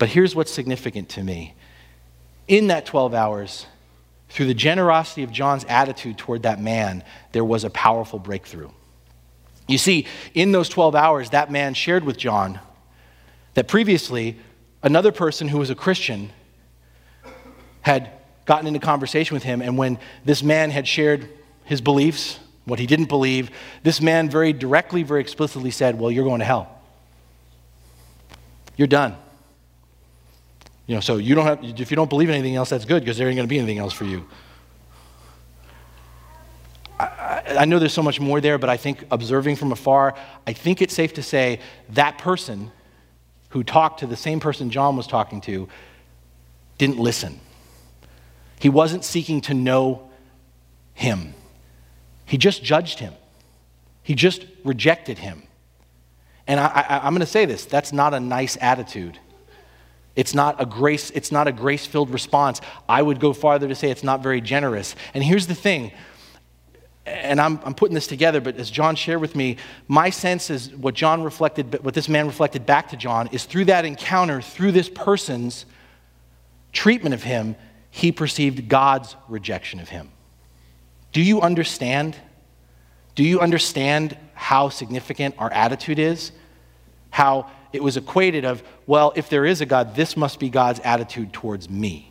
But 0.00 0.08
here's 0.08 0.34
what's 0.34 0.50
significant 0.50 1.10
to 1.10 1.22
me. 1.22 1.54
In 2.48 2.68
that 2.68 2.86
12 2.86 3.12
hours, 3.12 3.66
through 4.30 4.46
the 4.46 4.54
generosity 4.54 5.22
of 5.22 5.30
John's 5.30 5.64
attitude 5.64 6.16
toward 6.16 6.44
that 6.44 6.58
man, 6.58 7.04
there 7.32 7.44
was 7.44 7.64
a 7.64 7.70
powerful 7.70 8.18
breakthrough. 8.18 8.70
You 9.68 9.76
see, 9.76 10.06
in 10.32 10.52
those 10.52 10.70
12 10.70 10.94
hours, 10.94 11.30
that 11.30 11.52
man 11.52 11.74
shared 11.74 12.02
with 12.04 12.16
John 12.16 12.60
that 13.52 13.68
previously 13.68 14.38
another 14.82 15.12
person 15.12 15.48
who 15.48 15.58
was 15.58 15.68
a 15.68 15.74
Christian 15.74 16.30
had 17.82 18.10
gotten 18.46 18.66
into 18.66 18.80
conversation 18.80 19.34
with 19.34 19.42
him, 19.42 19.60
and 19.60 19.76
when 19.76 19.98
this 20.24 20.42
man 20.42 20.70
had 20.70 20.88
shared 20.88 21.28
his 21.64 21.82
beliefs, 21.82 22.40
what 22.64 22.78
he 22.78 22.86
didn't 22.86 23.10
believe, 23.10 23.50
this 23.82 24.00
man 24.00 24.30
very 24.30 24.54
directly, 24.54 25.02
very 25.02 25.20
explicitly 25.20 25.70
said, 25.70 25.98
Well, 25.98 26.10
you're 26.10 26.24
going 26.24 26.38
to 26.38 26.46
hell. 26.46 26.80
You're 28.78 28.88
done. 28.88 29.14
You 30.90 30.96
know, 30.96 31.00
so 31.00 31.18
you 31.18 31.36
don't 31.36 31.46
have, 31.46 31.62
if 31.62 31.92
you 31.92 31.94
don't 31.94 32.10
believe 32.10 32.30
in 32.30 32.34
anything 32.34 32.56
else, 32.56 32.70
that's 32.70 32.84
good 32.84 33.04
because 33.04 33.16
there 33.16 33.28
ain't 33.28 33.36
going 33.36 33.46
to 33.46 33.48
be 33.48 33.58
anything 33.58 33.78
else 33.78 33.92
for 33.92 34.04
you. 34.04 34.26
I, 36.98 37.58
I 37.60 37.64
know 37.64 37.78
there's 37.78 37.92
so 37.92 38.02
much 38.02 38.18
more 38.18 38.40
there, 38.40 38.58
but 38.58 38.68
I 38.68 38.76
think 38.76 39.04
observing 39.12 39.54
from 39.54 39.70
afar, 39.70 40.16
I 40.48 40.52
think 40.52 40.82
it's 40.82 40.92
safe 40.92 41.14
to 41.14 41.22
say 41.22 41.60
that 41.90 42.18
person 42.18 42.72
who 43.50 43.62
talked 43.62 44.00
to 44.00 44.08
the 44.08 44.16
same 44.16 44.40
person 44.40 44.68
John 44.68 44.96
was 44.96 45.06
talking 45.06 45.40
to 45.42 45.68
didn't 46.76 46.98
listen. 46.98 47.38
He 48.58 48.68
wasn't 48.68 49.04
seeking 49.04 49.42
to 49.42 49.54
know 49.54 50.10
him, 50.94 51.34
he 52.26 52.36
just 52.36 52.64
judged 52.64 52.98
him, 52.98 53.14
he 54.02 54.16
just 54.16 54.44
rejected 54.64 55.18
him. 55.18 55.44
And 56.48 56.58
I, 56.58 57.02
am 57.04 57.12
going 57.12 57.20
to 57.20 57.26
say 57.26 57.44
this 57.44 57.64
that's 57.64 57.92
not 57.92 58.12
a 58.12 58.18
nice 58.18 58.58
attitude. 58.60 59.20
It's 60.16 60.34
not 60.34 60.60
a 60.60 60.66
grace, 60.66 61.10
it's 61.10 61.30
not 61.30 61.48
a 61.48 61.52
grace-filled 61.52 62.10
response. 62.10 62.60
I 62.88 63.00
would 63.00 63.20
go 63.20 63.32
farther 63.32 63.68
to 63.68 63.74
say 63.74 63.90
it's 63.90 64.02
not 64.02 64.22
very 64.22 64.40
generous. 64.40 64.96
And 65.14 65.22
here's 65.22 65.46
the 65.46 65.54
thing, 65.54 65.92
and 67.06 67.40
I'm, 67.40 67.60
I'm 67.64 67.74
putting 67.74 67.94
this 67.94 68.06
together, 68.06 68.40
but 68.40 68.56
as 68.56 68.70
John 68.70 68.94
shared 68.94 69.20
with 69.20 69.34
me, 69.34 69.56
my 69.88 70.10
sense 70.10 70.50
is 70.50 70.70
what 70.74 70.94
John 70.94 71.22
reflected, 71.22 71.82
what 71.82 71.94
this 71.94 72.08
man 72.08 72.26
reflected 72.26 72.66
back 72.66 72.88
to 72.90 72.96
John 72.96 73.28
is 73.32 73.44
through 73.44 73.66
that 73.66 73.84
encounter, 73.84 74.40
through 74.42 74.72
this 74.72 74.88
person's 74.88 75.64
treatment 76.72 77.14
of 77.14 77.22
him, 77.22 77.56
he 77.90 78.12
perceived 78.12 78.68
God's 78.68 79.16
rejection 79.28 79.80
of 79.80 79.88
him. 79.88 80.10
Do 81.12 81.20
you 81.20 81.40
understand? 81.40 82.16
Do 83.14 83.24
you 83.24 83.40
understand 83.40 84.16
how 84.34 84.68
significant 84.68 85.34
our 85.38 85.52
attitude 85.52 85.98
is? 85.98 86.30
How 87.10 87.50
it 87.72 87.82
was 87.82 87.96
equated 87.96 88.44
of, 88.44 88.62
well, 88.86 89.12
if 89.16 89.28
there 89.28 89.44
is 89.44 89.60
a 89.60 89.66
God, 89.66 89.94
this 89.94 90.16
must 90.16 90.38
be 90.38 90.50
God's 90.50 90.80
attitude 90.80 91.32
towards 91.32 91.70
me. 91.70 92.10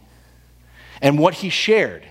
And 1.01 1.19
what 1.19 1.33
he 1.33 1.49
shared 1.49 2.05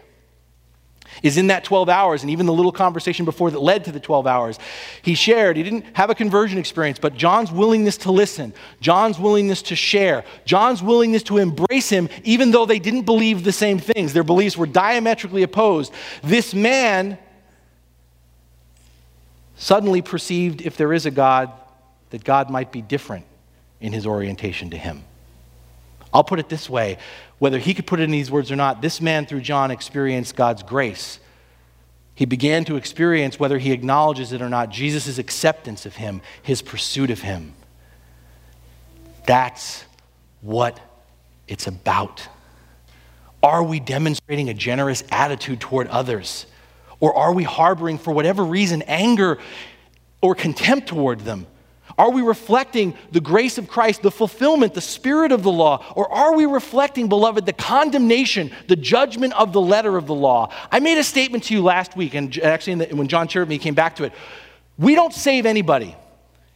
is 1.23 1.37
in 1.37 1.49
that 1.49 1.65
12 1.65 1.89
hours, 1.89 2.23
and 2.23 2.31
even 2.31 2.47
the 2.47 2.53
little 2.53 2.73
conversation 2.73 3.25
before 3.25 3.51
that 3.51 3.59
led 3.59 3.85
to 3.85 3.93
the 3.93 4.01
12 4.01 4.27
hours, 4.27 4.59
he 5.03 5.15
shared, 5.15 5.57
he 5.57 5.63
didn't 5.63 5.85
have 5.95 6.11
a 6.11 6.15
conversion 6.15 6.59
experience, 6.59 6.99
but 6.99 7.15
John's 7.15 7.51
willingness 7.51 7.97
to 7.99 8.13
listen, 8.13 8.53
John's 8.81 9.19
willingness 9.19 9.63
to 9.63 9.77
share, 9.77 10.25
John's 10.45 10.83
willingness 10.83 11.23
to 11.25 11.39
embrace 11.39 11.89
him, 11.89 12.09
even 12.25 12.51
though 12.51 12.67
they 12.67 12.79
didn't 12.79 13.03
believe 13.03 13.43
the 13.43 13.53
same 13.53 13.79
things. 13.79 14.13
Their 14.13 14.23
beliefs 14.23 14.57
were 14.57 14.67
diametrically 14.67 15.43
opposed. 15.43 15.93
This 16.23 16.55
man 16.55 17.19
suddenly 19.57 20.03
perceived, 20.03 20.61
if 20.63 20.77
there 20.77 20.93
is 20.93 21.05
a 21.05 21.11
God, 21.11 21.51
that 22.11 22.23
God 22.23 22.49
might 22.49 22.71
be 22.71 22.81
different 22.81 23.25
in 23.81 23.93
his 23.93 24.07
orientation 24.07 24.71
to 24.71 24.77
him. 24.77 25.05
I'll 26.13 26.25
put 26.25 26.39
it 26.39 26.49
this 26.49 26.69
way 26.69 26.99
whether 27.39 27.59
he 27.59 27.73
could 27.75 27.87
put 27.87 28.01
it 28.01 28.05
in 28.05 28.11
these 28.11 28.31
words 28.31 28.51
or 28.51 28.57
not, 28.57 28.83
this 28.83 29.01
man 29.01 29.27
through 29.27 29.43
John 29.43 29.71
experienced 29.71 30.35
God's 30.35 30.63
grace. 30.63 31.21
He 32.15 32.25
began 32.25 32.65
to 32.65 32.75
experience, 32.75 33.39
whether 33.39 33.59
he 33.59 33.71
acknowledges 33.71 34.33
it 34.33 34.43
or 34.43 34.49
not, 34.49 34.71
Jesus' 34.71 35.19
acceptance 35.19 35.87
of 35.87 35.95
him, 35.95 36.21
his 36.43 36.63
pursuit 36.63 37.11
of 37.11 37.21
him. 37.21 37.55
That's 39.25 39.85
what 40.41 40.81
it's 41.47 41.69
about. 41.69 42.27
Are 43.41 43.63
we 43.63 43.79
demonstrating 43.79 44.49
a 44.49 44.55
generous 44.55 45.05
attitude 45.13 45.61
toward 45.61 45.87
others? 45.87 46.47
Or 46.99 47.17
are 47.17 47.33
we 47.33 47.45
harboring, 47.45 47.99
for 47.99 48.13
whatever 48.13 48.45
reason, 48.45 48.83
anger 48.83 49.39
or 50.21 50.35
contempt 50.35 50.89
toward 50.89 51.21
them? 51.21 51.47
Are 51.99 52.13
we 52.13 52.23
reflecting 52.23 52.97
the 53.11 53.21
grace 53.21 53.59
of 53.59 53.67
Christ, 53.67 54.03
the 54.03 54.13
fulfillment, 54.13 54.73
the 54.73 54.81
spirit 54.81 55.33
of 55.33 55.43
the 55.43 55.51
law? 55.51 55.85
Or 55.97 56.11
are 56.11 56.37
we 56.37 56.47
reflecting, 56.47 57.09
beloved, 57.09 57.45
the 57.45 57.53
condemnation, 57.53 58.53
the 58.69 58.77
judgment 58.77 59.35
of 59.35 59.53
the 59.53 59.61
letter 59.61 59.97
of 59.97 60.07
the 60.07 60.15
law? 60.15 60.53
I 60.71 60.79
made 60.79 60.97
a 60.97 61.05
statement 61.05 61.45
to 61.45 61.55
you 61.55 61.63
last 61.63 61.97
week, 61.97 62.15
and 62.15 62.39
actually, 62.39 62.87
the, 62.87 62.95
when 62.95 63.09
John 63.09 63.27
he 63.29 63.59
came 63.59 63.75
back 63.75 63.97
to 63.97 64.05
it. 64.05 64.13
We 64.79 64.95
don't 64.95 65.13
save 65.13 65.45
anybody. 65.45 65.97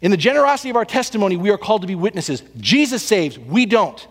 In 0.00 0.12
the 0.12 0.16
generosity 0.16 0.70
of 0.70 0.76
our 0.76 0.84
testimony, 0.84 1.36
we 1.36 1.50
are 1.50 1.58
called 1.58 1.80
to 1.80 1.88
be 1.88 1.96
witnesses. 1.96 2.44
Jesus 2.58 3.02
saves, 3.02 3.36
we 3.36 3.66
don't. 3.66 4.06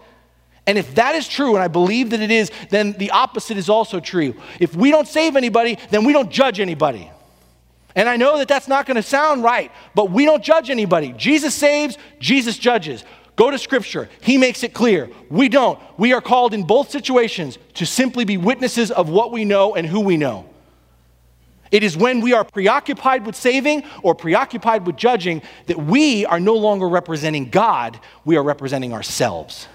And 0.67 0.77
if 0.77 0.95
that 0.95 1.15
is 1.15 1.29
true, 1.29 1.55
and 1.55 1.63
I 1.63 1.69
believe 1.69 2.09
that 2.09 2.19
it 2.19 2.31
is, 2.31 2.51
then 2.69 2.91
the 2.93 3.11
opposite 3.11 3.57
is 3.57 3.69
also 3.69 4.01
true. 4.01 4.35
If 4.59 4.75
we 4.75 4.91
don't 4.91 5.07
save 5.07 5.37
anybody, 5.37 5.77
then 5.91 6.03
we 6.03 6.11
don't 6.11 6.29
judge 6.29 6.59
anybody. 6.59 7.09
And 7.95 8.07
I 8.07 8.15
know 8.15 8.37
that 8.37 8.47
that's 8.47 8.67
not 8.67 8.85
going 8.85 8.95
to 8.95 9.03
sound 9.03 9.43
right, 9.43 9.71
but 9.95 10.11
we 10.11 10.25
don't 10.25 10.43
judge 10.43 10.69
anybody. 10.69 11.13
Jesus 11.17 11.53
saves, 11.53 11.97
Jesus 12.19 12.57
judges. 12.57 13.03
Go 13.35 13.49
to 13.49 13.57
Scripture. 13.57 14.09
He 14.21 14.37
makes 14.37 14.63
it 14.63 14.73
clear. 14.73 15.09
We 15.29 15.49
don't. 15.49 15.79
We 15.97 16.13
are 16.13 16.21
called 16.21 16.53
in 16.53 16.63
both 16.63 16.89
situations 16.89 17.57
to 17.75 17.85
simply 17.85 18.23
be 18.23 18.37
witnesses 18.37 18.91
of 18.91 19.09
what 19.09 19.31
we 19.31 19.45
know 19.45 19.75
and 19.75 19.87
who 19.87 19.99
we 20.01 20.17
know. 20.17 20.47
It 21.71 21.83
is 21.83 21.95
when 21.95 22.19
we 22.19 22.33
are 22.33 22.43
preoccupied 22.43 23.25
with 23.25 23.35
saving 23.35 23.83
or 24.03 24.13
preoccupied 24.13 24.85
with 24.85 24.97
judging 24.97 25.41
that 25.67 25.77
we 25.77 26.25
are 26.25 26.39
no 26.39 26.55
longer 26.55 26.87
representing 26.87 27.49
God, 27.49 27.99
we 28.25 28.35
are 28.35 28.43
representing 28.43 28.91
ourselves. 28.91 29.67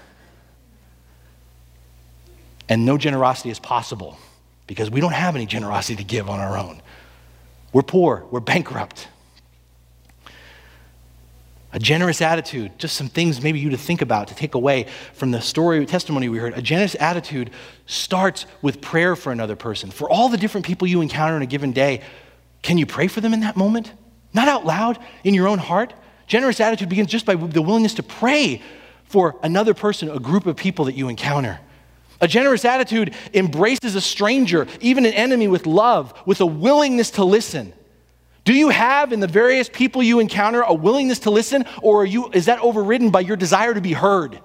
And 2.69 2.85
no 2.85 2.97
generosity 2.97 3.49
is 3.49 3.59
possible 3.59 4.17
because 4.67 4.91
we 4.91 5.01
don't 5.01 5.13
have 5.13 5.35
any 5.35 5.47
generosity 5.47 5.95
to 5.95 6.03
give 6.03 6.29
on 6.29 6.39
our 6.39 6.57
own. 6.57 6.81
We're 7.77 7.83
poor, 7.83 8.25
we're 8.31 8.39
bankrupt. 8.39 9.07
A 11.71 11.77
generous 11.77 12.23
attitude, 12.23 12.71
just 12.79 12.95
some 12.95 13.07
things 13.07 13.39
maybe 13.39 13.59
you 13.59 13.69
to 13.69 13.77
think 13.77 14.01
about, 14.01 14.29
to 14.29 14.35
take 14.35 14.55
away 14.55 14.87
from 15.13 15.29
the 15.29 15.41
story, 15.41 15.85
testimony 15.85 16.27
we 16.27 16.39
heard. 16.39 16.57
A 16.57 16.61
generous 16.63 16.95
attitude 16.99 17.51
starts 17.85 18.47
with 18.63 18.81
prayer 18.81 19.15
for 19.15 19.31
another 19.31 19.55
person. 19.55 19.91
For 19.91 20.09
all 20.09 20.27
the 20.27 20.37
different 20.37 20.65
people 20.65 20.87
you 20.87 21.01
encounter 21.01 21.35
in 21.35 21.43
a 21.43 21.45
given 21.45 21.71
day, 21.71 22.01
can 22.63 22.79
you 22.79 22.87
pray 22.87 23.05
for 23.05 23.21
them 23.21 23.31
in 23.31 23.41
that 23.41 23.55
moment? 23.55 23.93
Not 24.33 24.47
out 24.47 24.65
loud, 24.65 24.97
in 25.23 25.35
your 25.35 25.47
own 25.47 25.59
heart. 25.59 25.93
Generous 26.25 26.59
attitude 26.59 26.89
begins 26.89 27.11
just 27.11 27.27
by 27.27 27.35
the 27.35 27.61
willingness 27.61 27.93
to 27.93 28.01
pray 28.01 28.63
for 29.03 29.35
another 29.43 29.75
person, 29.75 30.09
a 30.09 30.19
group 30.19 30.47
of 30.47 30.55
people 30.55 30.85
that 30.85 30.95
you 30.95 31.09
encounter. 31.09 31.59
A 32.19 32.27
generous 32.27 32.65
attitude 32.65 33.13
embraces 33.33 33.95
a 33.95 34.01
stranger, 34.01 34.67
even 34.81 35.05
an 35.05 35.13
enemy, 35.13 35.47
with 35.47 35.65
love, 35.65 36.13
with 36.25 36.41
a 36.41 36.45
willingness 36.45 37.11
to 37.11 37.23
listen. 37.23 37.73
Do 38.43 38.53
you 38.53 38.69
have 38.69 39.13
in 39.13 39.19
the 39.19 39.27
various 39.27 39.69
people 39.69 40.01
you 40.01 40.19
encounter 40.19 40.61
a 40.61 40.73
willingness 40.73 41.19
to 41.19 41.31
listen, 41.31 41.65
or 41.81 42.05
you, 42.05 42.29
is 42.31 42.45
that 42.45 42.59
overridden 42.59 43.11
by 43.11 43.19
your 43.19 43.37
desire 43.37 43.73
to 43.73 43.81
be 43.81 43.93
heard? 43.93 44.39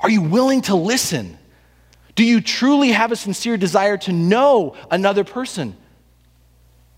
Are 0.00 0.10
you 0.10 0.22
willing 0.22 0.62
to 0.62 0.74
listen? 0.74 1.38
Do 2.14 2.24
you 2.24 2.40
truly 2.40 2.92
have 2.92 3.12
a 3.12 3.16
sincere 3.16 3.56
desire 3.56 3.98
to 3.98 4.12
know 4.12 4.74
another 4.90 5.22
person? 5.22 5.76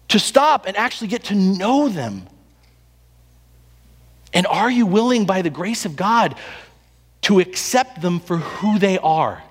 To 0.08 0.18
stop 0.18 0.66
and 0.66 0.76
actually 0.76 1.08
get 1.08 1.24
to 1.24 1.34
know 1.34 1.88
them? 1.88 2.26
And 4.32 4.46
are 4.46 4.70
you 4.70 4.86
willing, 4.86 5.26
by 5.26 5.42
the 5.42 5.50
grace 5.50 5.84
of 5.84 5.96
God, 5.96 6.36
to 7.28 7.40
accept 7.40 8.00
them 8.02 8.20
for 8.20 8.38
who 8.38 8.78
they 8.78 8.98
are? 8.98 9.42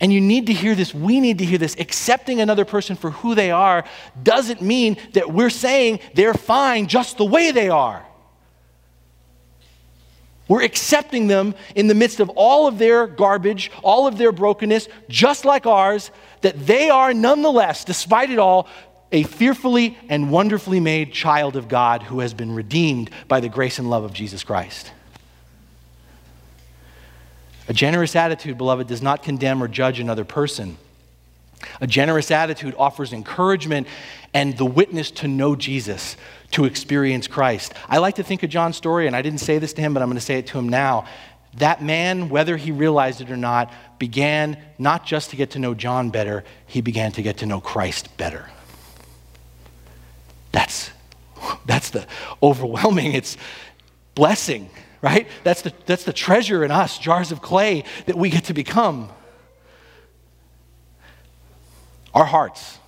And 0.00 0.12
you 0.12 0.20
need 0.20 0.46
to 0.46 0.52
hear 0.52 0.76
this. 0.76 0.94
We 0.94 1.20
need 1.20 1.38
to 1.38 1.44
hear 1.44 1.58
this. 1.58 1.74
Accepting 1.78 2.40
another 2.40 2.64
person 2.64 2.94
for 2.94 3.10
who 3.10 3.34
they 3.34 3.50
are 3.50 3.84
doesn't 4.22 4.62
mean 4.62 4.96
that 5.14 5.32
we're 5.32 5.50
saying 5.50 5.98
they're 6.14 6.34
fine 6.34 6.86
just 6.86 7.18
the 7.18 7.24
way 7.24 7.50
they 7.50 7.68
are. 7.68 8.06
We're 10.46 10.62
accepting 10.62 11.26
them 11.26 11.56
in 11.74 11.88
the 11.88 11.94
midst 11.94 12.20
of 12.20 12.30
all 12.30 12.68
of 12.68 12.78
their 12.78 13.08
garbage, 13.08 13.72
all 13.82 14.06
of 14.06 14.16
their 14.16 14.30
brokenness, 14.30 14.88
just 15.08 15.44
like 15.44 15.66
ours, 15.66 16.12
that 16.42 16.64
they 16.66 16.90
are 16.90 17.12
nonetheless, 17.12 17.84
despite 17.84 18.30
it 18.30 18.38
all, 18.38 18.68
a 19.10 19.24
fearfully 19.24 19.98
and 20.08 20.30
wonderfully 20.30 20.78
made 20.78 21.12
child 21.12 21.56
of 21.56 21.68
God 21.68 22.04
who 22.04 22.20
has 22.20 22.34
been 22.34 22.54
redeemed 22.54 23.10
by 23.26 23.40
the 23.40 23.48
grace 23.48 23.78
and 23.80 23.90
love 23.90 24.04
of 24.04 24.12
Jesus 24.12 24.44
Christ. 24.44 24.92
A 27.68 27.74
generous 27.74 28.16
attitude, 28.16 28.56
beloved, 28.56 28.86
does 28.86 29.02
not 29.02 29.22
condemn 29.22 29.62
or 29.62 29.68
judge 29.68 30.00
another 30.00 30.24
person. 30.24 30.78
A 31.80 31.86
generous 31.86 32.30
attitude 32.30 32.74
offers 32.78 33.12
encouragement 33.12 33.86
and 34.32 34.56
the 34.56 34.64
witness 34.64 35.10
to 35.10 35.28
know 35.28 35.54
Jesus, 35.54 36.16
to 36.52 36.64
experience 36.64 37.26
Christ. 37.26 37.74
I 37.88 37.98
like 37.98 38.14
to 38.16 38.22
think 38.22 38.42
of 38.42 38.48
John's 38.48 38.76
story, 38.76 39.06
and 39.06 39.14
I 39.14 39.22
didn't 39.22 39.40
say 39.40 39.58
this 39.58 39.74
to 39.74 39.82
him, 39.82 39.92
but 39.92 40.02
I'm 40.02 40.08
going 40.08 40.18
to 40.18 40.24
say 40.24 40.38
it 40.38 40.46
to 40.48 40.58
him 40.58 40.68
now. 40.68 41.06
That 41.58 41.82
man, 41.82 42.28
whether 42.28 42.56
he 42.56 42.70
realized 42.70 43.20
it 43.20 43.30
or 43.30 43.36
not, 43.36 43.72
began 43.98 44.56
not 44.78 45.04
just 45.04 45.30
to 45.30 45.36
get 45.36 45.50
to 45.50 45.58
know 45.58 45.74
John 45.74 46.10
better, 46.10 46.44
he 46.66 46.80
began 46.80 47.12
to 47.12 47.22
get 47.22 47.38
to 47.38 47.46
know 47.46 47.60
Christ 47.60 48.16
better. 48.16 48.48
That's, 50.52 50.90
that's 51.66 51.90
the 51.90 52.06
overwhelming, 52.42 53.12
it's 53.12 53.36
blessing 54.14 54.70
right? 55.02 55.28
That's 55.44 55.62
the, 55.62 55.72
that's 55.86 56.04
the 56.04 56.12
treasure 56.12 56.64
in 56.64 56.70
us, 56.70 56.98
jars 56.98 57.32
of 57.32 57.40
clay 57.40 57.84
that 58.06 58.16
we 58.16 58.30
get 58.30 58.44
to 58.44 58.54
become. 58.54 59.10
Our 62.14 62.24
hearts, 62.24 62.78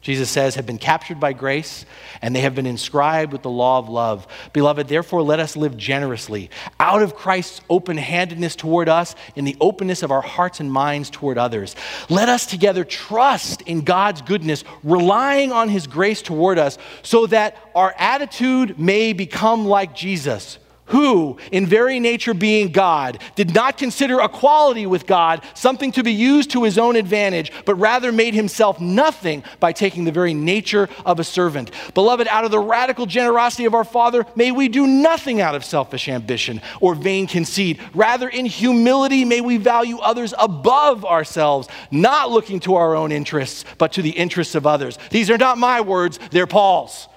Jesus 0.00 0.30
says, 0.30 0.56
have 0.56 0.66
been 0.66 0.78
captured 0.78 1.18
by 1.18 1.32
grace 1.32 1.86
and 2.20 2.36
they 2.36 2.40
have 2.40 2.54
been 2.54 2.66
inscribed 2.66 3.32
with 3.32 3.42
the 3.42 3.50
law 3.50 3.78
of 3.78 3.88
love. 3.88 4.26
Beloved, 4.52 4.86
therefore, 4.86 5.22
let 5.22 5.40
us 5.40 5.56
live 5.56 5.76
generously 5.76 6.50
out 6.78 7.02
of 7.02 7.16
Christ's 7.16 7.60
open 7.70 7.96
handedness 7.96 8.54
toward 8.54 8.88
us 8.88 9.14
in 9.34 9.44
the 9.44 9.56
openness 9.60 10.02
of 10.02 10.10
our 10.10 10.20
hearts 10.20 10.60
and 10.60 10.70
minds 10.70 11.08
toward 11.08 11.38
others. 11.38 11.74
Let 12.08 12.28
us 12.28 12.46
together 12.46 12.84
trust 12.84 13.62
in 13.62 13.82
God's 13.82 14.22
goodness, 14.22 14.62
relying 14.82 15.50
on 15.50 15.68
his 15.68 15.86
grace 15.86 16.20
toward 16.20 16.58
us, 16.58 16.78
so 17.02 17.26
that 17.28 17.56
our 17.74 17.94
attitude 17.96 18.78
may 18.78 19.12
become 19.12 19.66
like 19.66 19.94
Jesus 19.94 20.58
who, 20.92 21.38
in 21.50 21.66
very 21.66 21.98
nature 21.98 22.34
being 22.34 22.70
God, 22.70 23.18
did 23.34 23.54
not 23.54 23.78
consider 23.78 24.20
equality 24.20 24.84
with 24.84 25.06
God 25.06 25.42
something 25.54 25.90
to 25.92 26.02
be 26.02 26.12
used 26.12 26.50
to 26.50 26.64
his 26.64 26.76
own 26.76 26.96
advantage, 26.96 27.50
but 27.64 27.76
rather 27.76 28.12
made 28.12 28.34
himself 28.34 28.78
nothing 28.78 29.42
by 29.58 29.72
taking 29.72 30.04
the 30.04 30.12
very 30.12 30.34
nature 30.34 30.90
of 31.06 31.18
a 31.18 31.24
servant. 31.24 31.70
Beloved, 31.94 32.28
out 32.28 32.44
of 32.44 32.50
the 32.50 32.58
radical 32.58 33.06
generosity 33.06 33.64
of 33.64 33.72
our 33.72 33.84
Father, 33.84 34.26
may 34.36 34.52
we 34.52 34.68
do 34.68 34.86
nothing 34.86 35.40
out 35.40 35.54
of 35.54 35.64
selfish 35.64 36.10
ambition 36.10 36.60
or 36.78 36.94
vain 36.94 37.26
conceit. 37.26 37.80
Rather, 37.94 38.28
in 38.28 38.44
humility, 38.44 39.24
may 39.24 39.40
we 39.40 39.56
value 39.56 39.98
others 39.98 40.34
above 40.38 41.06
ourselves, 41.06 41.68
not 41.90 42.30
looking 42.30 42.60
to 42.60 42.74
our 42.74 42.94
own 42.94 43.12
interests, 43.12 43.64
but 43.78 43.92
to 43.94 44.02
the 44.02 44.10
interests 44.10 44.54
of 44.54 44.66
others. 44.66 44.98
These 45.10 45.30
are 45.30 45.38
not 45.38 45.56
my 45.56 45.80
words, 45.80 46.18
they're 46.32 46.46
Paul's. 46.46 47.08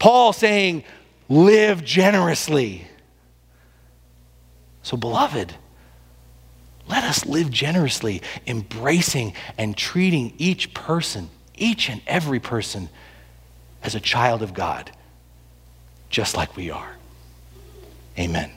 Paul 0.00 0.32
saying, 0.32 0.82
live 1.30 1.82
generously. 1.84 2.86
So, 4.82 4.96
beloved, 4.96 5.54
let 6.88 7.04
us 7.04 7.24
live 7.24 7.50
generously, 7.50 8.20
embracing 8.46 9.34
and 9.56 9.76
treating 9.76 10.34
each 10.36 10.74
person, 10.74 11.30
each 11.56 11.88
and 11.88 12.02
every 12.06 12.40
person, 12.40 12.90
as 13.82 13.94
a 13.94 14.00
child 14.00 14.42
of 14.42 14.52
God, 14.52 14.90
just 16.10 16.36
like 16.36 16.56
we 16.56 16.70
are. 16.70 16.96
Amen. 18.18 18.50